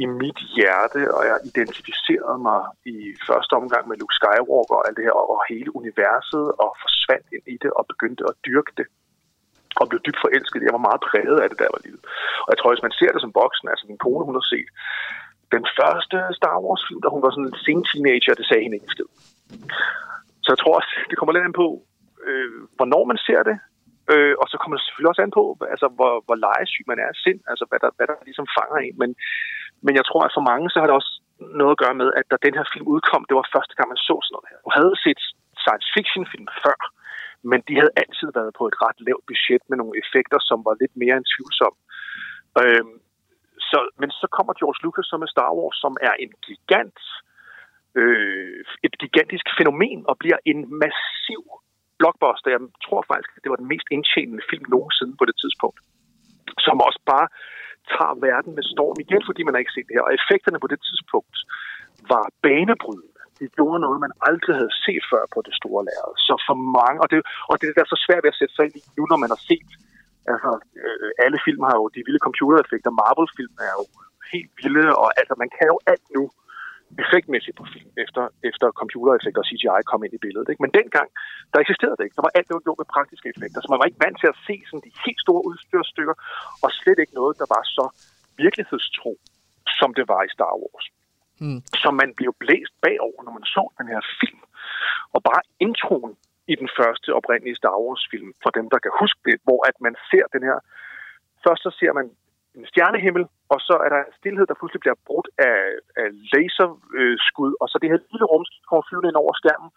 i 0.02 0.06
mit 0.20 0.40
hjerte, 0.54 1.00
og 1.16 1.22
jeg 1.30 1.36
identificerede 1.50 2.38
mig 2.48 2.60
i 2.94 2.96
første 3.28 3.52
omgang 3.60 3.84
med 3.88 3.96
Luke 4.00 4.16
Skywalker 4.18 4.76
og 4.80 4.84
alt 4.86 4.96
det 4.98 5.06
her, 5.08 5.16
og 5.34 5.40
hele 5.52 5.70
universet, 5.80 6.44
og 6.62 6.70
forsvandt 6.84 7.26
ind 7.36 7.46
i 7.54 7.56
det, 7.62 7.70
og 7.78 7.84
begyndte 7.92 8.22
at 8.30 8.34
dyrke 8.46 8.72
det 8.78 8.86
og 9.80 9.84
blev 9.88 10.00
dybt 10.06 10.22
forelsket. 10.24 10.66
Jeg 10.66 10.76
var 10.76 10.86
meget 10.88 11.00
præget 11.08 11.38
af 11.42 11.48
det, 11.48 11.58
der 11.62 11.74
var 11.74 11.80
lille. 11.86 12.00
Og 12.44 12.48
jeg 12.52 12.58
tror, 12.58 12.72
hvis 12.72 12.86
man 12.86 12.96
ser 12.98 13.10
det 13.12 13.22
som 13.22 13.36
voksen, 13.42 13.66
altså 13.72 13.84
min 13.86 14.02
kone, 14.04 14.24
hun 14.28 14.38
har 14.40 14.46
set 14.54 14.68
den 15.54 15.64
første 15.78 16.16
Star 16.38 16.56
Wars-film, 16.64 17.00
da 17.02 17.08
hun 17.14 17.22
var 17.24 17.30
sådan 17.32 17.48
en 17.50 17.62
sen 17.64 17.80
teenager, 17.88 18.34
det 18.38 18.46
sagde 18.46 18.64
hende 18.64 18.78
ikke 18.78 18.94
skid. 18.94 19.10
Så 20.44 20.48
jeg 20.52 20.60
tror 20.60 20.74
også, 20.80 20.92
det 21.08 21.16
kommer 21.16 21.32
lidt 21.32 21.48
an 21.48 21.60
på, 21.62 21.68
øh, 22.26 22.50
hvornår 22.76 23.02
man 23.10 23.18
ser 23.26 23.42
det, 23.48 23.56
øh, 24.12 24.34
og 24.40 24.46
så 24.50 24.56
kommer 24.58 24.74
det 24.76 24.84
selvfølgelig 24.84 25.12
også 25.12 25.24
an 25.26 25.36
på, 25.38 25.44
altså, 25.74 25.86
hvor, 25.96 26.12
hvor 26.26 26.36
legesyg 26.46 26.84
man 26.90 27.00
er 27.06 27.10
sind, 27.24 27.40
altså 27.50 27.64
hvad 27.68 27.80
der, 27.84 27.90
hvad 27.96 28.06
der 28.10 28.26
ligesom 28.28 28.46
fanger 28.58 28.78
en. 28.86 28.96
Men, 29.02 29.10
men 29.84 29.92
jeg 29.98 30.04
tror, 30.06 30.22
at 30.24 30.36
for 30.36 30.44
mange, 30.50 30.66
så 30.70 30.76
har 30.78 30.86
det 30.88 30.98
også 31.00 31.12
noget 31.60 31.74
at 31.74 31.82
gøre 31.84 31.96
med, 32.02 32.08
at 32.18 32.26
da 32.30 32.36
den 32.46 32.54
her 32.58 32.66
film 32.72 32.86
udkom, 32.94 33.24
det 33.28 33.36
var 33.38 33.54
første 33.56 33.74
gang, 33.76 33.88
man 33.88 34.06
så 34.08 34.16
sådan 34.20 34.34
noget 34.34 34.50
her. 34.50 34.58
Du 34.66 34.70
havde 34.78 34.94
set 35.04 35.20
science 35.62 35.88
fiction 35.96 36.24
film 36.32 36.48
før, 36.64 36.78
men 37.50 37.60
de 37.68 37.74
havde 37.80 37.96
altid 38.02 38.28
været 38.38 38.52
på 38.58 38.64
et 38.70 38.76
ret 38.84 38.98
lavt 39.08 39.24
budget 39.30 39.62
med 39.68 39.76
nogle 39.78 39.98
effekter, 40.02 40.38
som 40.48 40.58
var 40.66 40.74
lidt 40.80 40.94
mere 41.02 41.16
end 41.16 41.30
tvivlsomme. 41.34 41.78
Øhm, 42.62 42.96
så, 43.70 43.78
men 44.00 44.10
så 44.20 44.26
kommer 44.36 44.52
George 44.60 44.80
Lucas 44.84 45.06
så 45.10 45.16
med 45.22 45.28
Star 45.34 45.50
Wars, 45.58 45.76
som 45.84 45.92
er 46.08 46.14
en 46.24 46.32
gigant, 46.46 47.00
øh, 48.00 48.64
et 48.86 48.94
gigantisk 49.02 49.46
fænomen 49.58 50.00
og 50.10 50.14
bliver 50.22 50.38
en 50.50 50.60
massiv 50.84 51.42
blockbuster. 51.98 52.50
Jeg 52.56 52.62
tror 52.86 53.02
faktisk, 53.10 53.30
det 53.42 53.50
var 53.50 53.60
den 53.62 53.70
mest 53.72 53.88
indtjenende 53.94 54.42
film 54.50 54.64
nogensinde 54.74 55.14
på 55.18 55.24
det 55.28 55.36
tidspunkt. 55.42 55.78
Som 56.66 56.76
også 56.88 57.00
bare 57.12 57.28
tager 57.92 58.14
verden 58.28 58.52
med 58.58 58.64
storm 58.74 58.96
igen, 59.04 59.22
fordi 59.28 59.40
man 59.42 59.54
har 59.54 59.62
ikke 59.62 59.76
set 59.76 59.88
det 59.88 59.96
her. 59.96 60.08
Og 60.08 60.14
effekterne 60.18 60.58
på 60.60 60.68
det 60.72 60.80
tidspunkt 60.88 61.36
var 62.12 62.24
banebrydende 62.46 63.17
de 63.40 63.46
gjorde 63.56 63.80
noget, 63.86 64.04
man 64.06 64.14
aldrig 64.28 64.54
havde 64.60 64.74
set 64.86 65.04
før 65.12 65.22
på 65.34 65.38
det 65.46 65.54
store 65.60 65.82
lærred. 65.88 66.14
Så 66.26 66.34
for 66.48 66.56
mange, 66.78 66.98
og 67.04 67.08
det, 67.12 67.18
og 67.50 67.54
det 67.60 67.66
er 67.82 67.88
så 67.94 67.98
svært 68.06 68.22
ved 68.24 68.32
at 68.34 68.40
sætte 68.40 68.54
sig 68.54 68.64
ind 68.66 68.76
i 68.80 68.82
nu, 68.98 69.02
når 69.10 69.18
man 69.24 69.32
har 69.34 69.42
set 69.50 69.70
Altså, 70.32 70.50
øh, 70.82 71.10
alle 71.24 71.38
film 71.46 71.62
har 71.68 71.76
jo 71.80 71.84
de 71.94 72.00
vilde 72.06 72.22
computereffekter. 72.26 72.90
Marvel-film 73.00 73.54
er 73.68 73.72
jo 73.78 73.84
helt 74.32 74.52
vilde, 74.62 74.86
og 75.02 75.08
altså, 75.20 75.34
man 75.42 75.50
kan 75.56 75.66
jo 75.72 75.76
alt 75.92 76.06
nu 76.16 76.22
effektmæssigt 77.02 77.56
på 77.60 77.64
film, 77.74 77.92
efter, 78.04 78.24
efter 78.50 78.66
computereffekter 78.80 79.40
og 79.42 79.48
CGI 79.50 79.80
kom 79.90 80.04
ind 80.04 80.14
i 80.18 80.24
billedet. 80.24 80.48
Ikke? 80.48 80.62
Men 80.64 80.72
dengang, 80.80 81.08
der 81.50 81.58
eksisterede 81.64 81.96
det 81.96 82.04
ikke. 82.04 82.18
Der 82.18 82.26
var 82.26 82.34
alt, 82.36 82.48
det 82.48 82.58
var 82.58 82.66
gjort 82.66 82.80
med 82.82 82.94
praktiske 82.96 83.28
effekter, 83.34 83.58
så 83.60 83.68
man 83.70 83.80
var 83.80 83.88
ikke 83.88 84.04
vant 84.04 84.18
til 84.20 84.32
at 84.32 84.40
se 84.46 84.54
sådan 84.68 84.84
de 84.86 84.92
helt 85.06 85.20
store 85.26 85.42
udstyrsstykker, 85.48 86.16
og 86.64 86.68
slet 86.80 86.98
ikke 87.00 87.18
noget, 87.20 87.34
der 87.42 87.48
var 87.54 87.62
så 87.76 87.84
virkelighedstro, 88.42 89.12
som 89.78 89.90
det 89.98 90.04
var 90.12 90.20
i 90.24 90.34
Star 90.36 90.54
Wars. 90.62 90.86
Mm. 91.44 91.60
Så 91.82 91.88
man 92.00 92.10
blev 92.18 92.30
blæst 92.42 92.74
bagover, 92.84 93.20
når 93.24 93.32
man 93.38 93.46
så 93.56 93.64
den 93.78 93.88
her 93.94 94.02
film. 94.20 94.42
Og 95.14 95.20
bare 95.28 95.42
introen 95.66 96.12
i 96.52 96.54
den 96.62 96.68
første 96.78 97.08
oprindelige 97.18 97.58
Star 97.60 97.76
Wars-film, 97.84 98.30
for 98.42 98.50
dem, 98.58 98.66
der 98.72 98.78
kan 98.84 98.92
huske 99.00 99.20
det, 99.28 99.36
hvor 99.46 99.60
at 99.70 99.76
man 99.86 99.94
ser 100.10 100.24
den 100.34 100.42
her... 100.48 100.58
Først 101.46 101.62
så 101.66 101.70
ser 101.80 101.92
man 101.98 102.06
en 102.58 102.66
stjernehimmel, 102.70 103.24
og 103.52 103.58
så 103.68 103.74
er 103.84 103.88
der 103.94 104.00
en 104.02 104.16
stillhed, 104.20 104.46
der 104.46 104.58
pludselig 104.58 104.80
bliver 104.84 104.98
brudt 105.08 105.28
af, 105.50 105.60
af 106.02 106.08
laserskud, 106.32 107.52
og 107.60 107.66
så 107.68 107.76
det 107.82 107.90
her 107.92 108.00
lille 108.12 108.26
rumskib 108.32 108.62
kommer 108.68 108.84
flyvende 108.88 109.10
ind 109.10 109.22
over 109.24 109.32
skærmen, 109.40 109.70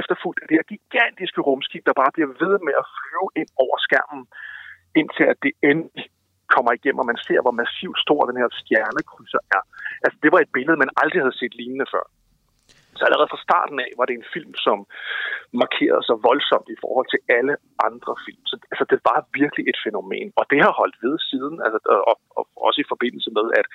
efterfulgt 0.00 0.40
af 0.42 0.46
det 0.48 0.56
her 0.58 0.66
gigantiske 0.74 1.40
rumskib, 1.48 1.82
der 1.88 2.00
bare 2.00 2.14
bliver 2.14 2.30
ved 2.42 2.54
med 2.66 2.74
at 2.82 2.86
flyve 2.96 3.28
ind 3.40 3.50
over 3.64 3.76
skærmen, 3.86 4.22
indtil 5.00 5.24
at 5.32 5.38
det 5.44 5.52
endelig 5.70 6.06
kommer 6.54 6.72
igennem, 6.72 7.02
og 7.02 7.10
man 7.12 7.20
ser, 7.26 7.40
hvor 7.42 7.54
massivt 7.62 7.98
stor 8.04 8.20
den 8.30 8.40
her 8.40 8.48
stjernekrydser 8.60 9.42
er. 9.56 9.62
Altså, 10.04 10.18
det 10.22 10.30
var 10.32 10.40
et 10.40 10.54
billede, 10.56 10.82
man 10.84 10.96
aldrig 11.02 11.20
havde 11.24 11.38
set 11.40 11.54
lignende 11.60 11.86
før. 11.94 12.04
Så 12.98 13.02
allerede 13.04 13.32
fra 13.32 13.44
starten 13.46 13.78
af 13.84 13.90
var 13.98 14.06
det 14.06 14.14
en 14.16 14.30
film, 14.34 14.52
som 14.66 14.78
markerede 15.62 16.04
sig 16.08 16.16
voldsomt 16.28 16.68
i 16.74 16.80
forhold 16.84 17.08
til 17.10 17.20
alle 17.36 17.54
andre 17.88 18.12
film. 18.26 18.42
Så 18.50 18.54
altså, 18.72 18.84
det 18.92 18.98
var 19.08 19.18
virkelig 19.40 19.64
et 19.70 19.78
fænomen, 19.86 20.28
og 20.40 20.44
det 20.50 20.60
har 20.64 20.72
holdt 20.80 20.96
ved 21.04 21.16
siden, 21.30 21.54
altså, 21.64 21.78
og, 22.10 22.16
og 22.38 22.44
også 22.66 22.78
i 22.80 22.90
forbindelse 22.92 23.30
med, 23.38 23.46
at 23.60 23.66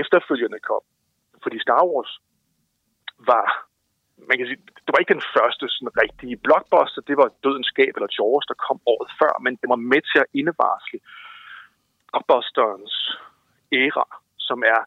efterfølgende 0.00 0.60
kom. 0.70 0.84
Fordi 1.42 1.58
Star 1.66 1.82
Wars 1.90 2.12
var, 3.30 3.46
man 4.28 4.36
kan 4.36 4.46
sige, 4.46 4.62
det 4.84 4.90
var 4.92 5.00
ikke 5.00 5.16
den 5.18 5.28
første 5.36 5.64
sådan 5.74 5.96
rigtige 6.02 6.36
blockbuster, 6.46 7.00
det 7.10 7.16
var 7.20 7.28
Dødens 7.44 7.70
Skab 7.72 7.92
eller 7.96 8.14
Jaws, 8.16 8.46
der 8.50 8.64
kom 8.66 8.78
året 8.92 9.10
før, 9.20 9.32
men 9.44 9.52
det 9.60 9.68
var 9.72 9.80
med 9.92 10.02
til 10.10 10.18
at 10.24 10.30
indevarsle 10.40 10.98
blockbusterens 12.10 12.94
æra, 13.72 14.06
som 14.48 14.58
er 14.74 14.80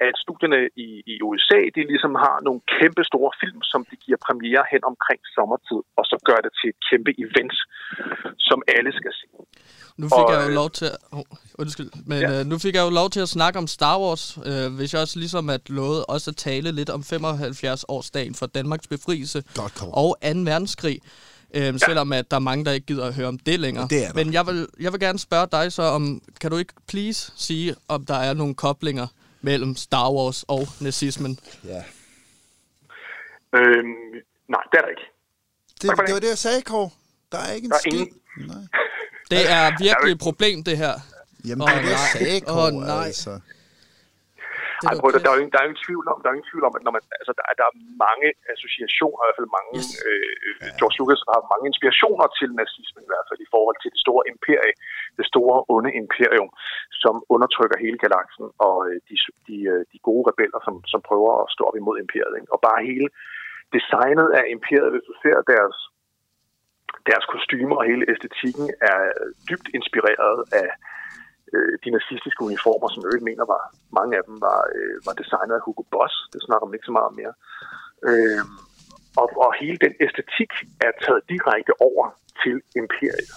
at 0.00 0.14
studierne 0.24 0.60
i, 0.86 0.88
i 1.12 1.14
USA, 1.28 1.60
de 1.74 1.80
ligesom 1.92 2.14
har 2.24 2.36
nogle 2.46 2.60
kæmpe 2.76 3.02
store 3.10 3.32
film, 3.42 3.60
som 3.72 3.80
de 3.90 3.96
giver 4.04 4.18
premiere 4.26 4.64
hen 4.72 4.82
omkring 4.92 5.20
sommertid, 5.34 5.80
og 5.98 6.04
så 6.10 6.16
gør 6.28 6.38
det 6.44 6.52
til 6.58 6.68
et 6.72 6.78
kæmpe 6.90 7.12
event, 7.24 7.56
som 8.48 8.58
alle 8.76 8.90
skal 9.00 9.12
se. 9.20 9.26
Nu 10.00 10.06
fik 10.16 10.26
Og, 10.26 10.32
jeg 10.32 10.40
jo 10.46 10.50
øh, 10.50 10.60
lov 10.60 10.70
til 10.78 10.86
at, 10.92 10.98
oh, 11.12 11.24
undskyld, 11.62 11.90
men 12.10 12.20
Ja. 12.20 12.40
øh, 12.40 12.46
nu 12.50 12.56
fik 12.64 12.74
jeg 12.74 12.84
jo 12.88 12.92
lov 13.00 13.08
til 13.10 13.20
at 13.26 13.30
snakke 13.36 13.56
om 13.62 13.66
Star 13.76 13.96
Wars, 14.02 14.24
øh, 14.48 14.66
hvis 14.76 14.92
jeg 14.92 15.00
også 15.04 15.18
ligesom 15.18 15.44
at 15.56 15.70
lovet 15.78 16.04
også 16.14 16.30
at 16.30 16.36
tale 16.36 16.72
lidt 16.72 16.90
om 16.90 17.02
75 17.02 17.84
årsdagen 17.88 18.34
for 18.34 18.46
Danmarks 18.46 18.88
befrielse 18.94 19.38
og 20.02 20.16
2. 20.22 20.40
verdenskrig. 20.50 20.98
Øh, 21.54 21.62
ja. 21.62 21.78
Selvom 21.78 22.12
at 22.12 22.30
der 22.30 22.36
er 22.36 22.40
mange, 22.40 22.64
der 22.64 22.72
ikke 22.72 22.86
gider 22.86 23.06
at 23.06 23.14
høre 23.14 23.28
om 23.28 23.38
det 23.38 23.60
længere. 23.60 23.88
Det 23.90 24.04
er 24.04 24.12
der. 24.12 24.24
Men 24.24 24.32
jeg 24.32 24.46
vil, 24.46 24.68
jeg 24.80 24.92
vil 24.92 25.00
gerne 25.00 25.18
spørge 25.18 25.48
dig 25.52 25.72
så 25.72 25.82
om, 25.82 26.22
kan 26.40 26.50
du 26.50 26.56
ikke 26.56 26.72
please 26.88 27.32
sige, 27.36 27.74
om 27.88 28.06
der 28.06 28.14
er 28.14 28.34
nogle 28.34 28.54
koblinger 28.54 29.06
mellem 29.40 29.76
Star 29.76 30.10
Wars 30.12 30.42
og 30.48 30.68
nazismen? 30.80 31.38
Ja. 31.64 31.82
Øhm, 33.56 33.86
nej, 34.48 34.60
det 34.72 34.78
er 34.78 34.82
der 34.82 34.88
ikke. 34.88 35.02
Det, 35.82 35.82
det. 35.82 36.06
det 36.06 36.14
var 36.14 36.20
det, 36.20 36.28
jeg 36.28 36.38
sagde, 36.38 36.62
Kåre. 36.62 36.90
Der 37.32 37.38
er 37.38 37.52
ikke 37.52 37.64
en 37.64 37.70
Der 37.70 37.76
er 37.76 37.80
skid. 37.80 37.92
ingen- 37.92 38.14
Nej. 38.46 38.56
Det 39.30 39.50
er 39.50 39.70
virkelig 39.84 40.12
et 40.12 40.18
problem, 40.18 40.64
det 40.64 40.76
her. 40.76 40.92
Jamen, 41.44 41.66
det 41.66 41.74
er 41.74 41.80
det, 41.80 41.88
jeg 41.90 41.98
nej. 42.14 42.24
sagde, 42.26 42.40
Kåre. 42.40 42.72
nej. 42.72 43.06
Altså. 43.06 43.40
Det 44.84 44.90
Ej, 44.90 44.94
var 44.96 45.02
prøv, 45.02 45.10
pis. 45.12 45.22
der, 45.24 45.30
er 45.32 45.36
jo 45.36 45.42
ingen, 45.42 45.52
der 45.54 45.58
er 45.60 45.64
jo 45.64 45.70
ingen 45.70 45.84
tvivl 45.86 46.04
om, 46.12 46.16
der 46.20 46.28
er 46.28 46.34
ingen 46.36 46.50
tvivl 46.52 46.64
om, 46.68 46.74
at 46.78 46.82
når 46.86 46.92
man, 46.96 47.02
altså, 47.20 47.32
der, 47.38 47.44
er, 47.50 47.54
der 47.60 47.66
er 47.70 47.74
mange 48.06 48.28
associationer, 48.54 49.20
i 49.22 49.26
hvert 49.26 49.40
fald 49.40 49.50
mange, 49.58 49.72
Yes. 49.78 49.88
yes. 49.90 50.04
øh, 50.06 50.68
George 50.78 50.96
Lucas 51.00 51.22
har 51.32 51.40
mange 51.52 51.66
inspirationer 51.72 52.26
til 52.38 52.48
nazismen 52.60 53.02
i 53.06 53.10
hvert 53.12 53.26
fald, 53.28 53.40
i 53.46 53.50
forhold 53.54 53.76
til 53.82 53.90
det 53.94 54.00
store 54.04 54.22
imperie, 54.32 54.74
det 55.18 55.26
store 55.32 55.56
onde 55.74 55.90
imperium, 56.02 56.50
som 57.02 57.14
undertrykker 57.34 57.76
hele 57.84 57.98
galaksen, 58.04 58.46
og 58.66 58.76
øh, 58.88 58.96
de, 59.08 59.14
de, 59.48 59.56
øh, 59.72 59.82
de 59.92 59.98
gode 60.08 60.22
rebeller, 60.30 60.60
som, 60.66 60.74
som 60.92 61.00
prøver 61.08 61.32
at 61.42 61.46
stå 61.54 61.62
op 61.68 61.76
imod 61.82 61.96
imperiet. 62.04 62.34
Ikke? 62.38 62.50
Og 62.54 62.58
bare 62.68 62.80
hele 62.90 63.08
designet 63.76 64.28
af 64.38 64.44
imperiet, 64.56 64.90
hvis 64.94 65.06
du 65.10 65.14
ser 65.24 65.38
deres, 65.52 65.76
deres 67.10 67.24
kostymer 67.34 67.76
og 67.80 67.84
hele 67.90 68.04
æstetikken, 68.12 68.66
er 68.92 69.00
dybt 69.50 69.68
inspireret 69.78 70.38
af 70.62 70.68
øh, 71.54 71.72
de 71.84 71.90
nazistiske 71.98 72.42
uniformer, 72.48 72.88
som 72.88 73.00
jeg 73.00 73.08
øvrigt 73.10 73.30
mener 73.30 73.44
var, 73.54 73.62
mange 73.98 74.12
af 74.18 74.24
dem 74.28 74.36
var, 74.46 74.60
øh, 74.76 74.96
var 75.06 75.14
designet 75.20 75.54
af 75.58 75.64
Hugo 75.66 75.84
Boss. 75.94 76.14
Det 76.32 76.40
snakker 76.46 76.64
man 76.66 76.76
ikke 76.76 76.90
så 76.90 76.96
meget 76.96 77.10
om 77.10 77.16
mere. 77.20 77.34
Øh, 78.08 78.42
og, 79.20 79.28
og 79.44 79.50
hele 79.62 79.78
den 79.84 79.94
æstetik 80.04 80.52
er 80.86 80.92
taget 81.04 81.22
direkte 81.32 81.72
over 81.88 82.04
til 82.42 82.56
imperiet. 82.82 83.32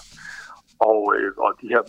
Og, 0.90 1.00
øh, 1.16 1.30
og 1.44 1.50
de 1.60 1.66
her 1.74 1.82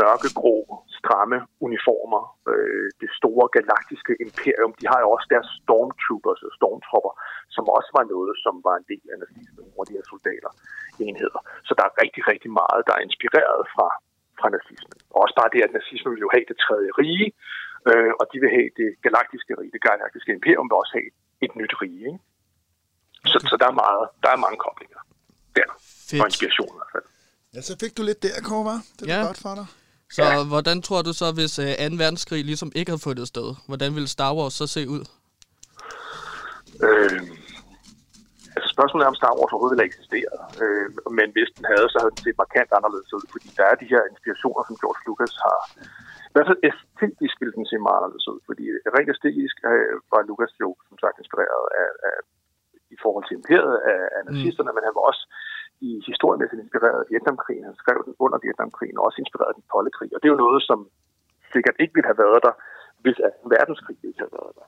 mørkegrå, 0.00 0.56
stramme 0.98 1.38
uniformer, 1.66 2.22
øh, 2.52 2.88
det 3.02 3.10
store 3.20 3.46
galaktiske 3.56 4.12
imperium, 4.26 4.72
de 4.80 4.86
har 4.92 5.00
jo 5.04 5.08
også 5.14 5.28
deres 5.34 5.48
stormtroopers 5.62 6.42
og 6.46 6.52
stormtropper, 6.58 7.12
som 7.54 7.64
også 7.76 7.90
var 7.98 8.04
noget, 8.14 8.32
som 8.44 8.54
var 8.66 8.74
en 8.76 8.86
del 8.92 9.04
af 9.12 9.18
nazismen, 9.22 9.66
hvor 9.74 9.84
de 9.86 9.96
her 9.96 10.06
soldater 10.12 10.50
enheder. 11.06 11.40
Så 11.66 11.72
der 11.78 11.84
er 11.86 11.92
rigtig, 12.02 12.22
rigtig 12.32 12.50
meget, 12.60 12.80
der 12.86 12.94
er 12.96 13.06
inspireret 13.08 13.62
fra, 13.74 13.88
fra 14.42 14.50
nazismen. 14.56 14.98
Og 15.14 15.18
også 15.24 15.34
bare 15.40 15.50
det, 15.54 15.60
at 15.66 15.72
nazismen 15.78 16.10
vil 16.14 16.24
jo 16.26 16.30
have 16.36 16.46
det 16.50 16.56
tredje 16.66 16.90
rige, 17.00 17.26
øh, 17.90 18.10
og 18.20 18.24
de 18.32 18.36
vil 18.42 18.50
have 18.58 18.68
det 18.80 18.88
galaktiske 19.06 19.52
rige, 19.60 19.72
det 19.76 19.82
galaktiske 19.88 20.30
imperium 20.38 20.66
vil 20.70 20.76
også 20.82 20.94
have 20.98 21.08
et 21.46 21.52
nyt 21.60 21.74
rige. 21.82 22.02
Ikke? 22.10 22.20
Så, 23.32 23.36
så 23.50 23.54
der, 23.62 23.68
er 23.72 23.76
meget, 23.84 24.04
der 24.24 24.30
er 24.34 24.38
mange 24.46 24.58
koblinger 24.66 25.00
der, 25.58 25.66
og 25.72 25.78
Fedt. 26.10 26.24
inspiration 26.28 26.70
i 26.74 26.78
hvert 26.80 26.92
fald. 26.96 27.06
Ja, 27.54 27.60
så 27.68 27.72
fik 27.82 27.92
du 27.98 28.02
lidt 28.10 28.20
der, 28.26 28.36
Kåre? 28.50 28.76
Det 28.96 29.02
er 29.04 29.12
Ja. 29.12 29.18
ja. 29.20 29.26
godt 29.30 29.40
for 29.46 29.54
dig. 29.60 29.66
Så 30.16 30.24
hvordan 30.52 30.82
tror 30.86 31.02
du 31.02 31.12
så, 31.22 31.26
hvis 31.38 31.54
øh, 31.58 31.66
2. 31.66 31.72
verdenskrig 32.02 32.44
ligesom 32.44 32.70
ikke 32.78 32.90
havde 32.92 33.02
fundet 33.08 33.28
sted, 33.34 33.48
hvordan 33.68 33.94
ville 33.96 34.08
Star 34.16 34.32
Wars 34.36 34.54
så 34.60 34.66
se 34.66 34.82
ud? 34.96 35.02
Øh, 36.86 37.20
altså 38.56 38.68
spørgsmålet 38.74 39.04
er, 39.04 39.12
om 39.12 39.20
Star 39.20 39.34
Wars 39.38 39.52
overhovedet 39.52 39.74
ville 39.74 39.84
have 39.84 39.92
eksisteret. 39.92 40.38
Øh, 40.62 40.86
men 41.18 41.28
hvis 41.34 41.50
den 41.56 41.64
havde, 41.72 41.86
så 41.92 41.96
havde 42.00 42.14
den 42.14 42.24
set 42.24 42.42
markant 42.44 42.70
anderledes 42.78 43.10
ud, 43.16 43.24
fordi 43.34 43.48
der 43.58 43.64
er 43.70 43.76
de 43.82 43.92
her 43.92 44.02
inspirationer, 44.12 44.62
som 44.64 44.78
George 44.82 45.02
Lucas 45.06 45.34
har. 45.46 45.60
I 46.30 46.34
hvert 46.34 46.48
fald 46.50 46.66
æstetisk 46.70 47.34
ville 47.40 47.56
den 47.58 47.66
se 47.70 47.76
meget 47.86 47.98
anderledes 47.98 48.26
ud, 48.32 48.40
fordi 48.48 48.64
rent 48.94 49.12
æstetisk 49.14 49.56
øh, 49.70 49.94
var 50.12 50.20
Lucas 50.28 50.52
jo 50.64 50.68
som 50.88 50.96
sagt 51.02 51.16
inspireret 51.22 51.66
af, 51.82 51.90
af 52.08 52.16
i 52.94 52.96
forhold 53.04 53.24
til 53.26 53.38
imperiet 53.40 53.76
af, 53.92 54.02
af 54.16 54.22
nazisterne, 54.30 54.70
mm. 54.70 54.74
men 54.76 54.86
han 54.86 54.96
var 54.98 55.04
også 55.10 55.22
i 55.88 55.90
historiemæssigt 56.10 56.62
inspireret 56.64 57.00
af 57.02 57.08
Vietnamkrigen. 57.12 57.68
Han 57.70 57.80
skrev 57.82 57.98
den 58.06 58.14
under 58.24 58.38
Vietnamkrigen, 58.44 58.98
og 58.98 59.04
også 59.08 59.18
inspireret 59.24 59.52
af 59.52 59.58
den 59.58 59.70
kolde 59.74 59.92
krig. 59.96 60.10
Og 60.14 60.18
det 60.18 60.26
er 60.26 60.34
jo 60.34 60.44
noget, 60.46 60.60
som 60.70 60.78
sikkert 61.54 61.76
ikke 61.82 61.94
ville 61.96 62.10
have 62.10 62.22
været 62.24 62.40
der, 62.46 62.54
hvis 63.02 63.16
2. 63.16 63.54
verdenskrig 63.56 63.98
ikke 64.08 64.20
havde 64.22 64.36
været 64.40 64.52
der. 64.58 64.66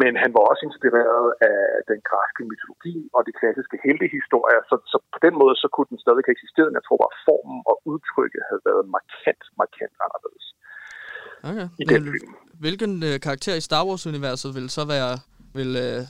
Men 0.00 0.12
han 0.22 0.30
var 0.36 0.42
også 0.50 0.62
inspireret 0.70 1.28
af 1.50 1.60
den 1.90 2.00
græske 2.08 2.42
mytologi 2.50 2.96
og 3.16 3.20
de 3.28 3.32
klassiske 3.40 3.76
heltehistorier, 3.86 4.62
så, 4.70 4.76
så 4.92 4.96
på 5.14 5.18
den 5.26 5.34
måde 5.40 5.54
så 5.62 5.68
kunne 5.74 5.90
den 5.92 6.02
stadig 6.04 6.22
have 6.26 6.36
eksisteret, 6.38 6.68
men 6.70 6.78
jeg 6.80 6.86
tror 6.86 6.98
bare, 7.04 7.14
formen 7.26 7.60
og 7.70 7.76
udtrykket 7.92 8.42
havde 8.48 8.62
været 8.68 8.84
markant, 8.96 9.44
markant 9.62 9.94
anderledes 10.06 10.46
Okay. 11.50 11.68
i 11.78 11.84
den 11.84 12.02
Men, 12.04 12.12
film. 12.12 12.34
hvilken 12.60 13.02
øh, 13.02 13.20
karakter 13.20 13.54
i 13.54 13.60
Star 13.60 13.84
Wars-universet 13.86 14.54
vil 14.54 14.70
så 14.70 14.84
være... 14.84 15.18
Vil, 15.54 15.76
øh, 15.76 16.00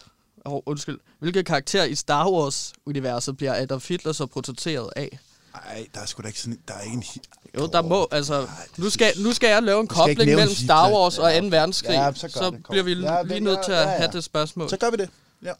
oh, 0.44 0.60
undskyld. 0.66 0.98
Hvilken 1.18 1.44
karakter 1.44 1.84
i 1.84 1.94
Star 1.94 2.24
Wars-universet 2.34 3.36
bliver 3.36 3.54
Adolf 3.62 3.88
Hitler 3.88 4.12
så 4.12 4.26
portrætteret 4.34 4.90
af? 4.96 5.18
Nej, 5.58 5.78
der 5.94 6.00
er 6.04 6.08
sgu 6.10 6.16
da 6.24 6.28
ikke 6.32 6.42
sådan... 6.46 6.58
Der 6.68 6.74
er 6.78 6.82
ikke 6.88 6.98
en... 7.02 7.06
hi- 7.12 7.28
Jo, 7.58 7.62
der 7.76 7.82
må, 7.92 7.98
altså... 8.18 8.36
det 8.72 8.78
Nu 8.84 8.88
skal, 8.96 9.08
nu 9.26 9.30
skal 9.38 9.48
jeg 9.54 9.60
lave 9.70 9.80
en 9.86 9.90
kobling 9.98 10.28
mellem 10.40 10.56
Star. 10.66 10.84
Wars 10.94 11.16
og 11.24 11.28
Ja. 11.34 11.40
2. 11.40 11.46
verdenskrig. 11.58 11.96
Ja, 12.02 12.06
så 12.22 12.26
så 12.40 12.46
det, 12.52 12.60
bliver 12.72 12.84
vi 12.90 12.94
Ja, 13.10 13.16
lige 13.32 13.44
nødt 13.48 13.62
til 13.68 13.74
at 13.82 13.86
ja, 13.88 13.96
have 14.00 14.08
ja. 14.12 14.16
det 14.16 14.22
spørgsmål. 14.32 14.66
Så 14.74 14.78
gør 14.82 14.90
vi 14.94 14.98
det. 15.02 15.08
Ja. 15.48 15.54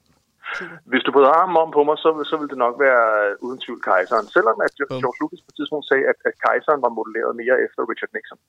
Hvis 0.90 1.02
du 1.06 1.10
putter 1.14 1.30
armen 1.40 1.56
om 1.64 1.70
på 1.76 1.80
mig, 1.88 1.96
så, 2.04 2.08
så 2.30 2.34
vil 2.40 2.48
det 2.52 2.58
nok 2.66 2.74
være 2.86 3.04
øh, 3.24 3.32
uden 3.46 3.58
tvivl 3.64 3.80
kejseren. 3.90 4.26
Selvom 4.36 4.56
at. 4.66 4.70
George 5.02 5.18
Lucas 5.22 5.40
på 5.46 5.50
et 5.52 5.56
tidspunkt 5.58 5.84
sagde, 5.90 6.04
at, 6.12 6.18
at 6.28 6.34
kejseren 6.46 6.80
var 6.86 6.92
modelleret 6.98 7.32
mere 7.42 7.56
efter 7.66 7.80
Richard 7.90 8.12
Nixon. 8.16 8.40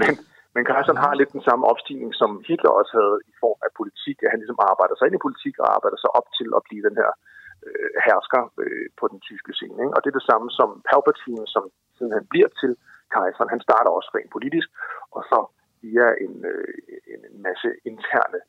Men, 0.00 0.12
men 0.54 0.62
kejseren 0.72 1.00
har 1.04 1.12
lidt 1.20 1.32
den 1.36 1.44
samme 1.48 1.64
opstigning, 1.72 2.10
som 2.20 2.30
Hitler 2.48 2.72
også 2.80 2.92
havde 3.00 3.16
i 3.30 3.32
form 3.42 3.58
af 3.66 3.70
politik, 3.80 4.16
at 4.24 4.30
han 4.32 4.38
ligesom 4.42 4.60
arbejder 4.70 4.94
sig 4.96 5.04
ind 5.08 5.16
i 5.18 5.24
politik 5.26 5.54
og 5.62 5.66
arbejder 5.76 5.98
sig 6.00 6.10
op 6.18 6.26
til 6.38 6.48
at 6.58 6.62
blive 6.66 6.82
den 6.88 6.96
her 7.02 7.10
øh, 7.18 7.37
Øh, 7.66 7.90
hersker 8.06 8.42
øh, 8.62 8.86
på 9.00 9.04
den 9.12 9.20
tyske 9.28 9.52
scene. 9.58 9.78
Ikke? 9.84 9.94
Og 9.96 10.00
det 10.00 10.08
er 10.10 10.18
det 10.18 10.30
samme 10.30 10.48
som 10.58 10.68
Palpatine, 10.88 11.46
som 11.54 11.64
siden 11.96 12.12
han 12.18 12.26
bliver 12.32 12.50
til 12.60 12.72
kejseren. 13.14 13.54
Han 13.54 13.64
starter 13.66 13.90
også 13.98 14.10
rent 14.16 14.30
politisk, 14.36 14.68
og 15.16 15.22
så 15.30 15.38
via 15.82 16.06
en, 16.24 16.34
øh, 16.52 16.74
en 17.12 17.20
en 17.30 17.42
masse 17.48 17.68
interne 17.90 18.40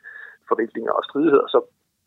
forviklinger 0.49 0.93
og 0.97 1.03
stridigheder, 1.07 1.47
så 1.55 1.59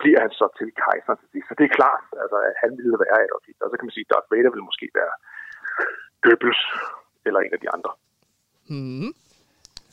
bliver 0.03 0.21
han 0.25 0.33
så 0.41 0.47
til 0.59 0.69
kejseren 0.85 1.19
til 1.21 1.29
sidst. 1.33 1.47
Så 1.49 1.55
det 1.59 1.65
er 1.67 1.79
klart, 1.81 2.05
altså, 2.23 2.38
at 2.49 2.57
han 2.62 2.71
ville 2.79 2.97
være 3.05 3.19
et 3.25 3.47
Hitler. 3.47 3.65
Og 3.67 3.71
så 3.71 3.77
kan 3.77 3.87
man 3.87 3.97
sige, 3.97 4.07
at 4.09 4.11
Darth 4.12 4.31
Vader 4.33 4.51
ville 4.53 4.69
måske 4.71 4.87
være 5.01 5.15
Goebbels 6.25 6.62
eller 7.27 7.41
en 7.41 7.55
af 7.57 7.61
de 7.65 7.69
andre. 7.77 7.93
Mm. 8.73 9.11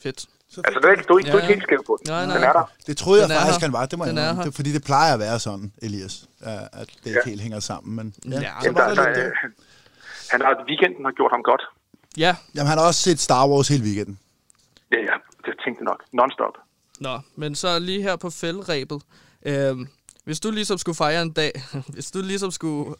Fedt. 0.04 0.22
Så 0.52 0.62
Altså, 0.66 0.80
du 0.80 0.88
er 0.88 0.92
ikke, 0.92 1.04
du 1.10 1.14
er 1.14 1.20
ikke, 1.20 1.32
du 1.32 1.38
er 1.38 1.42
ikke 1.42 1.48
Ja. 1.52 1.54
helt 1.54 1.64
skæv 1.64 1.84
på 1.88 1.98
den. 2.00 2.12
Nej, 2.14 2.26
nej. 2.26 2.36
Den 2.36 2.44
er 2.44 2.54
der. 2.54 2.66
Det 2.88 2.98
troede 2.98 3.22
Den 3.24 3.32
jeg 3.32 3.40
faktisk, 3.42 3.60
her. 3.60 3.68
han 3.68 3.74
var. 3.74 3.86
Det 3.86 4.00
må 4.00 4.06
Den 4.06 4.18
jeg 4.18 4.36
det, 4.46 4.56
Fordi 4.56 4.72
det 4.72 4.84
plejer 4.84 5.14
at 5.14 5.20
være 5.20 5.40
sådan, 5.40 5.74
Elias, 5.82 6.26
at 6.42 6.70
det 6.80 7.06
ikke 7.06 7.20
Ja. 7.26 7.30
helt 7.30 7.42
hænger 7.42 7.60
sammen. 7.60 7.96
Men 7.96 8.14
ja, 8.34 8.40
Ja. 8.42 8.52
Jamen, 8.64 8.76
var 8.76 8.88
der, 8.88 8.96
der 8.96 9.14
der, 9.14 9.26
øh, 9.26 9.32
han 10.32 10.42
har, 10.42 10.64
weekenden 10.70 11.06
har 11.06 11.12
gjort 11.12 11.32
ham 11.32 11.44
godt. 11.44 11.62
Ja, 12.18 12.36
Jamen, 12.56 12.68
han 12.70 12.78
har 12.78 12.86
også 12.88 13.02
set 13.02 13.20
Star 13.20 13.48
Wars 13.50 13.68
hele 13.68 13.84
weekenden. 13.84 14.20
Ja, 14.92 14.98
ja, 14.98 15.16
det 15.46 15.54
tænkte 15.66 15.84
nok. 15.84 16.04
Non-stop. 16.14 16.54
Nå, 17.00 17.20
men 17.36 17.56
så 17.56 17.80
lige 17.80 18.02
her 18.02 18.16
på 18.16 18.30
fældrebet. 18.30 19.02
Øhm, 19.46 19.88
hvis 20.24 20.40
du 20.40 20.52
ligesom 20.52 20.78
skulle 20.78 20.96
fejre 20.96 21.22
en 21.22 21.32
dag, 21.32 21.52
hvis 21.94 22.12
du 22.12 22.22
ligesom 22.22 22.52
skulle 22.52 22.96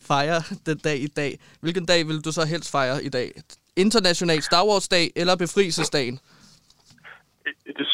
fejre 0.00 0.42
den 0.66 0.78
dag 0.78 0.98
i 1.00 1.06
dag, 1.06 1.38
hvilken 1.60 1.86
dag 1.86 2.08
vil 2.08 2.20
du 2.20 2.32
så 2.32 2.44
helst 2.44 2.70
fejre 2.70 3.04
i 3.04 3.08
dag? 3.08 3.42
International 3.76 4.42
Star 4.42 4.64
Wars 4.66 4.88
dag 4.88 5.12
eller 5.16 5.36
befrielsesdagen? 5.36 6.14
Det, 6.14 6.22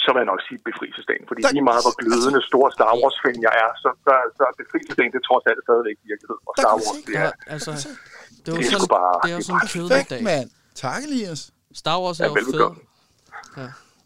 så 0.05 0.09
vil 0.13 0.21
jeg 0.23 0.29
nok 0.33 0.41
sige 0.49 0.59
befrielsesdagen, 0.71 1.25
fordi 1.31 1.41
Der- 1.45 1.55
lige 1.57 1.67
meget 1.71 1.83
hvor 1.87 1.95
glødende 2.03 2.41
stor 2.51 2.65
Star 2.77 2.93
Wars-fan 3.01 3.37
jeg 3.47 3.55
er, 3.65 3.71
så, 3.83 3.89
så, 4.05 4.13
så 4.37 4.43
er 4.51 4.55
befrielsesdagen, 4.63 5.11
det 5.17 5.21
trods 5.31 5.45
alt 5.51 5.61
stadigvæk 5.67 5.97
virkelighed. 6.11 6.39
Og 6.49 6.53
Star 6.61 6.73
Wars, 6.81 6.89
se, 6.97 7.07
det 7.09 7.15
Ja, 7.21 7.25
er, 7.29 7.33
altså, 7.55 7.71
det 8.45 8.49
er 8.51 8.57
Det 8.59 8.67
er 8.67 8.71
sådan, 8.75 8.91
bare- 8.97 9.19
det 9.25 9.31
er 9.33 9.37
jo 9.41 9.45
sådan 9.49 9.61
en 9.65 9.71
kedelig 9.75 10.07
dag. 10.15 10.23
mand. 10.31 10.49
Tak, 10.85 11.01
Elias. 11.09 11.41
Star 11.83 11.97
Wars 12.03 12.17
er 12.19 12.25
Ja, 12.25 12.29
jo 12.31 12.35
fed. 12.35 12.45
velbekomme. 12.45 12.79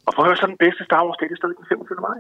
og 0.07 0.11
for 0.15 0.21
at 0.23 0.27
høre, 0.29 0.39
så 0.43 0.47
den 0.55 0.61
bedste 0.65 0.83
Star 0.89 1.01
Wars-dag, 1.07 1.27
det 1.31 1.37
er 1.39 1.41
stadig 1.43 1.57
den 1.61 1.67
25. 1.73 2.01
maj. 2.09 2.19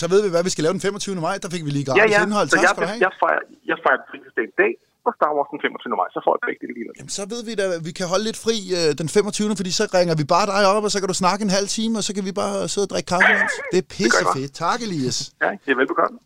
Så 0.00 0.04
ved 0.12 0.20
vi, 0.24 0.28
hvad 0.34 0.42
vi 0.48 0.52
skal 0.54 0.62
lave 0.66 0.74
den 0.76 0.82
25. 0.88 1.20
maj. 1.28 1.36
Der 1.44 1.50
fik 1.54 1.62
vi 1.66 1.70
lige 1.78 1.86
Ja, 1.88 1.92
gratis 1.92 2.12
ja, 2.16 2.20
indhold. 2.26 2.48
så 2.52 2.56
Tak 2.56 2.62
jeg, 2.64 2.70
skal 2.74 2.82
du 2.84 2.88
have. 2.92 3.00
jeg, 3.06 3.12
fejrer, 3.22 3.42
jeg 3.70 3.76
fejrer 3.84 4.00
befrielsesdagen 4.04 4.50
i 4.54 4.58
dag, 4.62 4.72
og 5.06 5.12
Star 5.18 5.32
Wars 5.36 5.48
den 5.52 5.58
25. 5.62 5.96
maj, 6.00 6.08
så 6.16 6.20
får 6.24 6.32
jeg 6.36 6.42
begge 6.48 6.60
dele 6.62 6.74
lige. 6.76 6.86
Jamen, 6.98 7.14
så 7.18 7.22
ved 7.32 7.40
vi 7.48 7.52
da, 7.60 7.64
at 7.78 7.84
vi 7.88 7.92
kan 7.98 8.06
holde 8.12 8.24
lidt 8.28 8.38
fri 8.44 8.56
øh, 8.78 8.88
den 9.00 9.08
25. 9.08 9.56
Fordi 9.60 9.72
så 9.80 9.84
ringer 9.98 10.14
vi 10.20 10.24
bare 10.34 10.46
dig 10.52 10.62
op, 10.74 10.84
og 10.86 10.90
så 10.94 10.98
kan 11.00 11.08
du 11.12 11.18
snakke 11.24 11.40
en 11.48 11.54
halv 11.58 11.68
time, 11.78 11.92
og 12.00 12.02
så 12.06 12.10
kan 12.16 12.24
vi 12.28 12.32
bare 12.42 12.68
sidde 12.72 12.84
og 12.86 12.90
drikke 12.94 13.08
kaffe. 13.14 13.32
Det 13.72 13.78
er 13.84 13.88
pissefedt. 13.96 14.52
Tak, 14.64 14.78
Elias. 14.86 15.18
Ja, 15.42 15.50
det 15.64 15.70
er 15.74 15.78
velbekomme. 15.82 16.16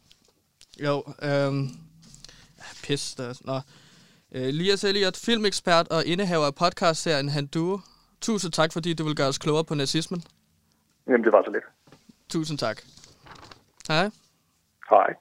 Jo, 0.86 0.94
øhm... 1.28 1.62
Pis, 2.84 3.14
der. 3.18 3.40
Nå. 3.50 3.56
Øh, 4.34 4.48
Elias 4.52 4.84
Elliot, 4.84 5.16
filmekspert 5.16 5.88
og 5.88 6.04
indehaver 6.04 6.46
af 6.46 6.54
podcastserien 6.54 7.28
Han 7.28 7.46
Duo. 7.46 7.78
Tusind 8.20 8.52
tak, 8.52 8.72
fordi 8.72 8.94
du 8.94 9.04
vil 9.04 9.16
gøre 9.16 9.28
os 9.28 9.38
klogere 9.38 9.64
på 9.64 9.74
nazismen. 9.74 10.22
Jamen, 11.06 11.24
det 11.24 11.32
var 11.32 11.42
så 11.46 11.50
lidt. 11.50 11.64
Tusind 12.28 12.58
tak. 12.58 12.82
Hej. 13.88 14.10
Hej. 14.90 15.14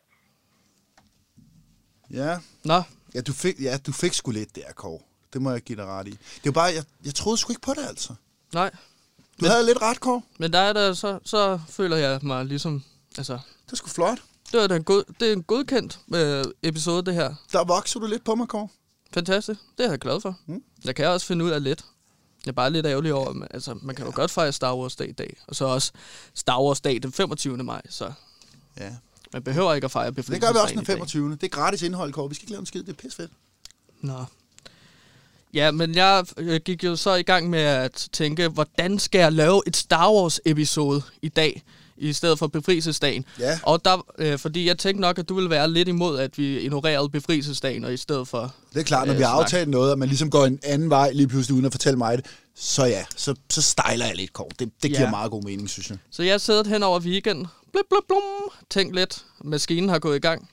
Ja, 2.12 2.38
Nå, 2.66 2.82
ja 3.16 3.22
du 3.22 3.34
fik, 3.34 3.62
ja, 3.62 3.78
du 3.78 3.92
fik 3.92 4.14
sgu 4.14 4.32
lidt 4.32 4.56
der, 4.56 4.72
Kåre. 4.76 5.00
Det 5.34 5.42
må 5.42 5.52
jeg 5.52 5.62
give 5.62 5.76
dig 5.76 5.86
ret 5.86 6.08
i. 6.08 6.12
Det 6.44 6.48
er 6.48 6.52
bare, 6.52 6.74
jeg, 6.76 6.84
jeg 7.06 7.16
troede 7.16 7.38
sgu 7.38 7.52
ikke 7.52 7.62
på 7.62 7.74
det, 7.74 7.86
altså. 7.88 8.14
nej. 8.54 8.72
Du 9.40 9.46
havde 9.46 9.66
lidt 9.66 9.82
ret, 9.82 10.00
Kåre. 10.00 10.22
Men 10.38 10.54
der 10.54 10.60
er 10.60 10.74
der, 10.74 10.94
så, 10.94 11.20
så 11.26 11.60
føler 11.70 11.98
jeg 11.98 12.20
mig 12.24 12.46
ligesom... 12.46 12.84
Altså, 13.18 13.34
Det 13.66 13.72
er 13.72 13.76
sgu 13.76 13.88
flot. 13.88 14.18
det, 14.52 14.70
var 14.70 14.76
en 14.76 14.84
god, 14.84 15.04
det 15.20 15.28
er 15.30 15.34
en 15.34 15.44
godkendt 15.44 16.00
øh, 16.16 16.46
episode, 16.64 17.06
det 17.06 17.14
her. 17.14 17.36
Der 17.52 17.64
vokser 17.64 18.00
du 18.00 18.06
lidt 18.06 18.24
på 18.24 18.36
mig, 18.36 18.48
Kåre. 18.48 18.68
Fantastisk. 19.14 19.60
Det 19.78 19.86
er 19.86 19.90
jeg 19.90 20.00
glad 20.00 20.22
for. 20.22 20.40
Mm. 20.46 20.64
Jeg 20.86 20.96
kan 20.96 21.08
også 21.08 21.26
finde 21.28 21.46
ud 21.46 21.50
af 21.50 21.64
lidt. 21.64 21.86
Jeg 22.46 22.52
er 22.52 22.56
bare 22.56 22.70
lidt 22.70 22.86
ærgerlig 22.86 23.14
over, 23.14 23.30
at 23.44 23.48
altså, 23.52 23.74
man 23.82 23.96
kan 23.96 24.06
jo 24.06 24.12
godt 24.16 24.32
fejre 24.32 24.52
Star 24.52 24.76
Wars 24.76 24.96
Day 24.96 25.08
i 25.10 25.12
dag. 25.12 25.38
Og 25.48 25.56
så 25.56 25.66
også 25.66 25.92
Star 26.34 26.62
Wars 26.62 26.82
Day 26.82 26.96
den 26.98 27.12
25. 27.12 27.58
maj. 27.58 27.82
Så 27.90 28.14
Ja. 28.78 28.96
Man 29.36 29.44
behøver 29.44 29.74
ikke 29.74 29.86
at 29.86 29.92
fejre 29.92 30.12
Det 30.12 30.26
gør 30.42 30.52
vi 30.52 30.58
også 30.64 30.76
den 30.76 30.80
befrielsesdagen 30.80 30.82
i 30.82 30.86
dag. 30.86 30.96
25. 30.98 31.32
Det 31.32 31.44
er 31.44 31.48
gratis 31.48 31.82
indhold, 31.82 32.14
Kåre. 32.14 32.30
Vi 32.30 32.36
skal 32.36 32.44
ikke 32.44 32.52
lave 32.52 32.60
en 32.60 32.66
skid. 32.66 32.84
Det 32.84 32.90
er 32.90 32.94
pissefedt. 32.94 33.32
Nå. 34.02 34.24
Ja, 35.54 35.72
men 35.72 35.96
jeg 35.96 36.26
gik 36.66 36.84
jo 36.84 36.96
så 36.96 37.14
i 37.14 37.24
gang 37.24 37.50
med 37.50 37.60
at 37.60 38.08
tænke, 38.14 38.48
hvordan 38.48 39.00
skal 39.00 39.20
jeg 39.20 39.34
lave 39.34 39.62
et 39.68 39.76
Star 39.76 40.12
Wars 40.12 40.40
episode 40.46 41.02
i 41.22 41.30
dag? 41.30 41.64
i 41.98 42.14
stedet 42.14 42.40
for 42.40 42.48
befrielsesdagen. 42.48 43.26
Ja. 43.40 43.60
Og 43.64 43.86
der, 43.86 44.06
øh, 44.18 44.40
fordi 44.40 44.68
jeg 44.68 44.78
tænkte 44.78 45.02
nok, 45.02 45.20
at 45.20 45.30
du 45.30 45.36
ville 45.36 45.50
være 45.50 45.72
lidt 45.72 45.88
imod, 45.88 46.20
at 46.20 46.38
vi 46.38 46.60
ignorerede 46.60 47.10
befrielsesdagen, 47.10 47.86
og 47.86 47.94
i 47.94 47.98
stedet 47.98 48.28
for... 48.28 48.54
Det 48.74 48.80
er 48.80 48.84
klart, 48.84 49.08
når 49.08 49.14
øh, 49.14 49.20
vi 49.20 49.24
har 49.24 49.30
aftalt 49.30 49.70
noget, 49.70 49.92
og 49.92 50.00
man 50.00 50.08
ligesom 50.08 50.30
går 50.30 50.46
en 50.46 50.60
anden 50.64 50.90
vej 50.90 51.12
lige 51.12 51.28
pludselig, 51.28 51.54
uden 51.54 51.66
at 51.66 51.72
fortælle 51.72 51.98
mig 51.98 52.18
det, 52.18 52.26
så 52.56 52.86
ja, 52.86 53.06
så, 53.16 53.36
så 53.50 53.62
stejler 53.62 54.06
jeg 54.06 54.16
lidt 54.16 54.34
kort. 54.34 54.60
Det, 54.60 54.72
det 54.84 54.90
giver 54.92 55.02
Ja. 55.02 55.10
meget 55.10 55.32
god 55.32 55.44
mening, 55.44 55.70
synes 55.70 55.90
jeg. 55.90 55.98
Så 56.12 56.24
jeg 56.24 56.34
har 56.34 56.38
siddet 56.38 56.68
hen 56.68 56.84
over 56.84 57.00
weekenden, 57.00 57.48
blip, 57.74 57.86
blip, 57.90 58.04
blum, 58.08 58.22
tænkt 58.70 58.96
lidt. 58.96 59.26
Maskinen 59.44 59.90
har 59.90 60.00
gået 60.00 60.16
i 60.16 60.20
gang. 60.20 60.50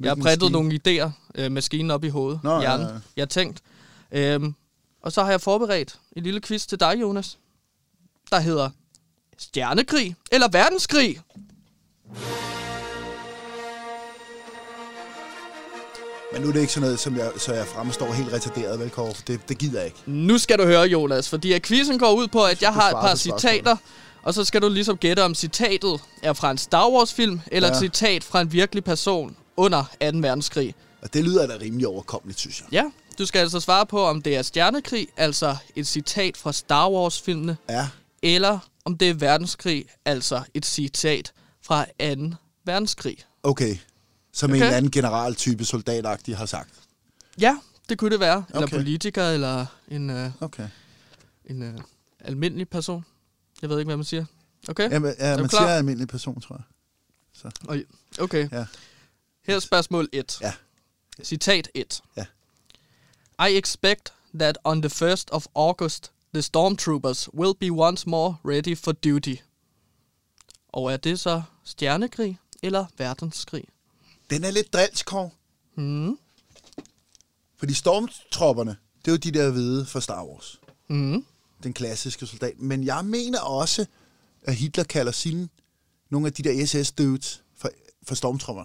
Jeg 0.00 0.10
har 0.10 0.14
Hvilken 0.14 0.22
printet 0.24 0.52
nogle 0.52 0.80
idéer, 0.86 1.10
øh, 1.34 1.52
maskinen 1.52 1.90
op 1.90 2.04
i 2.04 2.08
hovedet, 2.08 2.40
Nå, 2.44 2.60
ja, 2.60 2.72
ja. 2.72 2.86
Jeg 3.16 3.22
har 3.22 3.26
tænkt. 3.26 3.62
Øhm, 4.12 4.54
og 5.02 5.12
så 5.12 5.22
har 5.24 5.30
jeg 5.30 5.40
forberedt 5.40 5.98
en 6.16 6.22
lille 6.22 6.40
quiz 6.40 6.66
til 6.66 6.80
dig, 6.80 7.00
Jonas, 7.00 7.38
der 8.30 8.40
hedder 8.40 8.70
Stjernekrig 9.38 10.16
eller 10.32 10.48
Verdenskrig? 10.48 11.20
Men 16.32 16.42
nu 16.42 16.48
er 16.48 16.52
det 16.52 16.60
ikke 16.60 16.72
sådan 16.72 16.84
noget, 16.86 17.00
som 17.00 17.16
jeg, 17.16 17.30
så 17.36 17.52
jeg 17.52 17.66
fremstår 17.66 18.12
helt 18.12 18.32
retarderet, 18.32 18.80
vel, 18.80 18.90
Kåre? 18.90 19.14
For 19.14 19.22
Det, 19.22 19.48
det 19.48 19.58
gider 19.58 19.78
jeg 19.78 19.86
ikke. 19.86 19.98
Nu 20.06 20.38
skal 20.38 20.58
du 20.58 20.64
høre, 20.64 20.82
Jonas, 20.86 21.28
fordi 21.28 21.52
at 21.52 21.62
quizzen 21.62 21.98
går 21.98 22.12
ud 22.12 22.28
på, 22.28 22.44
at 22.44 22.62
jeg 22.62 22.72
har 22.72 22.88
et 22.90 22.94
par 22.96 23.14
citater, 23.14 23.76
og 24.22 24.34
så 24.34 24.44
skal 24.44 24.62
du 24.62 24.68
ligesom 24.68 24.96
gætte, 24.96 25.24
om 25.24 25.34
citatet 25.34 26.00
er 26.22 26.32
fra 26.32 26.50
en 26.50 26.58
Star 26.58 26.88
Wars-film, 26.90 27.40
eller 27.52 27.68
Ja. 27.68 27.74
et 27.74 27.78
citat 27.80 28.24
fra 28.24 28.40
en 28.40 28.52
virkelig 28.52 28.84
person 28.84 29.36
under 29.56 29.84
2. 30.00 30.06
verdenskrig. 30.18 30.74
Og 31.02 31.14
det 31.14 31.24
lyder 31.24 31.46
da 31.46 31.54
rimelig 31.60 31.86
overkommeligt, 31.86 32.40
synes 32.40 32.60
jeg. 32.60 32.68
Ja, 32.72 32.84
du 33.18 33.26
skal 33.26 33.38
altså 33.38 33.60
svare 33.60 33.86
på, 33.86 34.04
om 34.04 34.22
det 34.22 34.36
er 34.36 34.42
Stjernekrig, 34.42 35.08
altså 35.16 35.56
et 35.76 35.86
citat 35.86 36.36
fra 36.36 36.52
Star 36.52 36.90
Wars-filmene, 36.90 37.56
Ja, 37.68 37.88
eller 38.22 38.58
om 38.84 38.98
det 38.98 39.08
er 39.10 39.14
verdenskrig, 39.14 39.84
altså 40.04 40.42
et 40.54 40.66
citat 40.66 41.32
fra 41.66 41.84
2. 41.84 42.34
verdenskrig. 42.66 43.16
okay. 43.42 43.76
Som 44.38 44.50
okay. 44.50 44.56
en 44.56 44.62
eller 44.62 44.76
anden 44.76 44.90
generaltype 44.90 45.64
soldatagtig 45.64 46.36
har 46.36 46.46
sagt. 46.46 46.74
Ja, 47.40 47.58
det 47.88 47.98
kunne 47.98 48.10
det 48.10 48.20
være. 48.20 48.44
Eller 48.48 48.62
Okay. 48.62 48.76
politiker, 48.76 49.24
eller 49.30 49.66
en, 49.88 50.10
øh, 50.10 50.30
Okay. 50.40 50.68
en 51.44 51.62
øh, 51.62 51.78
almindelig 52.20 52.68
person. 52.68 53.04
Jeg 53.62 53.70
ved 53.70 53.78
ikke, 53.78 53.88
hvad 53.88 53.96
man 53.96 54.04
siger. 54.04 54.24
Okay? 54.68 54.90
Ja, 54.90 54.96
du 54.96 55.40
man 55.40 55.48
klar? 55.48 55.48
siger 55.48 55.68
almindelig 55.68 56.08
person, 56.08 56.40
tror 56.40 56.56
jeg. 57.44 57.52
Oj, 57.68 57.84
Okay. 58.20 58.48
Ja. 58.52 58.66
Her 59.46 59.56
er 59.56 59.60
spørgsmål 59.60 60.08
1. 60.12 60.38
Ja. 60.40 60.52
Citat 61.22 61.68
1. 61.74 62.00
Ja. 62.16 62.24
I 63.48 63.56
expect 63.58 64.12
that 64.38 64.58
on 64.64 64.82
the 64.82 64.90
1st 64.90 65.24
of 65.30 65.46
August, 65.54 66.12
the 66.34 66.42
stormtroopers 66.42 67.28
will 67.34 67.54
be 67.60 67.72
once 67.72 68.08
more 68.08 68.36
ready 68.44 68.76
for 68.76 68.92
duty. 68.92 69.34
Og 70.68 70.92
er 70.92 70.96
det 70.96 71.20
så 71.20 71.42
stjernekrig 71.64 72.38
eller 72.62 72.86
verdenskrig? 72.98 73.64
Den 74.30 74.44
er 74.44 74.50
lidt 74.50 74.72
drilsk, 74.72 75.06
Kåre. 75.06 75.30
Mm. 75.76 76.18
Fordi 77.56 77.74
stormtropperne, 77.74 78.76
det 79.04 79.08
er 79.08 79.12
jo 79.12 79.16
de 79.16 79.30
der 79.30 79.50
hvide 79.50 79.86
fra 79.86 80.00
Star 80.00 80.24
Wars. 80.24 80.60
Mm. 80.88 81.24
Den 81.62 81.72
klassiske 81.72 82.26
soldat. 82.26 82.52
Men 82.58 82.84
jeg 82.84 83.04
mener 83.04 83.40
også, 83.40 83.86
at 84.42 84.54
Hitler 84.54 84.84
kalder 84.84 85.12
sine, 85.12 85.48
nogle 86.10 86.26
af 86.26 86.32
de 86.32 86.42
der 86.42 86.66
SS-dudes 86.66 87.42
for, 87.56 87.70
for 88.02 88.14
stormtropper. 88.14 88.64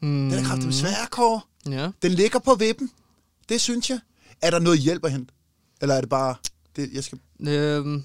Mm. 0.00 0.30
Den 0.30 0.32
er 0.32 0.44
kraftigt 0.44 0.74
svær, 0.74 1.08
Kåre. 1.10 1.40
Ja. 1.68 1.90
Den 2.02 2.12
ligger 2.12 2.38
på 2.38 2.54
vippen. 2.54 2.90
Det 3.48 3.60
synes 3.60 3.90
jeg. 3.90 4.00
Er 4.40 4.50
der 4.50 4.58
noget 4.58 4.78
hjælp 4.78 5.04
at 5.04 5.12
hente? 5.12 5.34
Eller 5.80 5.94
er 5.94 6.00
det 6.00 6.10
bare... 6.10 6.34
Det, 6.76 6.92
jeg 6.92 7.04
skal... 7.04 7.18
Øhm, 7.40 8.04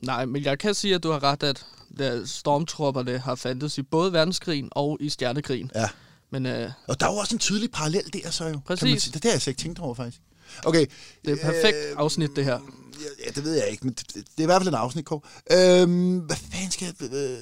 nej, 0.00 0.24
men 0.24 0.44
jeg 0.44 0.58
kan 0.58 0.74
sige, 0.74 0.94
at 0.94 1.02
du 1.02 1.10
har 1.10 1.22
ret, 1.22 1.42
at 1.42 1.66
at 1.98 2.28
stormtropperne 2.28 3.18
har 3.18 3.34
fandtes 3.34 3.78
i 3.78 3.82
både 3.82 4.12
verdenskrigen 4.12 4.68
og 4.72 4.98
i 5.00 5.08
stjernekrigen. 5.08 5.70
Ja. 5.74 5.88
Men 6.30 6.46
øh, 6.46 6.70
Og 6.88 7.00
der 7.00 7.06
er 7.06 7.10
jo 7.10 7.16
også 7.16 7.34
en 7.34 7.38
tydelig 7.38 7.70
parallel 7.70 8.04
der, 8.12 8.30
så 8.30 8.44
jo. 8.44 8.50
Kan 8.50 8.62
man 8.68 8.78
Præcis. 8.78 9.02
sige. 9.02 9.12
Det, 9.12 9.24
har 9.24 9.30
jeg 9.30 9.42
slet 9.42 9.50
ikke 9.50 9.62
tænkt 9.62 9.78
over, 9.78 9.94
faktisk. 9.94 10.20
Okay. 10.64 10.86
det 11.24 11.30
er 11.30 11.34
et 11.34 11.40
perfekt 11.40 11.76
Øh, 11.76 11.94
afsnit, 11.96 12.30
det 12.36 12.44
her. 12.44 12.52
Ja, 13.00 13.24
ja, 13.26 13.30
det 13.30 13.44
ved 13.44 13.54
jeg 13.54 13.68
ikke, 13.68 13.84
men 13.86 13.94
det, 13.94 14.14
det 14.14 14.22
er 14.38 14.42
i 14.42 14.44
hvert 14.44 14.62
fald 14.62 14.68
en 14.68 14.74
afsnit, 14.74 15.04
Kåre. 15.04 15.20
Øhm, 15.50 16.18
hvad 16.18 16.36
fanden 16.52 16.70
skal 16.70 16.94
jeg... 17.00 17.12
Øh, 17.12 17.38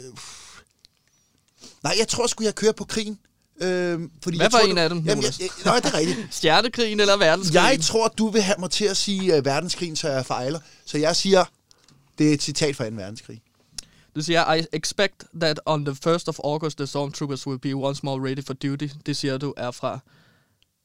nej, 1.82 1.94
jeg 1.98 2.08
tror 2.08 2.26
sgu, 2.26 2.44
jeg 2.44 2.54
kører 2.54 2.72
på 2.72 2.84
krigen. 2.84 3.18
Øhm, 3.60 4.10
fordi 4.22 4.36
Hvad 4.36 4.44
jeg 4.44 4.52
var 4.52 4.58
tror, 4.58 4.68
en 4.68 4.76
du, 4.76 4.82
af 4.82 4.88
dem, 4.88 4.98
Jamen, 4.98 5.24
jeg, 5.24 5.32
jeg, 5.40 5.48
nej, 5.64 5.80
det 5.80 5.86
er 5.86 5.94
rigtigt. 5.94 6.18
Stjernekrigen 6.34 7.00
eller 7.00 7.16
verdenskrigen? 7.16 7.70
Jeg 7.70 7.80
tror, 7.80 8.08
du 8.08 8.28
vil 8.28 8.42
have 8.42 8.56
mig 8.58 8.70
til 8.70 8.84
at 8.84 8.96
sige 8.96 9.38
uh, 9.38 9.44
verdenskrigen, 9.44 9.96
så 9.96 10.08
jeg 10.08 10.26
fejler. 10.26 10.60
Så 10.84 10.98
jeg 10.98 11.16
siger, 11.16 11.44
det 12.18 12.28
er 12.30 12.34
et 12.34 12.42
citat 12.42 12.76
fra 12.76 12.90
2. 12.90 12.96
verdenskrig. 12.96 13.42
Du 14.14 14.22
siger, 14.22 14.54
I 14.54 14.64
expect 14.72 15.24
that 15.40 15.60
on 15.66 15.84
the 15.84 15.94
1st 16.06 16.24
of 16.28 16.38
August, 16.44 16.76
the 16.78 16.86
stormtroopers 16.86 17.46
will 17.46 17.58
be 17.58 17.74
once 17.76 18.00
more 18.04 18.28
ready 18.30 18.44
for 18.44 18.52
duty. 18.54 18.88
Det 19.06 19.16
siger 19.16 19.38
du 19.38 19.54
er 19.56 19.70
fra 19.70 19.98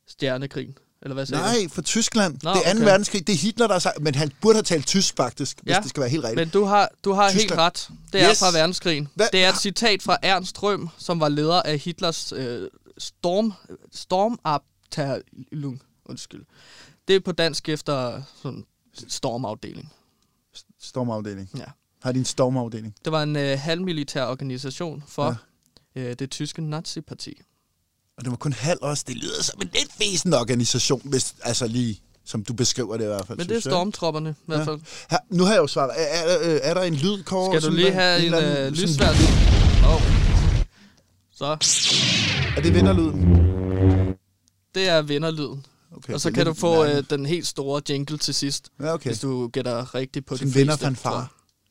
stjernekrigen. 0.07 0.77
Eller 1.01 1.13
hvad 1.13 1.25
siger? 1.25 1.39
Nej, 1.39 1.67
for 1.69 1.81
Tyskland. 1.81 2.39
Nå, 2.43 2.49
det 2.53 2.61
er 2.65 2.73
2. 2.73 2.77
okay. 2.79 2.85
verdenskrig. 2.89 3.27
Det 3.27 3.33
er 3.33 3.37
Hitler, 3.37 3.67
der 3.67 3.73
har 3.73 3.79
sagt, 3.79 4.01
men 4.01 4.15
han 4.15 4.31
burde 4.41 4.55
have 4.55 4.63
talt 4.63 4.87
tysk 4.87 5.15
faktisk, 5.17 5.59
hvis 5.61 5.71
Ja, 5.73 5.79
det 5.79 5.89
skal 5.89 6.01
være 6.01 6.09
helt 6.09 6.23
rigtigt. 6.23 6.39
Men 6.47 6.49
du 6.49 6.63
har, 6.65 6.89
du 7.03 7.11
har 7.13 7.29
helt 7.29 7.51
ret. 7.51 7.89
Det 8.13 8.21
er 8.23 8.29
Yes. 8.29 8.39
fra 8.39 8.51
verdenskrigen. 8.51 9.07
Hvad- 9.15 9.27
Det 9.31 9.43
er 9.43 9.49
et 9.49 9.57
citat 9.57 10.01
fra 10.03 10.17
Ernst 10.23 10.63
Røhm, 10.63 10.89
som 10.97 11.19
var 11.19 11.29
leder 11.29 11.61
af 11.61 11.79
Hitlers 11.79 12.31
øh, 12.35 12.69
storm, 12.97 13.53
stormabteilung. 13.91 15.81
Undskyld. 16.05 16.45
Det 17.07 17.15
er 17.15 17.19
på 17.19 17.31
dansk 17.31 17.69
efter 17.69 18.21
sådan 18.41 18.65
stormafdeling. 19.07 19.93
Stormafdeling. 20.81 21.49
Ja. 21.57 21.63
Har 22.01 22.11
de 22.11 22.19
en 22.19 22.25
stormafdeling? 22.25 22.95
Det 23.05 23.11
var 23.11 23.23
en 23.23 23.35
øh, 23.35 23.59
halvmilitær 23.59 24.25
organisation 24.25 25.03
for 25.07 25.37
ja. 25.95 26.01
øh, 26.01 26.15
det 26.19 26.31
tyske 26.31 26.61
naziparti. 26.61 27.41
Og 28.17 28.23
det 28.23 28.31
var 28.31 28.37
kun 28.37 28.53
halv 28.53 28.79
også. 28.81 29.03
Det 29.07 29.15
lyder 29.15 29.43
som 29.43 29.61
en 29.61 29.69
lidt 29.73 29.91
fæsende 29.97 30.39
organisation, 30.39 31.01
hvis, 31.05 31.35
altså 31.43 31.67
lige 31.67 32.01
som 32.25 32.43
du 32.43 32.53
beskriver 32.53 32.97
det 32.97 33.03
i 33.03 33.07
hvert 33.07 33.27
fald. 33.27 33.37
Men 33.37 33.49
det 33.49 33.55
er 33.57 33.61
stormtropperne 33.61 34.29
i 34.29 34.43
hvert 34.45 34.65
fald. 34.65 34.79
Her, 35.09 35.17
nu 35.29 35.43
har 35.43 35.51
jeg 35.53 35.59
jo 35.61 35.67
svaret. 35.67 35.91
Er, 35.97 36.03
er, 36.03 36.37
er, 36.53 36.59
er 36.63 36.73
der 36.73 36.81
en 36.81 36.95
lyd, 36.95 37.23
Kåre? 37.23 37.59
Skal 37.61 37.69
du 37.71 37.75
lige 37.75 37.91
have 37.91 38.25
en 38.25 38.33
anden- 38.33 38.49
øh, 38.51 38.55
sådan- 38.57 38.73
lysværd? 38.73 39.15
Oh. 39.95 40.01
Så, 41.31 41.45
Er 42.57 42.61
det 42.61 42.73
vinderlyden? 42.75 43.19
det 44.75 44.89
er 44.89 45.01
vinderlyden. 45.01 45.65
Okay, 45.97 46.13
Og 46.13 46.21
så 46.21 46.29
det 46.29 46.35
kan 46.35 46.45
du 46.45 46.53
få 46.53 46.85
øh, 46.85 47.03
den 47.09 47.25
helt 47.25 47.47
store 47.47 47.81
jingle 47.89 48.17
til 48.17 48.33
sidst, 48.33 48.69
Ja, 48.79 48.93
okay. 48.93 49.09
hvis 49.09 49.19
du 49.19 49.47
gætter 49.47 49.95
rigtigt 49.95 50.25
på 50.25 50.35
Sådan 50.37 50.47
de 50.47 50.51
fleste. 50.53 50.59
vinderfanfare. 50.59 51.27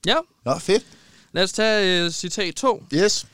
Ja, 0.07 0.17
Nå, 0.45 0.59
fedt. 0.59 0.87
lad 1.33 1.45
os 1.45 1.53
tage 1.53 2.05
øh, 2.05 2.11
citat 2.11 2.55
2. 2.55 2.85
Yes. 2.95 3.27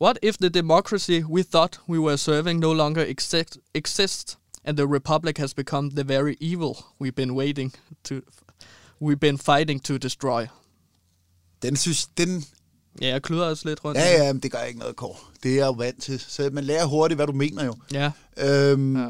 What 0.00 0.18
if 0.22 0.36
the 0.36 0.48
democracy 0.48 1.20
we 1.24 1.42
thought 1.42 1.80
we 1.88 1.98
were 2.00 2.16
serving 2.18 2.60
no 2.60 2.72
longer 2.72 3.04
exist, 3.08 3.58
exists, 3.74 4.38
and 4.64 4.76
the 4.76 4.86
republic 4.86 5.38
has 5.38 5.54
become 5.54 5.90
the 5.90 6.04
very 6.08 6.34
evil 6.40 6.76
we've 7.02 7.14
been 7.16 7.30
waiting 7.32 7.74
to, 8.04 8.14
we've 9.02 9.20
been 9.20 9.38
fighting 9.38 9.84
to 9.84 9.96
destroy? 9.98 10.46
Den 11.62 11.76
synes, 11.76 12.06
den... 12.16 12.44
Ja, 13.00 13.08
jeg 13.08 13.22
kluder 13.22 13.46
også 13.46 13.68
lidt 13.68 13.84
rundt. 13.84 13.98
Ja, 14.00 14.24
ja, 14.24 14.32
men 14.32 14.42
det 14.42 14.52
gør 14.52 14.62
ikke 14.62 14.78
noget, 14.78 14.96
Kåre. 14.96 15.16
Det 15.42 15.50
er 15.52 15.56
jeg 15.56 15.66
jo 15.66 15.72
vant 15.72 16.02
til. 16.02 16.20
Så 16.28 16.50
man 16.52 16.64
lærer 16.64 16.84
hurtigt, 16.84 17.18
hvad 17.18 17.26
du 17.26 17.32
mener 17.32 17.64
jo. 17.64 17.76
ja. 17.92 18.10
Øhm, 18.36 18.96
Ja. 18.96 19.02
ja. 19.02 19.08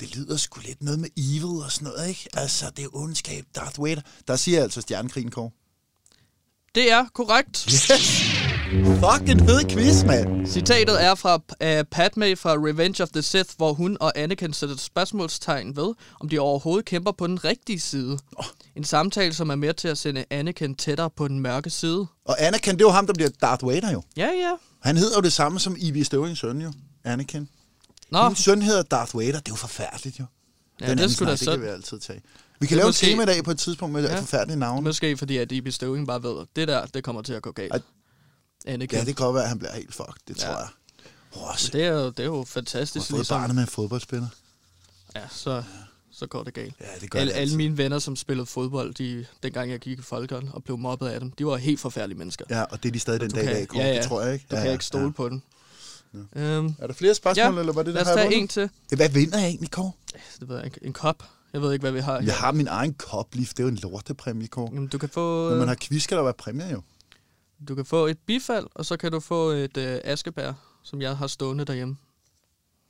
Det 0.00 0.16
lyder 0.16 0.36
sgu 0.36 0.60
lidt 0.60 0.82
noget 0.82 1.00
med 1.00 1.08
evil 1.16 1.44
og 1.64 1.72
sådan 1.72 1.88
noget, 1.88 2.08
ikke? 2.08 2.28
Altså, 2.32 2.70
det 2.76 2.84
er 2.84 2.88
ondskab, 2.96 3.44
Darth 3.56 3.82
Vader. 3.82 4.02
Der 4.28 4.36
siger 4.36 4.62
altså 4.62 4.80
stjernekrigen, 4.80 5.30
Kåre. 5.30 5.50
Det 6.74 6.92
er 6.92 7.04
korrekt. 7.14 7.64
Yes! 7.64 8.22
Fuck, 8.72 9.28
en 9.28 9.46
fed 9.46 9.70
quiz, 9.70 10.04
mand. 10.04 10.46
Citatet 10.46 11.04
er 11.04 11.14
fra 11.14 11.34
uh, 11.34 11.86
Padme 11.90 12.36
fra 12.36 12.52
Revenge 12.52 13.02
of 13.02 13.08
the 13.08 13.22
Sith, 13.22 13.50
hvor 13.56 13.72
hun 13.72 13.96
og 14.00 14.18
Anakin 14.18 14.52
sætter 14.52 14.76
spørgsmålstegn 14.76 15.76
ved, 15.76 15.94
om 16.20 16.28
de 16.28 16.38
overhovedet 16.38 16.84
kæmper 16.84 17.12
på 17.12 17.26
den 17.26 17.44
rigtige 17.44 17.80
side. 17.80 18.18
Oh. 18.36 18.44
En 18.76 18.84
samtale, 18.84 19.34
som 19.34 19.50
er 19.50 19.54
med 19.54 19.74
til 19.74 19.88
at 19.88 19.98
sende 19.98 20.24
Anakin 20.30 20.74
tættere 20.74 21.10
på 21.10 21.28
den 21.28 21.40
mørke 21.40 21.70
side. 21.70 22.06
Og 22.24 22.42
Anakin, 22.42 22.72
det 22.72 22.80
er 22.80 22.84
jo 22.84 22.90
ham, 22.90 23.06
der 23.06 23.14
bliver 23.14 23.30
Darth 23.42 23.66
Vader 23.66 23.92
jo. 23.92 24.02
Ja, 24.16 24.26
ja. 24.26 24.52
Han 24.82 24.96
hedder 24.96 25.16
jo 25.16 25.22
det 25.22 25.32
samme 25.32 25.60
som 25.60 25.76
Ivy 25.78 26.02
Støvings 26.02 26.40
søn 26.40 26.60
jo. 26.60 26.72
Anakin. 27.04 27.48
Nå, 28.12 28.28
Min 28.28 28.36
søn 28.36 28.62
hedder 28.62 28.82
Darth 28.82 29.16
Vader. 29.18 29.26
Det 29.32 29.36
er 29.36 29.42
jo 29.48 29.54
forfærdeligt 29.56 30.18
jo. 30.20 30.24
ja, 30.80 30.90
Den 30.90 30.98
det 30.98 31.14
skulle 31.14 31.30
da 31.30 31.36
snak, 31.36 31.52
det 31.52 31.58
kan 31.60 31.66
vi 31.68 31.72
altid 31.72 31.98
tage. 32.00 32.22
Vi 32.60 32.66
kan 32.66 32.74
Det 32.74 32.76
lave 32.82 32.88
måske- 32.88 33.06
et 33.06 33.10
tema 33.10 33.22
i 33.22 33.26
dag 33.26 33.44
på 33.44 33.50
et 33.50 33.58
tidspunkt 33.58 33.92
med 33.92 34.04
Ja. 34.04 34.14
ja. 34.14 34.20
forfærdelige 34.20 34.58
navne. 34.58 34.80
Måske 34.84 35.16
fordi, 35.16 35.36
at 35.36 35.52
E.B. 35.52 35.68
Støving 35.70 36.06
bare 36.06 36.22
ved, 36.22 36.40
at 36.40 36.46
det 36.56 36.68
der, 36.68 36.86
det 36.86 37.04
kommer 37.04 37.22
til 37.22 37.32
at 37.32 37.42
gå 37.42 37.52
galt. 37.52 37.72
Ej. 37.72 37.80
Anakin. 38.66 38.98
Ja, 38.98 39.04
det 39.04 39.16
kan 39.16 39.24
godt 39.24 39.34
være, 39.34 39.42
at 39.42 39.48
han 39.48 39.58
bliver 39.58 39.72
helt 39.74 39.94
fucked. 39.94 40.14
Det 40.28 40.36
tror 40.36 40.50
Ja. 40.50 40.56
jeg. 40.58 40.68
Oh, 41.36 41.56
så, 41.56 41.70
det, 41.72 41.84
er 41.84 41.88
jo, 41.92 42.06
det 42.06 42.20
er 42.20 42.24
jo 42.24 42.36
har 42.36 42.44
fantastisk, 42.44 43.06
fået 43.10 43.18
ligesom. 43.18 43.40
barnet 43.40 43.54
med 43.54 43.62
en 43.62 43.68
fodboldspiller. 43.68 44.28
Ja, 45.16 45.20
så, 45.30 45.62
så 46.12 46.26
går 46.26 46.42
det 46.44 46.54
galt. 46.54 46.74
Ja, 46.80 46.86
det 47.00 47.10
gør 47.10 47.18
Alle, 47.18 47.32
det 47.32 47.38
alle 47.38 47.56
mine 47.56 47.76
venner, 47.78 47.98
som 47.98 48.16
spillede 48.16 48.46
fodbold, 48.46 48.94
de, 48.94 49.26
dengang 49.42 49.70
jeg 49.70 49.78
gik 49.80 49.98
i 49.98 50.02
folkeren 50.02 50.50
og 50.52 50.64
blev 50.64 50.78
mobbet 50.78 51.08
af 51.08 51.20
dem, 51.20 51.30
de 51.30 51.46
var 51.46 51.56
helt 51.56 51.80
forfærdelige 51.80 52.18
mennesker. 52.18 52.44
Ja, 52.50 52.62
og 52.62 52.82
det 52.82 52.88
er 52.88 52.92
de 52.92 52.98
stadig 53.00 53.20
den 53.20 53.30
Du 53.30 53.36
dag 53.36 53.44
i 53.44 53.46
dag, 53.46 53.66
ja, 53.74 53.86
ja. 53.88 53.96
Det 53.96 54.04
tror 54.04 54.22
jeg 54.22 54.32
ikke. 54.32 54.46
Du 54.50 54.56
ja, 54.56 54.60
kan 54.60 54.66
ja, 54.66 54.72
ikke 54.72 54.84
stole 54.84 55.04
ja. 55.04 55.10
på 55.10 55.28
den. 56.12 56.28
Øhm, 56.42 56.74
Er 56.78 56.86
der 56.86 56.94
flere 56.94 57.14
spørgsmål, 57.14 57.54
Ja, 57.54 57.60
eller 57.60 57.72
var 57.72 57.82
det, 57.82 57.94
lad 57.94 58.04
det 58.04 58.10
os 58.12 58.14
har 58.16 58.20
jeg 58.22 58.30
tage 58.30 58.40
vundet? 58.40 58.42
en 58.42 58.48
til. 58.48 58.70
Ja, 58.90 58.96
Hvad 58.96 59.08
vinder 59.08 59.38
jeg 59.38 59.48
egentlig, 59.48 59.70
Kåre? 59.70 59.92
Det 60.40 60.48
ved 60.48 60.56
jeg 60.56 60.64
ikke. 60.66 60.78
En 60.82 60.92
kop. 60.92 61.24
Jeg 61.52 61.62
ved 61.62 61.72
ikke, 61.72 61.82
hvad 61.82 61.92
vi 61.92 62.00
har 62.00 62.20
her. 62.20 62.26
Jeg 62.26 62.34
har 62.36 62.52
min 62.52 62.68
egen 62.68 62.94
koplift. 62.94 63.56
Det 63.56 63.62
er 63.62 63.64
jo 63.64 63.68
en 63.68 63.76
lortepræmie, 63.82 64.48
Kåre. 64.48 64.70
Jamen, 64.74 64.88
du 64.88 64.98
kan 64.98 65.08
få... 65.08 65.50
Når 65.50 65.56
man 65.56 65.68
har 65.68 65.76
quiz, 65.80 66.02
skal 66.02 66.16
der 66.16 66.22
være 66.22 66.34
præmier 66.34 66.70
jo. 66.70 66.82
Du 67.68 67.74
kan 67.74 67.84
få 67.84 68.06
et 68.06 68.18
bifald, 68.26 68.66
og 68.74 68.86
så 68.86 68.96
kan 68.96 69.12
du 69.12 69.20
få 69.20 69.50
et 69.50 69.76
øh, 69.76 70.00
askebær, 70.04 70.52
som 70.82 71.02
jeg 71.02 71.16
har 71.16 71.26
stående 71.26 71.64
derhjemme. 71.64 71.96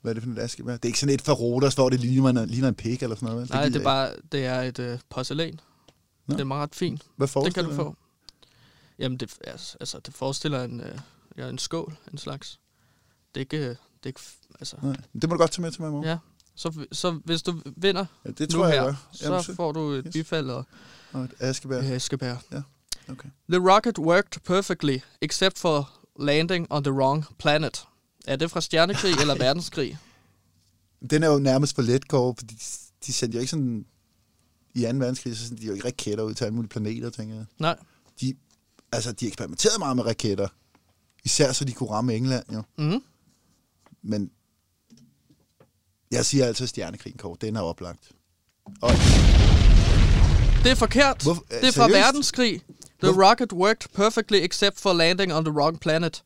Hvad 0.02 0.12
er 0.12 0.14
det 0.14 0.22
for 0.22 0.30
et 0.30 0.38
askebær? 0.38 0.72
Det 0.72 0.84
er 0.84 0.86
ikke 0.88 0.98
sådan 0.98 1.14
et 1.14 1.22
Ferrodas, 1.22 1.74
hvor 1.74 1.88
det 1.90 2.00
ligner, 2.00 2.44
ligner 2.44 2.68
en 2.68 2.74
pik 2.74 3.02
eller 3.02 3.16
sådan 3.16 3.28
noget. 3.28 3.40
vel? 3.42 3.50
Nej, 3.50 3.62
det 3.64 3.72
gider 3.72 3.80
er 3.80 3.84
bare 3.84 4.14
det 4.32 4.44
er 4.46 4.60
et 4.62 4.78
øh, 4.78 4.98
porcelæn. 5.10 5.60
Nå. 6.26 6.32
Det 6.34 6.40
er 6.40 6.44
meget 6.44 6.74
fint. 6.74 7.02
Hvad 7.16 7.26
Det 7.26 7.32
forestiller 7.32 7.68
kan 7.68 7.78
du 7.78 7.84
få. 7.84 7.96
Jamen, 8.98 9.18
det, 9.18 9.34
altså, 9.46 9.76
altså, 9.80 9.98
det 10.06 10.14
forestiller 10.14 10.64
en, 10.64 10.80
øh, 10.80 10.98
ja, 11.38 11.48
en 11.48 11.58
skål, 11.58 11.96
en 12.12 12.18
slags. 12.18 12.58
Det 13.34 13.40
er 13.40 13.40
ikke... 13.40 13.56
øh, 13.56 13.62
Det 13.68 13.76
er 14.02 14.06
ikke 14.06 14.20
altså, 14.60 14.76
Nej, 14.82 14.96
det 15.12 15.28
må 15.28 15.34
du 15.34 15.38
godt 15.38 15.50
tage 15.50 15.62
med 15.62 15.70
til 15.72 15.80
mig 15.82 15.88
i 15.88 15.90
morgen. 15.90 16.08
ja. 16.08 16.18
Så, 16.54 16.86
så 16.92 17.10
hvis 17.24 17.42
du 17.42 17.62
vinder 17.76 18.04
Ja, 18.24 18.30
det 18.30 18.40
nu 18.40 18.46
tror 18.58 18.66
jeg, 18.66 18.74
her, 18.74 18.84
jeg. 18.84 18.94
Jamen, 19.22 19.42
så 19.42 19.54
får 19.54 19.72
du 19.72 19.80
et 19.90 20.04
Yes. 20.06 20.12
bifald 20.12 20.50
og 20.50 20.64
Og 21.12 21.24
et 21.24 21.32
askebær. 21.38 21.78
et 21.78 21.84
askebær. 21.90 22.36
Okay. 23.08 23.28
The 23.50 23.70
rocket 23.72 23.98
worked 23.98 24.40
perfectly, 24.44 24.98
except 25.20 25.58
for 25.58 25.90
landing 26.20 26.66
on 26.70 26.84
the 26.84 26.92
wrong 26.92 27.24
planet. 27.38 27.84
Er 28.26 28.36
det 28.36 28.50
fra 28.50 28.60
stjernekrig 28.60 29.12
eller 29.20 29.34
verdenskrig? 29.44 29.98
Den 31.10 31.22
er 31.22 31.28
jo 31.28 31.38
nærmest 31.38 31.74
for 31.74 31.82
let, 31.82 32.08
Kåre, 32.08 32.34
fordi 32.38 32.54
de, 32.54 32.60
de 33.06 33.12
sendte 33.12 33.36
jo 33.36 33.40
ikke 33.40 33.50
sådan... 33.50 33.86
I 34.74 34.82
2. 34.82 34.86
verdenskrig, 34.88 35.36
så 35.36 35.46
sendte 35.46 35.62
de 35.62 35.66
jo 35.66 35.74
ikke 35.74 35.86
raketter 35.86 36.24
ud 36.24 36.34
til 36.34 36.44
alle 36.44 36.54
mulige 36.54 36.68
planeter, 36.68 37.10
tænker 37.10 37.34
jeg. 37.34 37.44
Nej. 37.58 37.76
De, 38.20 38.34
altså, 38.92 39.12
de 39.12 39.26
eksperimenterede 39.26 39.78
meget 39.78 39.96
med 39.96 40.04
raketter. 40.06 40.48
Især 41.24 41.52
så 41.52 41.64
de 41.64 41.72
kunne 41.72 41.90
ramme 41.90 42.14
England, 42.16 42.44
jo. 42.52 42.62
Mm. 42.78 43.02
Men 44.02 44.30
jeg 46.10 46.24
siger 46.26 46.46
altså 46.46 46.66
stjernekrigen, 46.66 47.18
Kåre. 47.18 47.36
Den 47.40 47.56
er 47.56 47.60
oplagt. 47.60 48.10
Og 48.82 48.90
Det 50.64 50.70
er 50.70 50.74
forkert. 50.74 51.22
Hvorfor- 51.22 51.44
det 51.50 51.68
er 51.68 51.72
fra 51.72 51.88
seriøst? 51.88 51.98
verdenskrig. 52.06 52.60
The 53.02 53.12
Hvor- 53.12 53.30
rocket 53.30 53.52
worked 53.52 53.88
perfectly 53.94 54.36
except 54.36 54.80
for 54.80 54.92
landing 54.92 55.34
on 55.34 55.44
the 55.44 55.54
wrong 55.54 55.80
planet. 55.80 56.22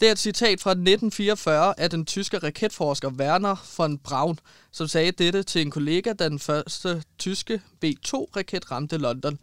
Det 0.00 0.08
er 0.08 0.12
et 0.12 0.18
citat 0.18 0.60
fra 0.60 0.70
1944 0.70 1.80
af 1.80 1.90
den 1.90 2.04
tyske 2.06 2.38
raketforsker 2.38 3.10
Werner 3.10 3.56
von 3.78 3.98
Braun, 3.98 4.38
som 4.72 4.88
sagde 4.88 5.12
dette 5.12 5.42
til 5.42 5.60
en 5.60 5.70
kollega, 5.70 6.12
da 6.12 6.28
den 6.28 6.38
første 6.38 7.02
tyske 7.18 7.60
B-2-raket 7.80 8.70
ramte 8.70 8.96
London. 8.98 9.38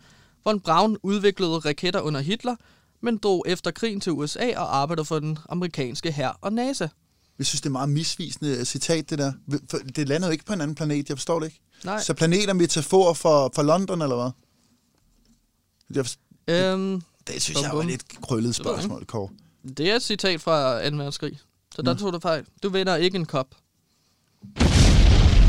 Von 0.46 0.60
Braun 0.60 0.98
udviklede 1.04 1.52
raketter 1.60 2.00
under 2.02 2.20
Hitler, 2.22 2.56
men 3.02 3.18
drog 3.18 3.46
efter 3.48 3.72
krigen 3.72 4.02
til 4.02 4.12
USA 4.12 4.54
og 4.58 4.76
arbejdede 4.78 5.06
for 5.06 5.20
den 5.20 5.38
amerikanske 5.50 6.12
hær 6.12 6.38
og 6.42 6.54
NASA. 6.54 6.88
Jeg 7.40 7.46
synes, 7.46 7.62
det 7.62 7.70
er 7.70 7.72
meget 7.72 7.90
misvisende 7.90 8.66
citat, 8.66 9.10
det 9.10 9.20
der. 9.20 9.32
For 9.70 9.78
det 9.78 10.08
lander 10.08 10.28
jo 10.28 10.32
ikke 10.32 10.46
på 10.46 10.54
en 10.54 10.62
anden 10.62 10.76
planet, 10.76 11.10
jeg 11.10 11.18
forstår 11.18 11.40
det 11.40 11.46
ikke. 11.48 11.60
Nej. 11.84 12.04
Så 12.04 12.14
planet 12.14 12.50
er 12.50 12.54
metafor 12.54 13.14
for, 13.14 13.52
for 13.56 13.64
London, 13.64 14.02
eller 14.02 14.16
hvad? 14.16 14.32
Jeg 15.96 16.06
forstår, 16.06 16.22
Øhm, 16.50 17.02
det 17.28 17.42
synes 17.42 17.58
Bum, 17.58 17.64
jeg 17.64 17.72
var 17.74 17.80
et 17.82 17.86
lidt 17.88 18.22
krøllet 18.22 18.48
Det 18.48 18.56
spørgsmål, 18.56 19.06
Kåre. 19.06 19.30
det 19.78 19.90
er 19.92 19.96
et 19.96 20.04
citat 20.04 20.42
fra 20.42 20.90
2. 20.90 20.96
verdenskrig. 20.98 21.40
Så 21.76 21.82
der 21.82 21.94
Nå. 21.94 22.00
tog 22.00 22.14
du 22.14 22.20
fejl. 22.20 22.46
Du 22.64 22.70
vinder 22.70 22.96
ikke 22.96 23.16
en 23.16 23.26
kop. 23.26 23.48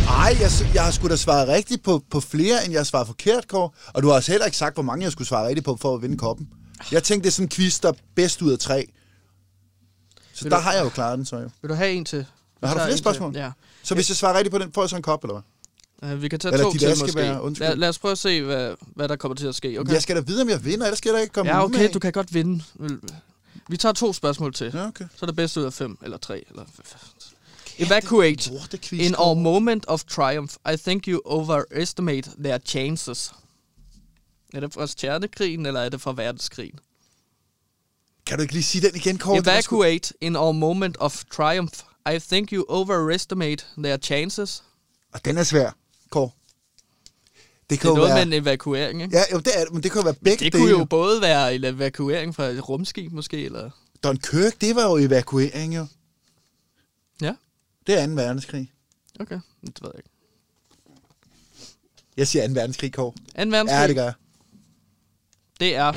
Ej, 0.08 0.36
jeg, 0.40 0.50
jeg 0.74 0.84
har 0.84 0.90
sgu 0.90 1.08
da 1.08 1.16
svaret 1.16 1.48
rigtigt 1.48 1.82
på, 1.82 2.02
på 2.10 2.20
flere, 2.20 2.64
end 2.64 2.72
jeg 2.72 2.78
har 2.80 2.84
svaret 2.84 3.06
forkert, 3.06 3.48
Kåre. 3.48 3.70
Og 3.94 4.02
du 4.02 4.08
har 4.08 4.14
også 4.14 4.32
heller 4.32 4.44
ikke 4.46 4.56
sagt, 4.56 4.76
hvor 4.76 4.82
mange 4.82 5.04
jeg 5.04 5.12
skulle 5.12 5.28
svare 5.28 5.46
rigtigt 5.48 5.64
på, 5.64 5.76
for 5.80 5.94
at 5.94 6.02
vinde 6.02 6.16
koppen. 6.18 6.48
Jeg 6.92 7.02
tænkte, 7.02 7.24
det 7.24 7.30
er 7.30 7.32
sådan 7.32 7.44
en 7.46 7.50
quiz, 7.50 7.80
der 7.80 7.88
er 7.88 7.92
bedst 8.14 8.42
ud 8.42 8.52
af 8.52 8.58
tre. 8.58 8.92
Så 10.38 10.44
Vil 10.44 10.50
der 10.50 10.56
du- 10.56 10.62
har 10.62 10.72
jeg 10.72 10.84
jo 10.84 10.88
klaret 10.88 11.18
den, 11.18 11.26
så 11.26 11.36
jo. 11.36 11.50
Vil 11.62 11.68
du 11.68 11.74
have 11.74 11.90
en 11.92 12.04
til? 12.04 12.26
Har 12.64 12.68
du 12.74 12.78
flere 12.78 12.86
en 12.86 12.92
til. 12.92 12.98
spørgsmål? 12.98 13.36
Ja. 13.36 13.50
Så 13.82 13.94
hvis 13.94 14.08
jeg 14.10 14.16
svarer 14.16 14.34
rigtigt 14.36 14.52
på 14.52 14.58
den, 14.58 14.72
får 14.72 14.82
jeg 14.82 14.90
så 14.90 14.96
en 14.96 15.02
kop, 15.02 15.24
eller 15.24 15.42
hvad? 16.00 16.12
Uh, 16.14 16.22
vi 16.22 16.28
kan 16.28 16.38
tage 16.38 16.52
Eller 16.52 16.64
to 16.64 16.72
til 16.78 16.88
måske. 16.88 17.40
undskyld. 17.42 17.66
Lad, 17.68 17.76
lad 17.76 17.88
os 17.88 17.98
prøve 17.98 18.12
at 18.12 18.18
se, 18.18 18.42
hvad, 18.42 18.74
hvad 18.80 19.08
der 19.08 19.16
kommer 19.16 19.36
til 19.36 19.46
at 19.46 19.54
ske. 19.54 19.80
Okay. 19.80 19.92
Jeg 19.92 20.02
skal 20.02 20.16
da 20.16 20.20
vide, 20.20 20.42
om 20.42 20.48
jeg 20.48 20.64
vinder, 20.64 20.86
ellers 20.86 20.98
skal 20.98 21.12
der 21.14 21.18
ikke 21.18 21.32
komme 21.32 21.52
ja, 21.52 21.64
okay, 21.64 21.78
med 21.78 21.88
du 21.88 21.98
kan 21.98 22.12
godt 22.12 22.34
vinde. 22.34 22.64
Vi 23.68 23.76
tager 23.76 23.92
to 23.92 24.12
spørgsmål 24.12 24.54
til. 24.54 24.70
Ja, 24.74 24.86
okay. 24.86 25.04
Så 25.04 25.18
er 25.22 25.26
det 25.26 25.36
bedst 25.36 25.56
ud 25.56 25.64
af 25.64 25.72
fem, 25.72 25.98
eller 26.02 26.16
tre. 26.16 26.44
Eller 26.50 26.64
Evacuate. 27.78 28.50
In 28.92 29.14
our 29.18 29.34
moment 29.34 29.84
of 29.88 30.04
triumph, 30.04 30.54
I 30.72 30.76
think 30.76 31.06
you 31.06 31.20
overestimate 31.24 32.30
their 32.44 32.58
chances. 32.64 33.32
Er 34.54 34.60
det 34.60 34.72
fra 34.74 34.86
stjernekrigen, 34.86 35.66
eller 35.66 35.80
er 35.80 35.88
det 35.88 36.00
fra 36.00 36.12
verdenskrigen? 36.16 36.78
Kan 38.28 38.38
du 38.38 38.42
ikke 38.42 38.54
lige 38.54 38.62
sige 38.62 38.86
den 38.88 38.96
igen, 38.96 39.18
Kåre? 39.18 39.36
Det 39.36 39.46
Evacuate 39.46 40.14
in 40.20 40.36
our 40.36 40.52
moment 40.52 40.96
of 40.96 41.24
triumph. 41.36 41.74
I 42.14 42.18
think 42.18 42.50
you 42.52 42.64
overestimate 42.68 43.64
their 43.78 43.96
chances. 43.96 44.62
Og 45.14 45.24
den 45.24 45.36
er 45.38 45.42
svær, 45.42 45.70
Kåre. 46.10 46.30
Det 47.70 47.70
Det 47.70 47.80
kan 47.80 47.88
er 47.88 47.92
jo 47.92 47.96
noget 47.96 48.14
være... 48.14 48.26
med 48.26 48.36
en 48.36 48.42
evakuering, 48.42 49.02
ikke? 49.02 49.16
Ja, 49.16 49.22
jo, 49.32 49.38
det 49.38 49.60
er 49.60 49.64
det, 49.64 49.72
men 49.74 49.82
det 49.82 49.92
kan 49.92 49.98
jo 50.00 50.04
være 50.04 50.14
begge 50.14 50.44
Det 50.44 50.52
kunne 50.52 50.62
dele. 50.68 50.78
jo 50.78 50.84
både 50.84 51.20
være 51.20 51.54
en 51.54 51.64
evakuering 51.64 52.34
fra 52.34 52.44
et 52.46 52.68
rumskib, 52.68 53.12
måske, 53.12 53.44
eller... 53.44 53.70
Dunkirk, 54.02 54.60
det 54.60 54.76
var 54.76 54.82
jo 54.84 54.96
evakuering, 54.96 55.76
jo. 55.76 55.86
Ja, 57.22 57.34
Det 57.86 58.00
er 58.02 58.06
2. 58.06 58.12
verdenskrig. 58.12 58.72
okay. 59.20 59.40
Det 59.66 59.78
ved 59.82 59.90
jeg 59.94 59.98
ikke. 59.98 60.10
Jeg 62.16 62.28
siger 62.28 62.46
2. 62.48 62.52
verdenskrig, 62.54 62.92
Kåre. 62.92 63.12
Anden 63.34 63.52
verdenskrig, 63.52 63.78
Ja, 63.80 63.88
det 63.88 63.96
gør 63.96 64.04
jeg. 64.04 64.12
Det 65.60 65.76
er 65.76 65.92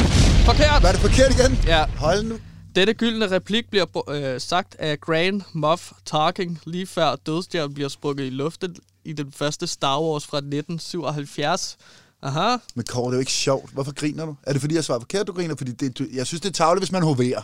forkert. 0.45 0.83
Var 0.83 0.91
det 0.91 1.01
forkert 1.01 1.39
igen? 1.39 1.59
Ja, 1.65 1.85
Hold 1.85 2.23
nu. 2.23 2.39
dette 2.75 2.93
gyldne 2.93 3.31
replik 3.31 3.69
bliver 3.69 4.09
øh, 4.09 4.41
sagt 4.41 4.75
af 4.79 4.99
Grand 4.99 5.41
Moff 5.53 5.91
Tarkin 6.05 6.57
lige 6.65 6.87
før 6.87 7.15
dødstjernen 7.15 7.73
bliver 7.73 7.89
sprukket 7.89 8.25
i 8.25 8.29
luften 8.29 8.75
i 9.05 9.13
den 9.13 9.31
første 9.31 9.67
Star 9.67 10.01
Wars 10.01 10.25
fra 10.27 10.37
1977. 10.37 11.77
Aha. 12.23 12.57
Men 12.75 12.85
Kåre, 12.89 13.05
det 13.05 13.11
er 13.11 13.17
jo 13.17 13.19
ikke 13.19 13.31
sjovt. 13.31 13.71
Hvorfor 13.73 13.91
griner 13.93 14.25
du? 14.25 14.35
Er 14.43 14.51
det 14.53 14.61
fordi, 14.61 14.75
jeg 14.75 14.83
svarer 14.83 14.99
forkert, 14.99 15.27
du 15.27 15.33
griner? 15.33 15.55
Fordi 15.55 15.71
det, 15.71 15.99
du, 15.99 16.05
jeg 16.13 16.27
synes, 16.27 16.41
det 16.41 16.49
er 16.49 16.53
tavligt, 16.53 16.81
hvis 16.81 16.91
man 16.91 17.03
hoverer. 17.03 17.41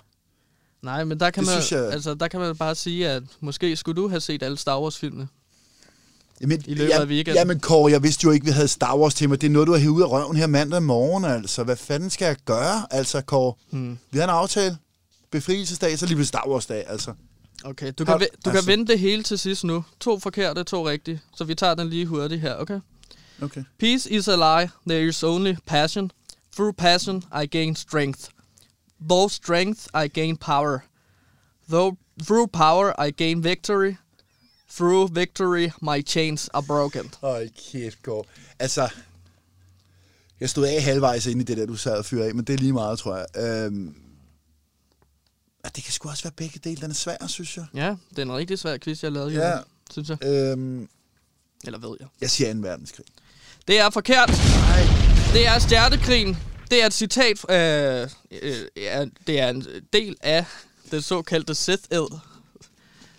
Nej, 0.81 1.03
men 1.03 1.19
der 1.19 1.29
kan, 1.29 1.43
Det 1.45 1.51
man, 1.71 1.79
jeg- 1.81 1.91
altså, 1.93 2.13
der 2.13 2.27
kan 2.27 2.39
man 2.39 2.55
bare 2.57 2.75
sige, 2.75 3.09
at 3.09 3.23
måske 3.39 3.75
skulle 3.75 4.01
du 4.01 4.07
have 4.07 4.21
set 4.21 4.43
alle 4.43 4.57
Star 4.57 4.79
Wars-filmene. 4.81 5.27
Jamen, 6.41 6.63
I 6.67 6.73
løbet 6.73 6.91
af 6.91 7.05
weekenden. 7.05 7.35
Jamen, 7.35 7.59
Kåre, 7.59 7.91
jeg 7.91 8.03
vidste 8.03 8.23
jo 8.23 8.31
ikke, 8.31 8.45
vi 8.45 8.51
havde 8.51 8.67
Star 8.67 8.97
Wars 8.97 9.21
mig. 9.21 9.41
Det 9.41 9.47
er 9.47 9.51
noget, 9.51 9.67
du 9.67 9.71
har 9.71 9.79
hævet 9.79 9.93
ud 9.93 10.01
af 10.01 10.11
røven 10.11 10.37
her 10.37 10.47
mandag 10.47 10.83
morgen, 10.83 11.25
altså. 11.25 11.63
Hvad 11.63 11.75
fanden 11.75 12.09
skal 12.09 12.25
jeg 12.25 12.35
gøre, 12.45 12.85
altså, 12.91 13.21
Kåre? 13.21 13.53
Hmm. 13.69 13.97
Vi 14.11 14.17
har 14.17 14.23
en 14.23 14.29
aftale. 14.29 14.77
Befrielsesdag, 15.31 15.99
så 15.99 16.05
lige 16.05 16.17
ved 16.17 16.25
Star 16.25 16.47
Wars-dag, 16.47 16.85
altså. 16.87 17.13
Okay, 17.63 17.93
du, 17.99 18.05
kan, 18.05 18.19
du 18.19 18.23
altså- 18.23 18.51
kan 18.51 18.67
vende 18.67 18.87
det 18.87 18.99
hele 18.99 19.23
til 19.23 19.39
sidst 19.39 19.63
nu. 19.63 19.83
To 19.99 20.19
forkerte, 20.19 20.63
to 20.63 20.87
rigtige. 20.87 21.21
Så 21.35 21.43
vi 21.43 21.55
tager 21.55 21.75
den 21.75 21.89
lige 21.89 22.05
hurtigt 22.05 22.41
her, 22.41 22.55
okay? 22.55 22.79
Okay. 23.41 23.63
Peace 23.79 24.09
is 24.11 24.27
a 24.27 24.35
lie. 24.35 24.69
There 24.87 25.07
is 25.07 25.23
only 25.23 25.55
passion. 25.65 26.11
Through 26.55 26.75
passion, 26.77 27.23
I 27.43 27.45
gain 27.45 27.75
strength. 27.75 28.29
Though 29.09 29.31
strength, 29.31 29.87
I 30.05 30.07
gain 30.07 30.37
power. 30.37 30.79
Though 31.69 31.97
through 32.25 32.47
power, 32.51 33.07
I 33.07 33.11
gain 33.11 33.43
victory. 33.43 33.95
Through 34.75 35.15
victory, 35.15 35.69
my 35.81 36.01
chains 36.07 36.49
are 36.53 36.63
broken. 36.63 37.13
Hold 37.21 37.49
kæft, 37.71 38.01
Kåre. 38.03 38.23
Altså, 38.59 38.89
jeg 40.39 40.49
stod 40.49 40.65
af 40.65 40.83
halvvejs 40.83 41.25
ind 41.25 41.41
i 41.41 41.43
det 41.43 41.57
der, 41.57 41.65
du 41.65 41.75
sad 41.75 41.97
og 41.97 42.05
fyrede 42.05 42.27
af, 42.27 42.35
men 42.35 42.45
det 42.45 42.53
er 42.53 42.57
lige 42.57 42.73
meget, 42.73 42.99
tror 42.99 43.15
jeg. 43.17 43.25
Øhm, 43.65 43.95
at 45.63 45.75
det 45.75 45.83
kan 45.83 45.93
sgu 45.93 46.09
også 46.09 46.23
være 46.23 46.33
begge 46.37 46.59
dele. 46.63 46.81
Den 46.81 46.89
er 46.91 46.95
svær, 46.95 47.27
synes 47.27 47.57
jeg. 47.57 47.65
Ja, 47.75 47.95
det 48.09 48.17
er 48.19 48.21
en 48.21 48.33
rigtig 48.35 48.59
svær 48.59 48.77
quiz, 48.77 49.03
jeg 49.03 49.11
lavede, 49.11 49.31
Ja. 49.33 49.49
ja. 49.49 49.59
synes 49.91 50.09
jeg. 50.09 50.17
Øhm, 50.25 50.89
Eller 51.65 51.79
ved 51.79 51.97
jeg. 51.99 52.07
jeg 52.21 52.29
siger 52.29 52.53
2. 52.53 52.59
verdenskrig. 52.59 53.05
Det 53.67 53.79
er 53.79 53.89
forkert. 53.89 54.29
Nej. 54.29 54.81
Det 55.33 55.47
er 55.47 55.59
Stjernekrigen. 55.59 56.37
Det 56.71 56.81
er 56.81 56.85
et 56.85 56.93
citat, 56.93 57.49
øh, 57.51 58.09
øh, 58.41 58.55
ja, 58.77 59.05
det 59.27 59.39
er 59.39 59.49
en 59.49 59.65
del 59.93 60.15
af 60.21 60.45
den 60.91 61.01
såkaldte 61.01 61.55
Sith-ed, 61.55 62.19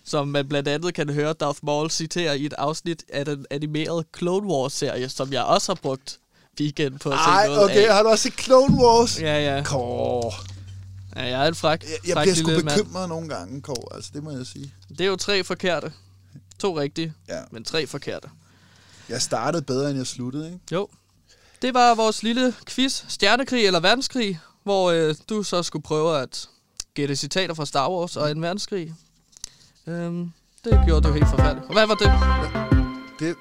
som 0.09 0.29
man 0.29 0.49
blandt 0.49 0.69
andet 0.69 0.95
kan 0.95 1.11
høre 1.11 1.33
Darth 1.33 1.59
Maul 1.63 1.91
citere 1.91 2.39
i 2.39 2.47
et 2.47 2.53
afsnit 2.59 3.05
af 3.13 3.25
den 3.25 3.47
animerede 3.51 4.05
Clone 4.19 4.47
Wars-serie, 4.49 5.09
som 5.09 5.33
jeg 5.33 5.43
også 5.45 5.73
har 5.73 5.79
brugt 5.83 6.19
weekend 6.61 6.99
på 6.99 7.11
at 7.11 7.15
se 7.19 7.31
Ej, 7.31 7.47
noget 7.47 7.65
okay, 7.65 7.87
af. 7.89 7.95
har 7.95 8.03
du 8.03 8.09
også 8.09 8.23
set 8.23 8.41
Clone 8.41 8.77
Wars? 8.85 9.21
Ja, 9.21 9.57
ja. 9.57 9.63
Kåre. 9.65 10.33
ja. 11.17 11.23
jeg 11.25 11.45
er 11.45 11.49
en 11.49 11.55
fræk, 11.55 11.83
Jeg, 11.85 11.91
jeg 12.09 12.17
bliver 12.23 12.35
sgu 12.35 12.47
lille 12.49 12.63
mand. 12.65 12.79
bekymret 12.79 13.09
nogle 13.09 13.29
gange, 13.29 13.63
Kåre. 13.63 13.95
Altså, 13.97 14.11
det 14.15 14.23
må 14.23 14.31
jeg 14.31 14.47
sige. 14.47 14.75
Det 14.89 15.01
er 15.01 15.07
jo 15.07 15.17
tre 15.17 15.45
forkerte. 15.45 15.93
To 16.59 16.79
rigtige, 16.81 17.13
Ja. 17.29 17.41
men 17.51 17.65
tre 17.65 17.87
forkerte. 17.87 18.29
Jeg 19.09 19.23
startede 19.23 19.63
bedre, 19.63 19.89
end 19.91 19.99
jeg 19.99 20.07
sluttede, 20.07 20.47
ikke? 20.47 20.59
Jo. 20.73 20.89
Det 21.63 21.75
var 21.75 21.95
vores 21.95 22.23
lille 22.23 22.55
quiz, 22.69 23.05
Stjernekrig 23.09 23.67
eller 23.67 23.81
Verdenskrig, 23.81 24.41
hvor 24.65 24.91
øh, 24.91 25.15
du 25.29 25.43
så 25.43 25.63
skulle 25.63 25.83
prøve 25.83 26.19
at 26.21 26.49
gætte 26.95 27.17
citater 27.17 27.55
fra 27.55 27.67
Star 27.67 27.91
Wars 27.91 28.17
og 28.17 28.31
en 28.31 28.43
verdenskrig. 28.43 28.95
Øhm, 29.89 30.33
det 30.65 30.83
gjorde 30.87 31.09
du 31.09 31.13
helt 31.13 31.29
forfærdeligt. 31.29 31.67
Og 31.67 31.73
hvad 31.73 31.87
var 31.87 31.95
det? 31.95 32.11
Det... 33.19 33.37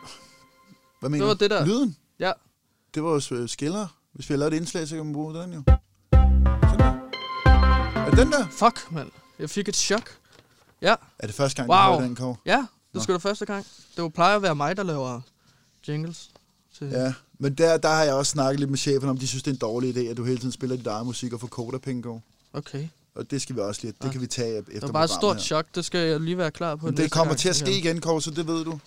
Hvad 1.00 1.10
mener 1.10 1.26
var 1.26 1.34
du? 1.34 1.40
det 1.40 1.52
der. 1.52 1.66
Lyden? 1.66 1.98
Ja. 2.20 2.32
Det 2.94 3.04
var 3.04 3.10
jo 3.10 3.36
øh, 3.36 3.50
skiller. 3.50 3.88
Hvis 4.14 4.30
vi 4.30 4.34
har 4.34 4.38
lavet 4.40 4.54
et 4.54 4.58
indslag, 4.58 4.88
så 4.88 4.96
kan 4.96 5.06
man 5.06 5.14
bruge 5.14 5.34
den 5.34 5.54
jo. 5.54 5.64
Sådan 6.14 6.80
der. 6.80 7.10
Er 8.06 8.10
det 8.10 8.18
den 8.20 8.32
der? 8.32 8.48
Fuck, 8.52 8.92
mand. 8.92 9.12
Jeg 9.40 9.50
fik 9.50 9.68
et 9.68 9.76
chok. 9.76 10.10
Ja, 10.82 10.96
Er 11.20 11.28
det 11.28 11.36
første 11.36 11.56
gang, 11.58 11.70
Wow. 11.70 11.78
du 11.78 11.84
hører 11.98 12.08
den, 12.08 12.16
Kåre? 12.16 12.36
ja. 12.46 12.66
Det 12.94 13.04
skulle 13.04 13.20
da 13.20 13.30
første 13.30 13.46
gang. 13.46 13.66
Det 13.96 13.98
jo 14.02 14.08
plejer 14.10 14.36
at 14.36 14.42
være 14.42 14.56
mig, 14.56 14.78
der 14.78 14.84
laver 14.84 15.22
jingles. 15.88 16.30
Til... 16.78 16.88
Ja, 16.88 17.14
men 17.40 17.54
der, 17.56 17.78
der 17.78 17.90
har 17.90 18.04
jeg 18.04 18.14
også 18.14 18.30
snakket 18.30 18.60
lidt 18.60 18.70
med 18.70 18.78
chefen 18.78 19.10
om, 19.10 19.18
de 19.18 19.28
synes, 19.28 19.44
det 19.44 19.52
er 19.52 19.56
en 19.56 19.60
dårlig 19.60 19.98
idé, 19.98 20.00
at 20.00 20.18
du 20.18 20.24
hele 20.24 20.38
tiden 20.38 20.52
spiller 20.52 20.76
dit 20.76 20.88
eget 20.88 21.06
musik 21.06 21.34
og 21.34 21.40
får 21.40 21.48
Kåre. 21.48 22.22
Okay. 22.54 22.88
Og 23.18 23.32
det 23.32 23.42
skal 23.42 23.56
vi 23.56 23.62
også 23.62 23.82
lige, 23.84 23.94
det 24.04 24.12
kan 24.12 24.22
vi 24.22 24.28
tage 24.28 24.58
efter 24.58 24.72
Det 24.74 24.82
var 24.82 24.88
bare 24.92 25.04
et 25.04 25.10
stort 25.10 25.36
her. 25.36 25.44
chok. 25.44 25.66
Det 25.76 25.86
skal 25.86 26.00
jeg 26.10 26.20
lige 26.20 26.38
være 26.38 26.52
klar 26.52 26.76
på 26.76 26.86
Men 26.86 26.98
det 26.98 27.12
kommer 27.12 27.32
gang. 27.34 27.40
til 27.40 27.50
at 27.50 27.56
ske 27.56 27.78
igen, 27.78 28.02
Kåre, 28.02 28.22
så 28.22 28.32
det 28.32 28.48
ved 28.48 28.66
du. 28.66 28.80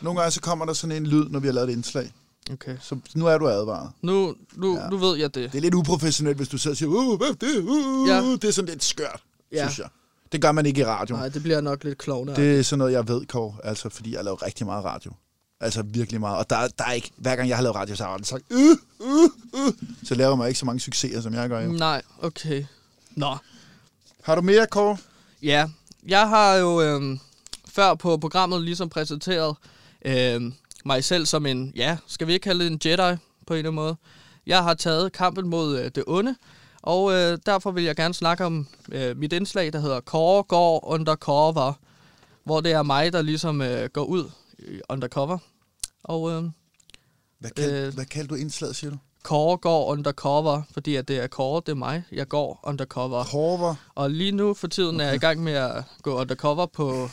Nogle 0.00 0.20
gange 0.20 0.32
så 0.32 0.40
kommer 0.40 0.64
der 0.64 0.72
sådan 0.72 0.96
en 0.96 1.06
lyd, 1.06 1.24
når 1.28 1.40
vi 1.40 1.46
har 1.46 1.52
lavet 1.54 1.68
et 1.70 1.72
indslag. 1.72 2.12
Okay. 2.52 2.76
Så 2.80 2.98
nu 3.14 3.26
er 3.26 3.38
du 3.38 3.48
advaret. 3.48 3.90
Nu, 4.02 4.34
nu, 4.56 4.76
Ja. 4.76 4.82
ja. 4.82 4.88
nu 4.88 4.96
ved 4.96 5.16
jeg 5.18 5.34
det. 5.34 5.52
Det 5.52 5.58
er 5.58 5.62
lidt 5.62 5.74
uprofessionelt, 5.74 6.36
hvis 6.36 6.48
du 6.48 6.58
sidder 6.58 6.72
og 6.72 6.76
siger, 6.76 6.88
uh, 6.88 7.16
hvad 7.18 7.34
det? 7.34 7.58
Uh, 7.62 8.08
Ja. 8.08 8.14
ja. 8.16 8.32
Det 8.32 8.44
er 8.44 8.50
sådan 8.50 8.68
lidt 8.70 8.84
skørt, 8.84 9.20
ja. 9.52 9.56
Ja. 9.56 9.66
synes 9.68 9.78
jeg. 9.78 9.88
Det 10.32 10.42
gør 10.42 10.52
man 10.52 10.66
ikke 10.66 10.80
i 10.80 10.84
radio. 10.84 11.16
Nej, 11.16 11.28
det 11.28 11.42
bliver 11.42 11.60
nok 11.60 11.84
lidt 11.84 11.98
klovne. 11.98 12.36
Det 12.36 12.58
er 12.58 12.62
sådan 12.62 12.78
noget, 12.78 12.92
jeg 12.92 13.08
ved, 13.08 13.26
Kåre, 13.26 13.54
altså, 13.64 13.88
fordi 13.88 14.14
jeg 14.14 14.24
laver 14.24 14.42
rigtig 14.46 14.66
meget 14.66 14.84
radio. 14.84 15.12
Altså 15.60 15.82
virkelig 15.82 16.20
meget. 16.20 16.38
Og 16.38 16.50
der, 16.50 16.68
der 16.78 16.84
er 16.84 16.92
ikke, 16.92 17.10
hver 17.16 17.36
gang 17.36 17.48
jeg 17.48 17.56
har 17.56 17.62
lavet 17.62 17.76
radio, 17.76 17.96
så 17.96 18.04
har 18.04 18.16
jeg 18.16 18.26
sagt, 18.26 18.42
uh, 18.50 18.58
uh, 19.00 19.30
uh. 19.52 19.72
Så 20.04 20.14
laver 20.14 20.36
man 20.36 20.48
ikke 20.48 20.60
så 20.60 20.66
mange 20.66 20.80
succeser, 20.80 21.20
som 21.20 21.34
jeg 21.34 21.48
gør 21.48 21.60
jo. 21.60 21.72
Nej, 21.72 22.02
okay. 22.22 22.64
Nå. 23.16 23.36
Har 24.22 24.34
du 24.34 24.42
mere, 24.42 24.66
Kåre? 24.66 24.96
Ja, 25.42 25.68
jeg 26.06 26.28
har 26.28 26.54
jo 26.54 26.82
øhm, 26.82 27.20
før 27.68 27.94
på 27.94 28.16
programmet 28.16 28.62
ligesom 28.62 28.88
præsenteret 28.88 29.56
øhm, 30.04 30.54
mig 30.84 31.04
selv 31.04 31.26
som 31.26 31.46
en, 31.46 31.72
ja, 31.76 31.96
skal 32.06 32.26
vi 32.26 32.32
ikke 32.32 32.44
kalde 32.44 32.64
det 32.64 32.72
en 32.72 32.80
Jedi 32.84 33.16
på 33.46 33.54
en 33.54 33.58
eller 33.58 33.70
anden 33.70 33.74
måde. 33.74 33.96
Jeg 34.46 34.62
har 34.62 34.74
taget 34.74 35.12
kampen 35.12 35.48
mod 35.48 35.78
øh, 35.78 35.90
det 35.94 36.04
onde, 36.06 36.36
og 36.82 37.12
øh, 37.12 37.38
derfor 37.46 37.70
vil 37.70 37.84
jeg 37.84 37.96
gerne 37.96 38.14
snakke 38.14 38.44
om 38.44 38.66
øh, 38.92 39.16
mit 39.16 39.32
indslag, 39.32 39.72
der 39.72 39.80
hedder 39.80 40.00
Kåre 40.00 40.42
går 40.42 40.86
undercover, 40.88 41.72
hvor 42.44 42.60
det 42.60 42.72
er 42.72 42.82
mig, 42.82 43.12
der 43.12 43.22
ligesom 43.22 43.62
øh, 43.62 43.90
går 43.92 44.04
ud 44.04 44.30
i 44.58 44.80
undercover. 44.88 45.38
Og 46.04 46.30
øh, 46.30 46.44
Hvad, 47.38 47.50
kald, 47.50 47.72
øh. 47.72 47.86
Øh. 47.86 47.94
hvad 47.94 48.04
kaldte 48.04 48.34
du 48.34 48.40
indslaget, 48.40 48.76
siger 48.76 48.90
du? 48.90 48.96
Kåre 49.22 49.56
går 49.56 49.86
undercover, 49.86 50.62
fordi 50.72 50.96
at 50.96 51.08
det 51.08 51.18
er 51.18 51.26
Kåre, 51.26 51.62
det 51.66 51.72
er 51.72 51.76
mig. 51.76 52.02
Jeg 52.12 52.28
går 52.28 52.60
undercover. 52.62 53.24
Korver. 53.24 53.74
Og 53.94 54.10
lige 54.10 54.32
nu 54.32 54.54
for 54.54 54.66
tiden 54.66 55.00
er 55.00 55.04
jeg 55.04 55.14
i 55.14 55.18
gang 55.18 55.42
med 55.42 55.52
at 55.52 55.84
gå 56.02 56.20
undercover 56.20 56.66
på 56.66 57.10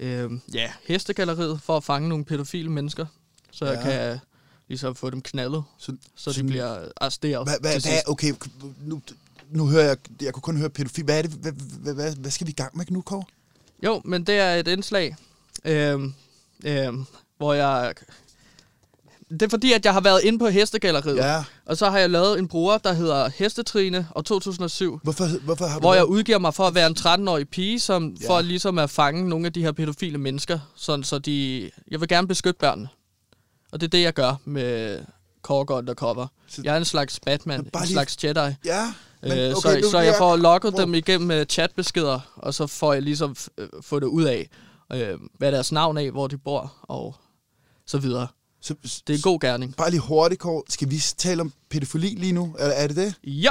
øh, 0.00 0.30
ja, 0.54 0.70
hestegalleriet 0.88 1.60
for 1.62 1.76
at 1.76 1.84
fange 1.84 2.08
nogle 2.08 2.24
pædofile 2.24 2.70
mennesker. 2.70 3.06
Så 3.50 3.64
ja. 3.64 3.70
jeg 3.70 3.82
kan 3.82 4.18
ligesom 4.68 4.94
få 4.94 5.10
dem 5.10 5.22
knaldet, 5.22 5.64
Så, 5.78 5.96
så 6.16 6.30
de 6.30 6.34
sådan- 6.34 6.50
bliver 6.50 6.88
arresteret. 7.00 7.46
Hvad, 7.48 7.56
hvad, 7.60 7.72
hvad, 7.82 7.98
okay, 8.06 8.32
nu, 8.84 9.02
nu 9.50 9.66
hører 9.66 9.84
jeg, 9.84 9.96
jeg 10.22 10.32
kunne 10.34 10.42
kun 10.42 10.56
høre 10.56 10.70
pædofil. 10.70 11.04
Hvad 11.04 11.18
er 11.18 11.22
det, 11.22 11.30
hvad, 11.30 11.52
hvad, 11.52 11.94
hvad, 11.94 12.16
hvad 12.16 12.30
skal 12.30 12.46
vi 12.46 12.50
i 12.50 12.54
gang 12.54 12.76
med 12.76 12.84
nu, 12.90 13.00
Kåre? 13.00 13.24
Jo, 13.84 14.02
men 14.04 14.24
det 14.24 14.34
er 14.38 14.54
et 14.54 14.68
indslag, 14.68 15.16
øh, 15.64 16.00
øh, 16.64 16.94
hvor 17.36 17.52
jeg... 17.52 17.94
Det 19.30 19.42
er 19.42 19.48
fordi, 19.48 19.72
at 19.72 19.84
jeg 19.84 19.92
har 19.92 20.00
været 20.00 20.20
inde 20.24 20.38
på 20.38 20.48
hestegalleriet, 20.48 21.16
Ja. 21.16 21.44
og 21.66 21.76
så 21.76 21.90
har 21.90 21.98
jeg 21.98 22.10
lavet 22.10 22.38
en 22.38 22.48
bruger, 22.48 22.78
der 22.78 22.92
hedder 22.92 23.28
Hestetrine 23.28 24.08
og 24.10 24.24
2007, 24.24 25.00
Hvorfor, 25.02 25.26
hvorfor 25.44 25.66
har 25.66 25.74
du 25.74 25.80
hvor 25.80 25.94
jeg 25.94 26.04
udgiver 26.04 26.38
mig 26.38 26.54
for 26.54 26.66
at 26.66 26.74
være 26.74 26.86
en 26.86 26.96
13-årig 26.98 27.48
pige, 27.48 27.80
som 27.80 28.16
Ja. 28.22 28.28
for 28.28 28.40
ligesom 28.40 28.78
at 28.78 28.90
fange 28.90 29.28
nogle 29.28 29.46
af 29.46 29.52
de 29.52 29.62
her 29.62 29.72
pædofile 29.72 30.18
mennesker, 30.18 30.58
sådan 30.76 31.04
så 31.04 31.18
de... 31.18 31.70
Jeg 31.90 32.00
vil 32.00 32.08
gerne 32.08 32.28
beskytte 32.28 32.58
børnene. 32.58 32.88
Og 33.72 33.80
det 33.80 33.86
er 33.86 33.90
det, 33.90 34.02
jeg 34.02 34.14
gør 34.14 34.34
med 34.44 35.00
Korg 35.42 35.70
Undercover. 35.70 36.26
Så- 36.48 36.60
Jeg 36.64 36.72
er 36.74 36.78
en 36.78 36.84
slags 36.84 37.20
Batman, 37.20 37.64
bare 37.64 37.82
en 37.82 37.86
lige- 37.86 37.92
slags 37.94 38.24
Jedi. 38.24 38.54
Ja, 38.64 38.92
men 39.22 39.32
øh, 39.32 39.50
okay, 39.56 39.60
så, 39.60 39.80
nu 39.82 39.90
så 39.90 39.98
jeg 40.00 40.14
får 40.18 40.36
logget 40.36 40.72
hvor- 40.72 40.80
dem 40.80 40.94
igennem 40.94 41.30
øh, 41.30 41.46
chatbeskeder, 41.46 42.20
og 42.36 42.54
så 42.54 42.66
får 42.66 42.92
jeg 42.92 43.02
ligesom 43.02 43.36
øh, 43.58 43.68
få 43.80 44.00
det 44.00 44.06
ud 44.06 44.24
af, 44.24 44.48
øh, 44.92 45.18
hvad 45.38 45.52
deres 45.52 45.72
navn 45.72 45.98
er, 45.98 46.10
hvor 46.10 46.26
de 46.26 46.38
bor, 46.38 46.72
og 46.82 47.16
så 47.86 47.98
videre. 47.98 48.26
Så, 48.66 48.74
Det 49.06 49.12
er 49.12 49.18
en 49.18 49.22
god 49.22 49.40
gerning. 49.40 49.76
Bare 49.76 49.90
lige 49.90 50.00
hurtigt, 50.00 50.40
Kåre. 50.40 50.62
Skal 50.68 50.90
vi 50.90 50.98
tale 51.18 51.40
om 51.40 51.52
pædofili 51.70 52.08
lige 52.14 52.32
nu? 52.32 52.54
Er, 52.58 52.66
er 52.66 52.86
det 52.86 52.96
det? 52.96 53.14
Ja, 53.24 53.50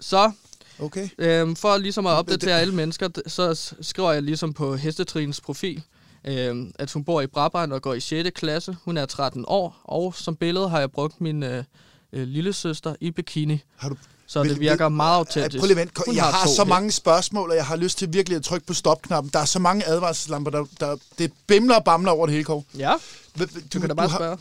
så 0.00 0.32
Okay. 0.78 1.08
Øhm, 1.18 1.56
for 1.56 1.76
ligesom 1.76 2.06
at 2.06 2.10
det- 2.10 2.18
opdatere 2.18 2.60
alle 2.60 2.74
mennesker, 2.74 3.08
så 3.26 3.74
skriver 3.80 4.12
jeg 4.12 4.22
ligesom 4.22 4.52
på 4.52 4.76
Hestetrins 4.76 5.40
profil, 5.40 5.82
øhm, 6.24 6.72
at 6.78 6.92
hun 6.92 7.04
bor 7.04 7.20
i 7.20 7.26
Brabrand 7.26 7.72
og 7.72 7.82
går 7.82 7.94
i 7.94 8.00
6. 8.00 8.30
klasse. 8.34 8.76
Hun 8.84 8.96
er 8.96 9.06
13 9.06 9.44
år, 9.48 9.80
og 9.84 10.14
som 10.14 10.36
billede 10.36 10.68
har 10.68 10.78
jeg 10.78 10.90
brugt 10.90 11.20
min 11.20 11.42
øh, 11.42 11.64
øh, 12.12 12.28
lille 12.28 12.52
søster 12.52 12.94
i 13.00 13.10
bikini. 13.10 13.60
Har 13.76 13.88
du, 13.88 13.96
Så 14.32 14.42
Vil- 14.42 14.50
det 14.50 14.60
virker 14.60 14.88
vil- 14.88 14.96
meget 14.96 15.16
autentisk. 15.16 15.60
Prøv 15.60 15.66
lige. 15.68 15.88
Hun 16.06 16.16
Jeg 16.16 16.24
har, 16.24 16.46
to 16.46 16.54
så 16.54 16.64
mange 16.64 16.90
spørgsmål, 16.92 17.50
og 17.50 17.56
jeg 17.56 17.66
har 17.66 17.76
lyst 17.76 17.98
til 17.98 18.12
virkelig 18.12 18.36
at 18.36 18.42
trykke 18.42 18.66
på 18.66 18.74
stopknappen. 18.74 19.30
Der 19.32 19.38
er 19.38 19.44
så 19.44 19.58
mange 19.58 19.86
advarselslamper, 19.86 20.50
der, 20.50 20.64
der 20.80 20.96
det 21.18 21.32
bimler 21.46 21.74
og 21.74 21.84
bamler 21.84 22.12
over 22.12 22.26
det 22.26 22.32
hele, 22.32 22.44
Kåre. 22.44 22.62
Ja, 22.78 22.94
Du, 23.38 23.44
du 23.74 23.80
kan 23.80 23.88
da 23.88 23.94
bare 23.94 24.08
har- 24.08 24.18
spørge. 24.18 24.38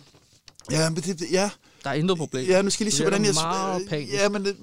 Ja, 0.72 0.90
men 0.90 1.04
det, 1.04 1.22
ja, 1.32 1.50
Der 1.84 1.90
er 1.90 1.94
intet 1.94 2.18
problem. 2.18 2.48
ja, 2.50 2.62
nu 2.62 2.70
skal 2.70 2.84
jeg 2.84 2.92
lige 2.92 2.98
se, 2.98 3.04
hvordan 3.04 3.26
jeg... 3.26 3.34
meget 3.34 3.90
panisk. 3.90 4.14
Ja, 4.14 4.30
men 4.30 4.46
det, 4.46 4.56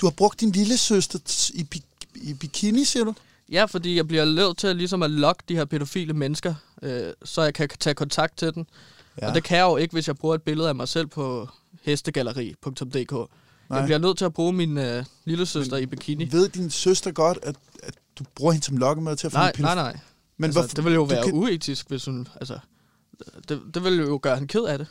du 0.00 0.06
har 0.06 0.10
brugt 0.10 0.40
din 0.40 0.50
lille 0.52 0.76
søster 0.78 1.18
i, 1.54 1.66
i 2.14 2.34
bikini, 2.34 2.84
siger 2.84 3.04
du? 3.04 3.14
Ja, 3.52 3.64
fordi 3.64 3.96
jeg 3.96 4.08
bliver 4.08 4.24
nødt 4.24 4.58
til 4.58 4.76
ligesom 4.76 5.02
at 5.02 5.10
lokke 5.10 5.42
de 5.48 5.56
her 5.56 5.64
pædofile 5.64 6.12
mennesker, 6.12 6.54
øh, 6.82 7.12
så 7.24 7.42
jeg 7.42 7.54
kan 7.54 7.68
tage 7.80 7.94
kontakt 7.94 8.38
til 8.38 8.54
den. 8.54 8.66
Ja. 9.22 9.28
Og 9.28 9.34
det 9.34 9.44
kan 9.44 9.56
jeg 9.58 9.64
jo 9.64 9.76
ikke, 9.76 9.92
hvis 9.92 10.06
jeg 10.06 10.16
bruger 10.16 10.34
et 10.34 10.42
billede 10.42 10.68
af 10.68 10.74
mig 10.74 10.88
selv 10.88 11.06
på 11.06 11.48
hestegalleri.dk. 11.82 13.30
Nej. 13.68 13.78
Jeg 13.78 13.86
bliver 13.86 13.98
nødt 13.98 14.18
til 14.18 14.24
at 14.24 14.34
bruge 14.34 14.52
min 14.52 14.78
øh, 14.78 15.04
lille 15.24 15.46
søster 15.46 15.76
i 15.76 15.86
bikini. 15.86 16.28
Ved 16.32 16.48
din 16.48 16.70
søster 16.70 17.10
godt, 17.12 17.38
at, 17.42 17.56
at 17.82 17.94
du 18.18 18.24
bruger 18.34 18.52
hende 18.52 18.66
som 18.66 18.76
lokkemad 18.76 19.16
til 19.16 19.26
at 19.26 19.32
få 19.32 19.38
Nej, 19.38 19.48
en 19.48 19.54
pædofil- 19.54 19.62
nej, 19.62 19.74
nej. 19.74 19.98
Men 20.36 20.44
altså, 20.44 20.60
hvorfor- 20.60 20.74
det 20.74 20.84
ville 20.84 20.94
jo 20.94 21.02
være 21.02 21.24
kan- 21.24 21.32
uetisk, 21.34 21.88
hvis 21.88 22.04
hun... 22.04 22.28
Altså, 22.34 22.58
det, 23.48 23.60
det 23.74 23.84
ville 23.84 24.02
jo 24.04 24.18
gøre 24.22 24.34
hende 24.34 24.48
ked 24.48 24.62
af 24.64 24.78
det. 24.78 24.86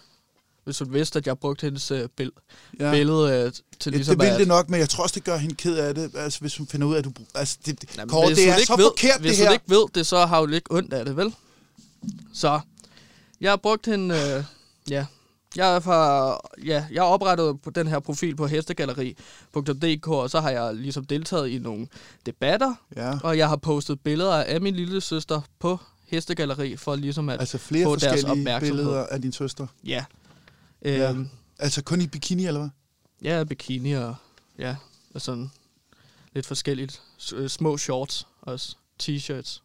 Hvis 0.64 0.80
hun 0.80 0.94
vidste, 0.94 1.18
at 1.20 1.28
jeg 1.28 1.40
brugte 1.40 1.62
hendes 1.68 1.92
øh, 1.92 2.10
bill- 2.22 2.76
Ja. 2.80 2.92
billede 2.92 3.32
øh, 3.46 3.52
til 3.80 3.92
Ja, 3.92 3.96
ligesom 3.96 4.18
det 4.18 4.26
vil 4.26 4.32
at... 4.34 4.40
det 4.40 4.48
nok, 4.48 4.70
men 4.70 4.80
jeg 4.80 4.90
tror 4.90 5.04
også, 5.04 5.14
det 5.16 5.24
gør 5.24 5.38
hende 5.38 5.56
ked 5.56 5.78
af 5.78 5.96
det, 5.96 6.12
altså, 6.16 6.40
hvis 6.40 6.58
hun 6.58 6.68
finder 6.68 6.88
ud 6.88 6.94
af, 6.94 6.98
at 7.00 7.06
du... 7.06 7.12
Altså, 7.36 7.58
det, 7.66 7.84
Jamen, 7.98 8.10
Kåre, 8.10 8.28
hvis 8.28 8.38
det 8.38 8.46
hun 8.46 8.54
er 8.54 8.58
ikke 8.58 8.68
så 8.68 8.76
ved, 8.76 8.86
forkert, 8.86 9.22
Hvis 9.22 9.32
det 9.32 9.40
hun 9.40 9.48
her. 9.48 9.54
ikke 9.54 9.66
ved 9.70 9.86
det, 9.96 10.08
så 10.08 10.26
har 10.26 10.40
hun 10.40 10.54
ikke 10.54 10.72
ondt 10.76 10.94
af 10.94 11.06
det, 11.06 11.18
vel? 11.18 11.34
Så, 12.34 12.60
jeg 13.42 13.52
har 13.52 13.56
brugt 13.58 13.86
hende... 13.86 14.16
Øh, 14.16 14.44
ja, 14.90 15.06
jeg 15.58 15.82
har, 15.84 16.40
ja, 16.66 16.86
jeg 16.92 17.04
har 17.04 17.10
oprettet 17.10 17.62
på 17.62 17.70
den 17.70 17.88
her 17.88 18.00
profil 18.00 18.36
på 18.36 18.48
hestegalleri.dk, 18.48 20.08
og 20.08 20.30
så 20.30 20.40
har 20.42 20.50
jeg 20.50 20.76
ligesom 20.76 21.06
deltaget 21.06 21.48
i 21.50 21.60
nogle 21.60 21.88
debatter, 22.26 22.74
Ja, 22.96 23.20
og 23.24 23.38
jeg 23.38 23.50
har 23.50 23.56
postet 23.56 24.00
billeder 24.00 24.34
af 24.44 24.62
min 24.62 24.76
lille 24.76 25.02
søster 25.02 25.42
på 25.60 25.80
hestegalleri, 26.08 26.76
for 26.78 26.96
ligesom 26.96 27.30
at 27.30 27.40
altså 27.40 27.58
flere 27.58 27.84
få 27.84 27.96
deres 27.96 28.24
opmærksomhed. 28.24 28.84
billeder 28.86 29.06
af 29.06 29.22
din 29.22 29.32
søster. 29.32 29.68
Ja. 29.86 30.06
Ja. 30.86 31.10
Øhm, 31.10 31.30
Altså 31.60 31.84
kun 31.84 32.02
i 32.02 32.08
bikini, 32.08 32.46
eller 32.46 32.60
hvad? 32.60 32.70
ja. 33.32 33.44
bikini 33.44 33.92
og 33.94 34.16
ja, 34.60 34.76
og 35.14 35.22
sådan 35.22 35.52
lidt 36.34 36.46
forskelligt. 36.46 37.02
Øh, 37.34 37.50
små 37.50 37.78
shorts 37.78 38.28
også. 38.42 38.76
T-shirts. 39.04 39.62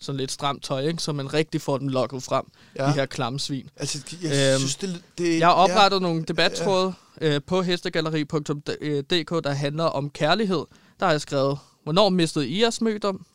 Sådan 0.00 0.16
lidt 0.16 0.32
stramt 0.32 0.62
tøj, 0.64 0.86
ikke? 0.86 1.02
Så 1.02 1.12
man 1.12 1.34
rigtig 1.34 1.60
får 1.60 1.78
den 1.78 1.90
lokket 1.90 2.22
frem. 2.22 2.44
Ja. 2.76 2.82
Ja. 2.84 2.88
De 2.88 2.94
her 2.94 3.06
klamme 3.06 3.40
svin. 3.40 3.68
Altså, 3.76 3.98
jeg 4.22 4.52
Øhm, 4.52 4.58
synes, 4.58 4.76
det, 4.76 5.02
det 5.18 5.38
Jeg 5.38 5.46
har 5.48 5.54
oprettet 5.54 5.96
ja. 5.96 6.02
nogle 6.02 6.24
debattråde 6.24 6.94
øh, 7.20 7.40
på 7.46 7.62
hestegalleri.dk, 7.62 9.44
der 9.44 9.50
handler 9.50 9.84
om 9.84 10.10
kærlighed. 10.10 10.64
Der 11.00 11.06
har 11.06 11.10
jeg 11.12 11.20
skrevet, 11.20 11.58
hvornår 11.82 12.08
mistede 12.08 12.48
I 12.48 12.60
jeres 12.62 12.80
mødom? 12.80 13.26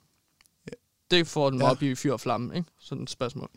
Det 1.12 1.28
får 1.28 1.50
den 1.50 1.60
Ja. 1.60 1.66
ja. 1.66 1.72
op 1.72 1.82
i 1.84 1.96
fyr 1.96 2.14
og 2.14 2.20
flamme, 2.22 2.56
ikke? 2.56 2.70
Sådan 2.80 3.04
et 3.04 3.10
spørgsmål. 3.10 3.50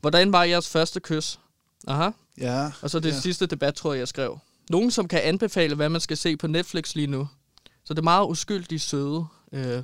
Hvordan 0.00 0.32
var 0.32 0.44
jeres 0.44 0.68
første 0.68 1.00
kys? 1.00 1.40
Aha. 1.86 2.10
Ja, 2.40 2.62
ja, 2.62 2.70
Og 2.82 2.90
så 2.90 2.98
det 3.00 3.08
ja. 3.08 3.14
ja. 3.14 3.20
sidste 3.20 3.46
debattråd, 3.46 3.96
jeg 3.96 4.08
skrev. 4.08 4.38
Nogen, 4.70 4.90
som 4.90 5.08
kan 5.08 5.20
anbefale, 5.22 5.74
hvad 5.74 5.88
man 5.88 6.00
skal 6.00 6.16
se 6.16 6.36
på 6.36 6.46
Netflix 6.46 6.94
lige 6.94 7.06
nu. 7.06 7.28
Så 7.84 7.94
det 7.94 7.98
er 7.98 8.02
meget 8.02 8.26
uskyldige, 8.28 8.78
søde 8.78 9.26
øh, 9.52 9.82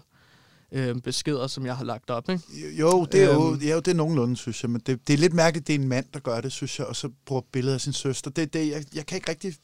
øh, 0.73 0.97
beskeder, 0.97 1.47
som 1.47 1.67
jeg 1.67 1.77
har 1.77 1.85
lagt 1.85 2.11
op. 2.11 2.29
Ikke? 2.31 2.43
Jo, 2.79 3.05
det 3.13 3.23
er 3.23 3.35
jo, 3.35 3.53
Øhm. 3.53 3.63
ja, 3.63 3.71
jo 3.73 3.81
det 3.81 3.89
er 3.91 3.95
nogenlunde, 3.95 4.37
synes 4.37 4.63
jeg. 4.63 4.71
Men 4.71 4.81
det, 4.87 5.09
det 5.09 5.15
er 5.15 5.19
lidt 5.19 5.33
mærkeligt, 5.35 5.67
det 5.67 5.75
er 5.75 5.79
en 5.79 5.89
mand, 5.89 6.07
der 6.15 6.21
gør 6.21 6.41
det, 6.41 6.53
synes 6.53 6.79
jeg, 6.79 6.87
og 6.87 6.97
så 6.97 7.09
bruger 7.27 7.43
billeder 7.53 7.75
af 7.75 7.81
sin 7.81 7.93
søster. 7.93 8.31
Det, 8.31 8.53
det, 8.53 8.69
jeg, 8.71 8.85
jeg 8.95 9.07
kan 9.07 9.17
ikke 9.17 9.31
rigtig... 9.31 9.55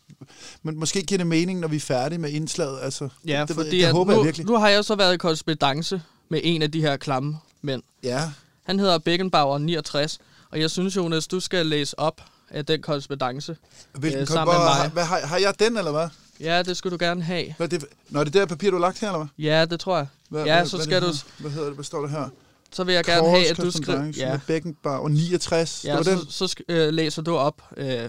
Men 0.62 0.78
måske 0.78 1.02
giver 1.02 1.18
det 1.18 1.26
mening, 1.26 1.60
når 1.60 1.68
vi 1.68 1.76
er 1.76 1.80
færdige 1.80 2.18
med 2.18 2.30
indslaget. 2.30 2.78
Altså, 2.82 3.08
Ja, 3.26 3.44
det, 3.48 3.54
fordi 3.56 3.70
det, 3.70 3.78
det 3.80 3.84
at 3.84 3.92
håber 3.92 4.12
nu, 4.12 4.18
jeg 4.18 4.24
virkelig. 4.24 4.46
nu 4.46 4.56
har 4.56 4.68
jeg 4.68 4.84
så 4.84 4.94
været 4.96 5.14
i 5.14 5.16
korrespondence 5.16 6.02
med 6.28 6.40
en 6.42 6.62
af 6.62 6.72
de 6.72 6.80
her 6.80 6.96
klamme 6.96 7.36
mænd. 7.62 7.82
Ja, 8.02 8.30
Han 8.64 8.78
hedder 8.78 8.98
Beckenbauer 8.98 9.58
69, 9.58 10.18
og 10.50 10.60
jeg 10.60 10.70
synes, 10.70 10.96
Jonas, 10.96 11.26
du 11.26 11.40
skal 11.40 11.66
læse 11.66 11.98
op 11.98 12.20
af 12.50 12.66
den 12.66 12.82
korrespondence. 12.82 13.56
Hvilken, 13.98 14.20
Øh, 14.20 14.26
sammen 14.28 14.54
med 14.54 14.64
mig. 14.64 14.74
har, 14.74 14.88
hvad, 14.88 15.04
har, 15.04 15.26
har 15.26 15.38
jeg 15.38 15.54
den, 15.58 15.76
eller 15.76 15.90
hvad? 15.92 16.08
Ja, 16.40 16.62
det 16.62 16.76
skulle 16.76 16.98
du 16.98 17.04
gerne 17.04 17.22
have. 17.22 17.54
hvad 17.56 17.72
er 17.72 17.78
det, 17.78 17.88
Nå, 18.10 18.20
er 18.20 18.24
det 18.24 18.32
der 18.32 18.46
papir, 18.46 18.70
du 18.70 18.76
har 18.76 18.80
lagt 18.80 18.98
her, 19.00 19.08
eller 19.08 19.18
hvad? 19.18 19.44
Ja, 19.44 19.64
det 19.64 19.80
tror 19.80 19.96
jeg. 19.96 20.06
hvad 20.30 20.44
ja, 20.44 20.56
hvad, 20.56 20.66
så 20.66 20.76
hvad 20.76 20.84
skal 20.84 21.02
du... 21.02 21.06
det? 21.06 21.24
Hvad 21.38 21.50
hedder 21.50 21.66
det? 21.66 21.74
Hvad 21.74 21.84
står 21.84 22.00
der 22.00 22.08
her? 22.08 22.28
Så 22.72 22.84
vil 22.84 22.94
jeg 22.94 23.04
gerne 23.04 23.28
have, 23.30 23.50
at 23.50 23.56
du 23.56 23.70
skriver... 23.70 24.12
Ja, 24.16 24.30
med 24.32 24.40
Beckenbauer 24.46 25.08
69. 25.08 25.84
ja 25.84 25.90
det 25.98 26.06
var 26.06 26.12
den. 26.16 26.30
så, 26.30 26.46
så 26.48 26.56
øh, 26.68 26.88
læser 26.92 27.22
du 27.22 27.36
op 27.36 27.62
øh, 27.76 28.02
øh, 28.02 28.08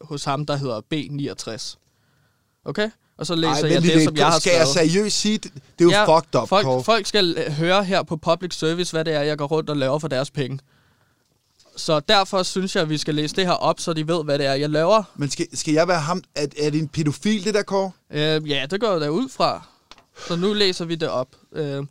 hos 0.00 0.24
ham, 0.24 0.46
der 0.46 0.56
hedder 0.56 0.80
B69. 0.94 1.76
Okay? 2.64 2.90
Og 3.18 3.26
så 3.26 3.34
læser 3.34 3.48
Ej, 3.64 3.72
jeg 3.72 3.82
det, 3.82 3.94
lidt. 3.94 4.04
som 4.04 4.16
jeg 4.16 4.26
har 4.26 4.38
Skal 4.38 4.52
jeg 4.58 4.66
skrevet. 4.68 4.90
seriøst 4.92 5.20
sige, 5.20 5.38
det, 5.38 5.52
det 5.54 5.60
er 5.78 5.84
jo 5.84 5.90
Ja, 5.90 6.16
fucked 6.18 6.40
up, 6.40 6.48
folk, 6.48 6.64
Kåre. 6.64 6.84
folk 6.84 7.06
skal 7.06 7.34
øh, 7.46 7.52
høre 7.52 7.84
her 7.84 8.02
på 8.02 8.16
public 8.16 8.54
service, 8.54 8.92
hvad 8.92 9.04
det 9.04 9.14
er, 9.14 9.20
jeg 9.22 9.38
går 9.38 9.46
rundt 9.46 9.70
og 9.70 9.76
laver 9.76 9.98
for 9.98 10.08
deres 10.08 10.30
penge. 10.30 10.58
Så 11.80 12.00
derfor 12.00 12.42
synes 12.42 12.74
jeg, 12.76 12.82
at 12.82 12.88
vi 12.88 12.98
skal 12.98 13.14
læse 13.14 13.36
det 13.36 13.46
her 13.46 13.52
op, 13.52 13.80
så 13.80 13.92
de 13.92 14.08
ved, 14.08 14.24
hvad 14.24 14.38
det 14.38 14.46
er, 14.46 14.54
jeg 14.54 14.70
laver. 14.70 15.02
Men 15.16 15.30
skal, 15.30 15.56
skal 15.56 15.74
jeg 15.74 15.88
være 15.88 16.00
ham? 16.00 16.22
Er, 16.34 16.46
er 16.58 16.70
det 16.70 16.78
en 16.78 16.88
pædofil, 16.88 17.44
det 17.44 17.54
der, 17.54 17.62
Kåre? 17.62 17.92
Øh, 18.10 18.48
ja, 18.50 18.66
det 18.70 18.80
går 18.80 18.90
jeg 18.92 19.00
da 19.00 19.08
ud 19.08 19.28
fra. 19.28 19.66
Så 20.28 20.36
nu 20.36 20.52
læser 20.52 20.84
vi 20.84 20.94
det 20.94 21.08
op. 21.08 21.36
Øh, 21.52 21.86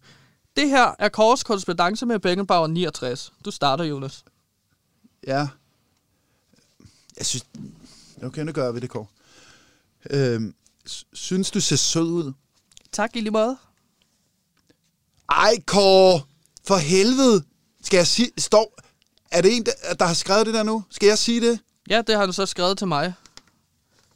det 0.58 0.70
her 0.70 0.96
er 1.00 1.10
Kors 1.10 1.44
korrespondence 1.44 2.06
med 2.06 2.20
Beckenbauer 2.20 2.68
69. 2.68 3.34
Du 3.46 3.52
starter, 3.52 3.84
Jonas. 3.84 4.24
Ja. 5.28 5.48
Jeg 7.18 7.26
synes... 7.26 7.46
Okay, 8.24 8.42
nu 8.42 8.52
gør 8.52 8.72
vi 8.72 8.80
det, 8.80 8.90
Kåre. 8.90 9.06
S- 10.90 11.06
synes 11.14 11.52
du 11.52 11.62
ser 11.62 11.76
sød 11.76 12.04
ud? 12.04 12.34
Tak 12.92 13.16
i 13.16 13.20
lige 13.22 13.32
måde. 13.32 13.58
Ej, 15.30 15.54
Kåre! 15.66 16.22
For 16.68 16.78
helvede! 16.78 17.44
Skal 17.84 17.98
jeg 17.98 18.08
sige... 18.08 18.32
Står... 18.38 18.74
Er 19.32 19.42
det 19.42 19.56
en, 19.58 19.66
der, 19.66 19.72
der 20.00 20.06
har 20.06 20.14
skrevet 20.14 20.46
det 20.46 20.54
der 20.54 20.64
nu? 20.64 20.84
Skal 20.90 21.08
jeg 21.08 21.18
sige 21.18 21.42
det? 21.42 21.60
Ja, 21.90 22.02
det 22.08 22.16
har 22.16 22.22
han 22.26 22.34
så 22.34 22.46
skrevet 22.46 22.78
til 22.78 22.88
mig. 22.88 23.14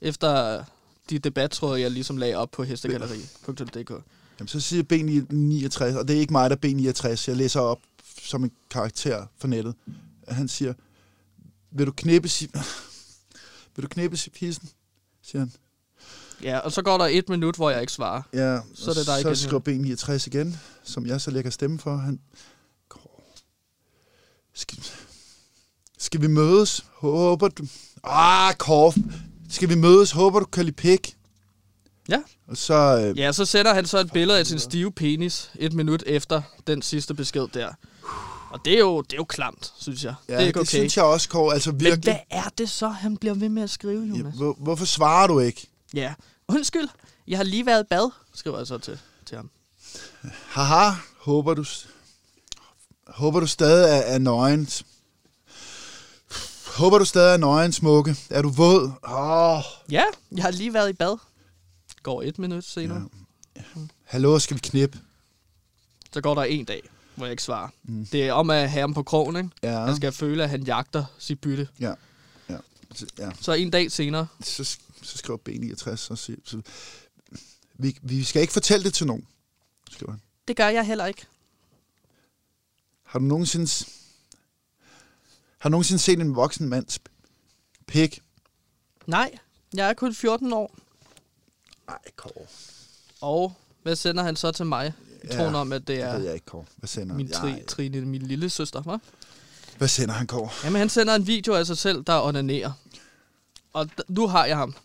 Efter 0.02 0.64
de 1.10 1.20
debattråde, 1.20 1.82
jeg 1.82 1.92
ligesom 1.92 2.18
lagde 2.18 2.36
op 2.36 2.52
på 2.52 2.64
hestegalleri.dk. 2.64 3.90
Jamen, 4.40 4.48
så 4.48 4.60
siger 4.60 4.84
B69, 4.84 5.98
og 5.98 6.08
det 6.08 6.16
er 6.16 6.20
ikke 6.20 6.34
mig, 6.34 6.50
der 6.50 6.56
er 6.56 6.92
B69. 7.14 7.24
Jeg 7.28 7.36
læser 7.38 7.60
op 7.60 7.80
som 8.22 8.44
en 8.44 8.52
karakter 8.70 9.26
for 9.38 9.48
nettet. 9.48 9.76
Han 10.28 10.48
siger, 10.48 10.74
vil 11.72 11.86
du 11.88 11.92
knæppe 11.92 12.30
si- 12.30 12.52
vil 13.76 13.84
du 13.84 13.88
knæppe 13.88 14.18
si- 14.18 14.32
hissen? 14.36 14.70
Siger 15.22 15.40
han. 15.40 15.52
Ja, 16.44 16.60
og 16.60 16.72
så 16.72 16.82
går 16.82 16.98
der 16.98 17.06
et 17.06 17.30
minut, 17.30 17.56
hvor 17.56 17.70
jeg 17.70 17.82
ikke 17.82 17.94
svarer. 17.94 18.22
Ja, 18.34 18.60
Så 18.76 18.90
er 18.90 18.94
det 18.96 19.06
dig 19.08 19.22
så 19.22 19.28
igen, 19.28 19.36
skriver 19.36 19.96
B69 20.18 20.28
igen, 20.28 20.60
som 20.84 21.06
jeg 21.06 21.22
så 21.22 21.32
lægger 21.32 21.52
stemme 21.52 21.80
for. 21.80 21.98
Han, 21.98 22.20
Kåre, 22.90 23.22
skal, 24.54 24.84
skal 26.04 26.22
vi 26.22 26.28
mødes? 26.28 26.86
Håber 26.94 27.48
du... 27.48 27.64
Ah, 28.04 28.54
Kåre. 28.54 28.94
Skal 29.50 29.70
vi 29.70 29.76
mødes? 29.76 30.12
Håber 30.12 30.40
du 30.40 30.46
kan 30.46 30.66
lide 30.66 30.76
pik? 30.76 31.16
Ja. 32.10 32.20
Og 32.48 32.58
så... 32.58 32.74
Øh, 33.08 33.20
Ja, 33.20 33.32
så 33.32 33.46
sender 33.46 33.74
han 33.74 33.86
så 33.86 33.98
et 34.00 34.12
billede 34.14 34.40
af 34.40 34.48
sin 34.48 34.60
stive 34.60 34.92
penis 34.92 35.52
et 35.56 35.74
minut 35.74 36.04
efter 36.06 36.42
den 36.68 36.82
sidste 36.82 37.14
besked 37.14 37.48
der. 37.54 37.70
Og 38.52 38.60
det 38.66 38.74
er 38.74 38.80
jo, 38.80 39.02
det 39.02 39.14
er 39.14 39.18
jo 39.18 39.24
klamt, 39.24 39.74
synes 39.80 40.04
jeg. 40.04 40.16
ja, 40.30 40.34
det 40.34 40.42
er 40.42 40.48
ikke 40.48 40.60
det 40.60 40.68
okay. 40.68 40.78
synes 40.78 40.98
jeg 40.98 41.06
også, 41.06 41.30
Kåre. 41.30 41.54
Altså 41.54 41.72
Men 41.72 41.80
virkelig. 41.80 42.04
hvad 42.04 42.20
er 42.30 42.50
det 42.58 42.70
så, 42.70 42.88
han 42.88 43.18
bliver 43.18 43.34
ved 43.34 43.50
med 43.50 43.64
at 43.64 43.70
skrive, 43.70 44.02
Ja, 44.06 44.18
Jonas? 44.18 44.36
hvor, 44.36 44.56
hvorfor 44.60 44.86
svarer 44.86 45.28
du 45.28 45.40
ikke? 45.40 45.68
Ja. 45.94 46.14
Undskyld, 46.48 46.88
jeg 47.28 47.38
har 47.40 47.44
lige 47.44 47.66
været 47.66 47.84
i 47.84 47.88
bad, 47.90 48.12
skriver 48.34 48.58
jeg 48.58 48.68
så 48.68 48.78
til, 48.78 49.00
til 49.26 49.38
ham. 49.38 49.50
Haha, 50.48 50.92
håber 51.20 51.54
du... 51.54 51.66
Håber 53.08 53.40
du 53.40 53.48
stadig 53.48 53.90
er, 53.98 54.02
er 54.16 54.18
nøgen. 54.18 54.68
Håber 56.74 56.98
du 57.00 57.06
stadig 57.06 57.34
er 57.34 57.38
nøgen, 57.38 57.72
smukke. 57.72 58.16
Er 58.30 58.42
du 58.42 58.50
våd? 58.50 58.92
Oh. 59.04 59.64
Ja, 59.92 60.04
jeg 60.32 60.44
har 60.44 60.52
lige 60.52 60.74
været 60.74 60.90
i 60.90 60.94
bad. 60.94 61.18
Går 62.04 62.22
et 62.22 62.40
minut 62.40 62.64
senere. 62.64 63.10
Ja. 63.56 63.62
Hallo, 64.04 64.40
skal 64.40 64.56
vi 64.56 64.60
knippe? 64.64 65.00
Så 66.14 66.22
går 66.22 66.36
der 66.36 66.44
en 66.44 66.66
dag, 66.66 66.82
hvor 67.16 67.26
jeg 67.26 67.32
ikke 67.32 67.44
svarer. 67.44 67.70
Mm. 67.84 68.06
Det 68.06 68.24
er 68.28 68.34
om 68.34 68.50
at 68.50 68.72
have 68.72 68.82
ham 68.82 68.94
på 68.94 69.04
krogen, 69.04 69.36
ikke? 69.36 69.50
Ja. 69.64 69.86
Han 69.86 69.96
skal 69.96 70.12
føle, 70.12 70.44
at 70.44 70.50
han 70.50 70.64
jagter 70.64 71.06
sit 71.18 71.42
bytte. 71.42 71.68
Ja. 71.80 71.94
Ja. 72.50 72.58
Så, 72.96 73.06
ja. 73.20 73.32
Så 73.42 73.54
en 73.54 73.72
dag 73.72 73.92
senere. 73.92 74.28
så, 74.44 74.64
så 75.02 75.18
skriver 75.18 75.40
B69, 75.50 75.96
så, 75.96 76.16
siger- 76.16 76.38
så 76.46 76.62
vi, 77.74 77.98
vi 78.02 78.24
skal 78.24 78.42
ikke 78.42 78.54
fortælle 78.54 78.84
det 78.84 78.94
til 78.94 79.08
nogen, 79.08 79.28
skriver 79.92 80.12
han. 80.12 80.22
Det 80.48 80.56
gør 80.56 80.68
jeg 80.68 80.86
heller 80.86 81.06
ikke. 81.06 81.26
Har 83.04 83.20
du 83.20 83.26
nogensinde, 83.26 83.68
har 85.64 85.70
du 85.70 85.72
nogensinde 85.72 86.00
set 86.02 86.20
en 86.20 86.36
voksen 86.36 86.70
mands 86.70 87.00
pik? 87.88 88.22
Nej, 89.08 89.32
jeg 89.74 89.90
er 89.90 89.94
kun 89.94 90.14
14 90.14 90.54
år. 90.54 90.76
Ej, 91.90 91.98
Kåre. 92.16 92.46
Og 93.22 93.54
hvad 93.84 93.96
sender 93.96 94.24
han 94.24 94.36
så 94.36 94.52
til 94.52 94.66
mig? 94.66 94.94
I 95.24 95.28
Ja, 95.32 95.38
troen 95.38 95.56
om, 95.56 95.72
at 95.72 95.82
det 95.82 95.88
Det 95.88 96.00
er 96.04 96.18
jeg 96.18 96.34
ikke, 96.34 96.46
Kåre. 96.46 96.66
Hvad 96.78 96.88
sender 96.88 97.16
min, 97.16 97.32
tri, 97.32 97.50
Ej, 97.52 97.66
Trine, 97.66 98.02
min 98.02 98.22
lille 98.22 98.50
søster, 98.50 98.82
hva'? 98.82 98.98
Hvad 99.78 99.88
sender 99.88 100.14
han, 100.14 100.28
Kåre? 100.28 100.50
Jamen, 100.64 100.80
han 100.80 100.90
sender 100.90 101.16
en 101.16 101.28
video 101.28 101.54
af 101.54 101.66
sig 101.66 101.78
selv, 101.78 102.04
der 102.04 102.22
onanerer. 102.22 102.72
Og 103.74 103.90
nu 104.08 104.28
har 104.28 104.46
jeg 104.46 104.58
ham. 104.58 104.76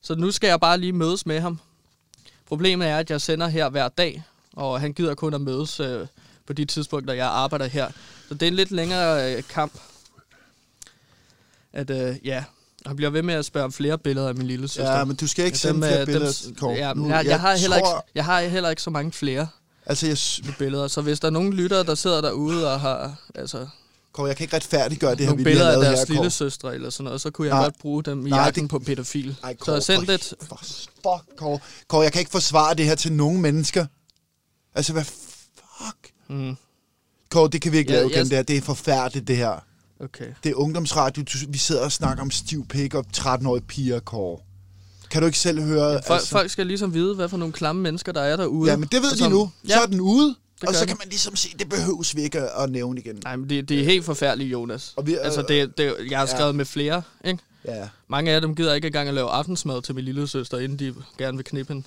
Så 0.00 0.14
nu 0.14 0.30
skal 0.30 0.48
jeg 0.48 0.60
bare 0.60 0.78
lige 0.78 0.92
mødes 0.92 1.26
med 1.26 1.40
ham. 1.40 1.60
Problemet 2.46 2.88
er, 2.88 2.98
at 2.98 3.10
jeg 3.10 3.20
sender 3.20 3.48
her 3.48 3.68
hver 3.68 3.88
dag, 3.88 4.22
og 4.52 4.80
han 4.80 4.92
gider 4.92 5.14
kun 5.14 5.34
at 5.34 5.40
mødes 5.40 5.80
øh, 5.80 6.06
på 6.46 6.52
de 6.52 6.64
tidspunkter, 6.64 7.14
jeg 7.14 7.26
arbejder 7.26 7.66
her. 7.66 7.90
Så 8.28 8.34
det 8.34 8.42
er 8.42 8.48
en 8.48 8.54
lidt 8.54 8.70
længere 8.70 9.36
øh, 9.36 9.42
kamp. 9.42 9.80
At 11.74 11.90
øh, 11.90 12.16
ja, 12.24 12.44
han 12.86 12.96
bliver 12.96 13.10
ved 13.10 13.22
med 13.22 13.34
at 13.34 13.44
spørge 13.44 13.64
om 13.64 13.72
flere 13.72 13.98
billeder 13.98 14.28
af 14.28 14.34
min 14.34 14.46
lille 14.46 14.68
søster. 14.68 14.98
Ja, 14.98 15.04
men 15.04 15.16
du 15.16 15.26
skal 15.26 15.44
ikke 15.44 15.58
sende 15.58 15.86
øh, 15.86 15.92
flere 15.92 16.06
billeder, 16.06 16.32
Kåre. 16.58 16.72
ja, 16.74 16.92
Nu, 16.94 17.08
jeg, 17.08 17.26
jeg, 17.26 17.40
har 17.40 17.56
heller 17.56 17.78
tror, 17.78 17.98
ikke, 17.98 18.10
jeg 18.14 18.24
har 18.24 18.40
heller 18.40 18.70
ikke 18.70 18.82
så 18.82 18.90
mange 18.90 19.12
flere 19.12 19.48
Altså, 19.86 20.06
jeg, 20.06 20.54
billeder. 20.58 20.88
Så 20.88 21.00
hvis 21.00 21.20
der 21.20 21.28
er 21.28 21.32
nogen 21.32 21.52
lyttere, 21.52 21.84
der 21.84 21.94
sidder 21.94 22.20
derude 22.20 22.72
og 22.72 22.80
har 22.80 23.14
altså, 23.34 23.66
Kåre, 24.12 24.26
jeg 24.28 24.36
kan 24.36 24.44
ikke 24.44 24.56
retfærdiggøre 24.56 25.10
det 25.10 25.20
her, 25.20 25.26
nogle 25.26 25.38
vi 25.38 25.44
billeder 25.44 25.72
af 25.72 25.80
deres 25.82 26.08
lille 26.08 26.30
søstre 26.30 26.74
eller 26.74 26.90
sådan 26.90 27.04
noget, 27.04 27.20
så 27.20 27.30
kunne 27.30 27.48
jeg 27.48 27.54
Nej. 27.56 27.64
godt 27.64 27.78
bruge 27.80 28.02
dem 28.02 28.26
i 28.26 28.30
Nej, 28.30 28.38
jagten 28.40 28.62
det- 28.62 28.70
på 28.70 28.78
pædofil. 28.78 29.36
Ej, 29.44 29.52
så 29.58 29.64
Kåre, 29.64 29.80
send 29.80 30.04
for, 30.06 30.12
det. 30.12 30.34
For, 30.42 30.56
fuck, 30.64 31.36
Kåre. 31.36 31.58
Kåre, 31.88 32.02
jeg 32.02 32.12
kan 32.12 32.18
ikke 32.18 32.30
forsvare 32.30 32.74
det 32.74 32.84
her 32.84 32.94
til 32.94 33.12
nogen 33.12 33.40
mennesker. 33.42 33.86
Altså, 34.74 34.92
hvad 34.92 35.04
fuck? 35.04 36.10
Mm, 36.28 36.56
Kåre, 37.30 37.48
det 37.52 37.62
kan 37.62 37.72
vi 37.72 37.78
ikke 37.78 37.92
Ja, 37.92 37.98
lave 37.98 38.10
igen, 38.10 38.18
jeg- 38.18 38.24
det 38.26 38.32
her. 38.36 38.42
Det 38.42 38.56
er 38.56 38.60
forfærdeligt, 38.62 39.28
det 39.28 39.36
her. 39.36 39.64
Okay. 40.00 40.32
Det 40.44 40.50
er 40.50 40.54
ungdomsradio. 40.54 41.22
Du, 41.22 41.38
vi 41.48 41.58
sidder 41.58 41.84
og 41.84 41.92
snakker 41.92 42.22
om 42.22 42.30
stiv 42.30 42.66
pik 42.68 42.94
og 42.94 43.04
13-årige 43.16 43.64
piger, 43.64 44.00
Kåre. 44.00 44.40
Kan 45.10 45.22
du 45.22 45.26
ikke 45.26 45.38
selv 45.38 45.62
høre? 45.62 46.00
Folk, 46.06 46.26
folk 46.26 46.50
skal 46.50 46.66
ligesom 46.66 46.94
vide, 46.94 47.14
hvad 47.14 47.28
for 47.28 47.36
nogle 47.36 47.52
klamme 47.52 47.82
mennesker, 47.82 48.12
der 48.12 48.20
er 48.20 48.36
derude. 48.36 48.70
Ja, 48.70 48.76
men 48.76 48.88
det 48.92 49.02
ved 49.02 49.10
de 49.10 49.18
som- 49.18 49.32
nu. 49.32 49.50
Så 49.64 49.74
Ja, 49.74 49.82
er 49.82 49.86
den 49.86 50.00
ude, 50.00 50.34
gør 50.60 50.68
og 50.68 50.74
så 50.74 50.86
kan 50.86 50.96
man 51.00 51.08
ligesom 51.08 51.36
se, 51.36 51.54
det 51.58 51.68
behøves 51.68 52.16
vi 52.16 52.22
ikke 52.22 52.40
at 52.40 52.70
nævne 52.70 53.00
igen. 53.00 53.20
nej, 53.24 53.36
men 53.36 53.50
det, 53.50 53.68
det 53.68 53.80
er 53.80 53.84
helt 53.84 54.04
forfærdeligt, 54.04 54.52
Jonas. 54.52 54.92
Og 54.96 55.06
vi- 55.06 55.14
altså, 55.20 55.40
øh, 55.40 55.48
det, 55.48 55.78
det, 55.78 55.94
jeg 56.10 56.18
har 56.18 56.26
ja. 56.26 56.34
skrevet 56.36 56.54
med 56.54 56.64
flere, 56.64 57.02
ikke? 57.24 57.42
Ja. 57.64 57.88
Mange 58.08 58.30
af 58.32 58.40
dem 58.40 58.54
gider 58.56 58.74
ikke 58.74 58.86
engang 58.86 59.08
at 59.08 59.14
lave 59.14 59.30
aftensmad 59.30 59.82
til 59.82 59.94
min 59.94 60.04
lille 60.04 60.28
søster, 60.28 60.58
inden 60.58 60.78
de 60.78 60.94
gerne 61.18 61.36
vil 61.36 61.44
knippe 61.44 61.72
hende. 61.72 61.86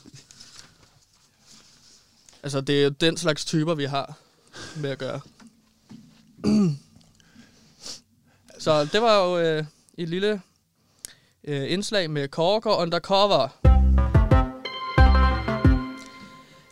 Altså, 2.44 2.62
det 2.62 2.84
er 2.86 2.90
den 2.90 3.18
slags 3.18 3.46
typer, 3.46 3.76
vi 3.76 3.86
har 3.86 4.16
med 4.76 4.90
at 4.90 4.98
gøre. 4.98 5.20
Så 8.60 8.86
det 8.86 9.02
var 9.02 9.26
jo 9.26 9.38
øh, 9.38 9.64
et 9.98 10.10
lille 10.10 10.42
øh, 11.44 11.72
indslag 11.72 12.10
med 12.10 12.28
Kåre 12.28 12.82
Undercover. 12.82 13.48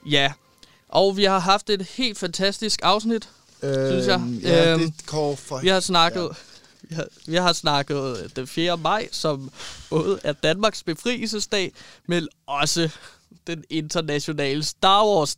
Ja, 0.09 0.33
og 0.89 1.17
vi 1.17 1.23
har 1.23 1.39
haft 1.39 1.69
et 1.69 1.81
helt 1.81 2.17
fantastisk 2.17 2.79
afsnit, 2.83 3.29
synes 3.59 4.07
jeg. 4.07 4.21
Ja, 4.43 4.73
Øhm, 4.73 4.79
det 4.79 5.05
Kåre 5.05 5.37
for... 5.37 5.59
vi 5.59 5.67
har 5.67 5.79
snakket, 5.79 6.21
ja. 6.21 6.35
vi, 6.81 6.95
har, 6.95 7.07
vi 7.27 7.35
har 7.35 7.53
snakket 7.53 8.17
øh, 8.23 8.29
den 8.35 8.47
4. 8.47 8.77
maj, 8.77 9.07
som 9.11 9.51
både 9.89 10.19
er 10.23 10.33
Danmarks 10.33 10.83
befrielsesdag, 10.83 11.71
men 12.07 12.27
også 12.47 12.89
den 13.47 13.63
internationale 13.69 14.63
Star 14.63 15.05
Wars 15.05 15.35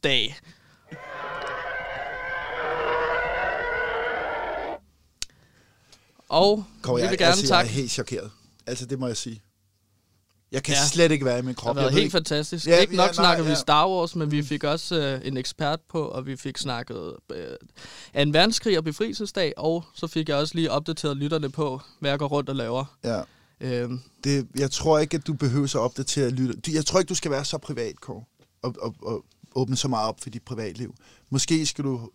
Og 6.29 6.65
vi 6.95 7.01
jeg, 7.01 7.09
vil 7.09 7.17
gerne 7.17 7.31
altså, 7.31 7.45
jeg 7.53 7.59
er 7.59 7.63
takke. 7.63 7.71
helt 7.71 7.91
chokeret. 7.91 8.31
Altså, 8.67 8.85
det 8.85 8.99
må 8.99 9.07
jeg 9.07 9.17
sige. 9.17 9.41
Jeg 10.51 10.63
kan 10.63 10.73
Ja. 10.73 10.87
slet 10.87 11.11
ikke 11.11 11.25
være 11.25 11.39
i 11.39 11.41
min 11.41 11.47
Det 11.49 11.57
krop. 11.57 11.75
har 11.75 11.81
Jeg 11.81 11.85
været 11.85 11.93
helt 11.93 12.03
ikke- 12.03 12.11
fantastisk. 12.11 12.67
Ja, 12.67 12.77
ikke 12.77 12.95
nok 12.95 13.01
ja, 13.03 13.05
nej, 13.05 13.13
snakker 13.13 13.43
vi 13.43 13.49
ja. 13.49 13.55
Star 13.55 13.89
Wars, 13.89 14.15
men 14.15 14.31
vi 14.31 14.43
fik 14.43 14.63
også 14.63 14.95
øh, 14.95 15.27
en 15.27 15.37
ekspert 15.37 15.79
på, 15.89 16.01
og 16.07 16.25
vi 16.25 16.35
fik 16.35 16.57
snakket 16.57 17.13
øh, 17.31 17.45
en 18.15 18.33
verdenskrig 18.33 18.77
og 18.77 18.83
befrielsesdag, 18.83 19.53
og 19.57 19.83
så 19.93 20.07
fik 20.07 20.29
jeg 20.29 20.37
også 20.37 20.55
lige 20.55 20.71
opdateret 20.71 21.17
lytterne 21.17 21.49
på, 21.49 21.81
hvad 21.99 22.09
jeg 22.09 22.19
går 22.19 22.27
rundt 22.27 22.49
og 22.49 22.55
laver. 22.55 22.85
Ja. 23.03 23.21
Øhm, 23.61 24.01
Det, 24.23 24.47
jeg 24.55 24.71
tror 24.71 24.99
ikke, 24.99 25.17
at 25.17 25.27
du 25.27 25.33
behøver 25.33 25.65
at 25.65 25.75
opdatere 25.75 26.29
lytter. 26.29 26.71
Jeg 26.73 26.85
tror 26.85 26.99
ikke, 26.99 27.09
du 27.09 27.15
skal 27.15 27.31
være 27.31 27.45
så 27.45 27.57
privat, 27.57 28.01
Kåre, 28.01 28.23
og, 28.63 28.75
og, 28.81 28.95
og 29.01 29.25
åbne 29.55 29.75
så 29.75 29.87
meget 29.87 30.07
op 30.07 30.21
for 30.21 30.29
dit 30.29 30.43
privatliv. 30.43 30.95
Måske 31.29 31.65
skal 31.65 31.83
du 31.83 32.09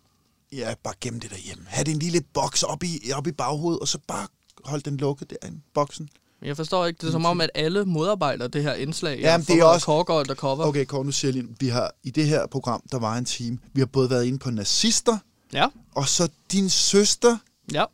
ja, 0.52 0.74
bare 0.84 0.94
gemme 1.00 1.20
det 1.20 1.30
derhjemme. 1.30 1.64
Ha' 1.68 1.82
det 1.82 1.92
en 1.92 1.98
lille 1.98 2.20
boks 2.34 2.62
op 2.62 2.82
i, 2.82 3.10
op 3.14 3.26
i 3.26 3.32
baghovedet, 3.32 3.80
og 3.80 3.88
så 3.88 3.98
bare 4.08 4.26
hold 4.64 4.82
den 4.82 4.96
lukket 4.96 5.30
derinde, 5.30 5.60
boksen. 5.74 6.08
Jeg 6.42 6.56
forstår 6.56 6.86
ikke, 6.86 6.98
det 7.00 7.06
er 7.06 7.10
som 7.12 7.24
om, 7.24 7.40
at 7.40 7.50
alle 7.54 7.84
modarbejder 7.84 8.48
det 8.48 8.62
her 8.62 8.74
indslag. 8.74 9.20
Jamen, 9.20 9.46
det 9.46 9.58
er 9.58 9.64
også- 9.64 9.86
Korgård 9.86 10.20
undercover. 10.20 10.64
Okay, 10.66 10.84
Kåre, 10.84 11.04
nu 11.04 11.12
siger 11.12 11.32
jeg 11.32 11.42
lige, 11.42 11.56
vi 11.60 11.68
har 11.68 11.92
i 12.02 12.10
det 12.10 12.26
her 12.26 12.46
program, 12.46 12.82
der 12.92 12.98
var 12.98 13.16
en 13.16 13.24
time, 13.24 13.58
vi 13.72 13.80
har 13.80 13.86
både 13.86 14.10
været 14.10 14.24
inde 14.24 14.38
på 14.38 14.50
nazister, 14.50 15.18
Ja, 15.52 15.66
og 15.94 16.08
så 16.08 16.28
din 16.52 16.70
søster 16.70 17.38
ja. 17.72 17.84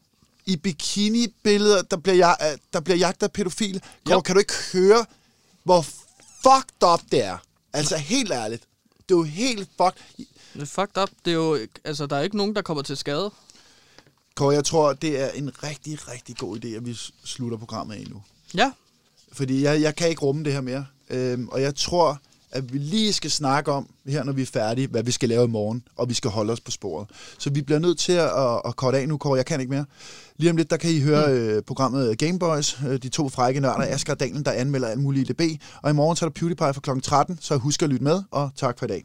i 0.47 0.57
bikini-billeder, 0.57 1.83
der 1.83 1.97
bliver, 1.97 2.15
jeg, 2.17 2.37
øh, 2.53 2.59
der 2.73 2.81
bliver 2.81 2.97
jagtet 2.97 3.23
af 3.23 3.33
pædofile. 3.33 3.81
Kåre, 4.07 4.17
Yep. 4.19 4.25
kan 4.25 4.35
du 4.35 4.39
ikke 4.39 4.55
høre, 4.73 5.05
hvor 5.65 5.83
fucked 6.43 6.83
up 6.93 7.01
det 7.13 7.25
er? 7.25 7.39
Altså, 7.73 7.97
helt 7.97 8.33
ærligt. 8.33 8.63
Det 9.09 9.15
er 9.15 9.19
jo 9.19 9.23
helt 9.23 9.69
fucked. 9.83 10.27
Det 10.55 10.63
er 10.63 10.67
fucked 10.67 11.03
up. 11.03 11.11
Det 11.25 11.31
er 11.31 11.35
jo, 11.35 11.59
altså, 11.85 12.07
der 12.07 12.17
er 12.17 12.23
ikke 12.23 12.37
nogen, 12.37 12.55
der 12.55 12.63
kommer 12.63 12.83
til 12.83 12.97
skade. 12.97 13.31
Kåre, 14.35 14.55
jeg 14.55 14.65
tror, 14.65 14.93
det 14.93 15.21
er 15.23 15.31
en 15.31 15.63
rigtig, 15.63 16.09
rigtig 16.09 16.37
god 16.37 16.57
idé, 16.57 16.69
at 16.69 16.87
vi 16.87 16.99
slutter 17.25 17.59
programmet 17.59 17.95
af 17.95 18.05
nu. 18.11 18.23
Ja, 18.55 18.73
Fordi 19.33 19.63
jeg, 19.63 19.83
jeg 19.83 19.97
kan 19.97 20.09
ikke 20.09 20.23
rumme 20.23 20.45
det 20.45 20.53
her 20.53 20.61
mere. 20.61 20.87
Øhm, 21.11 21.49
og 21.49 21.63
jeg 21.63 21.75
tror, 21.75 22.21
at 22.51 22.73
vi 22.73 22.79
lige 22.79 23.13
skal 23.13 23.31
snakke 23.31 23.73
om, 23.73 23.89
her 24.07 24.25
når 24.25 24.33
vi 24.33 24.43
er 24.43 24.47
færdige, 24.47 24.87
hvad 24.87 25.03
vi 25.03 25.11
skal 25.11 25.29
lave 25.29 25.45
i 25.45 25.49
morgen, 25.49 25.83
og 25.97 26.09
vi 26.09 26.15
skal 26.15 26.31
holde 26.31 26.53
os 26.53 26.61
på 26.61 26.71
sporet. 26.71 27.09
Så 27.39 27.51
vi 27.51 27.63
bliver 27.63 27.79
nødt 27.79 27.99
til 27.99 28.13
at, 28.13 28.29
at, 28.29 28.61
at 28.65 28.77
korte 28.77 28.99
af 28.99 29.09
nu, 29.09 29.17
Kåre. 29.17 29.37
Jeg 29.37 29.47
kan 29.47 29.61
ikke 29.61 29.71
mere. 29.71 29.85
Lige 30.37 30.51
om 30.51 30.57
lidt, 30.57 30.71
der 30.71 30.77
kan 30.77 30.91
I 30.91 31.01
høre 31.01 31.29
mm. 31.29 31.35
øh, 31.35 31.63
programmet 31.63 32.19
Gameboys, 32.19 32.79
øh, 32.89 33.03
de 33.03 33.09
to 33.09 33.29
frække 33.29 33.61
nørder, 33.61 33.95
Asger 33.95 34.13
og 34.13 34.21
Daniel, 34.21 34.45
der 34.45 34.53
anmelder 34.53 34.89
alt 34.89 35.01
muligt 35.01 35.31
i 35.31 35.33
DB. 35.33 35.63
Og 35.83 35.91
i 35.91 35.93
morgen 35.93 36.17
tager 36.17 36.31
der 36.31 36.41
PewDiePie 36.41 36.75
fra 36.75 36.95
kl. 36.95 37.01
13, 37.01 37.39
så 37.41 37.57
husk 37.57 37.83
at 37.83 37.89
lytte 37.89 38.05
med, 38.05 38.23
og 38.31 38.51
tak 38.57 38.79
for 38.79 38.87
i 38.87 38.89
dag. 38.89 39.05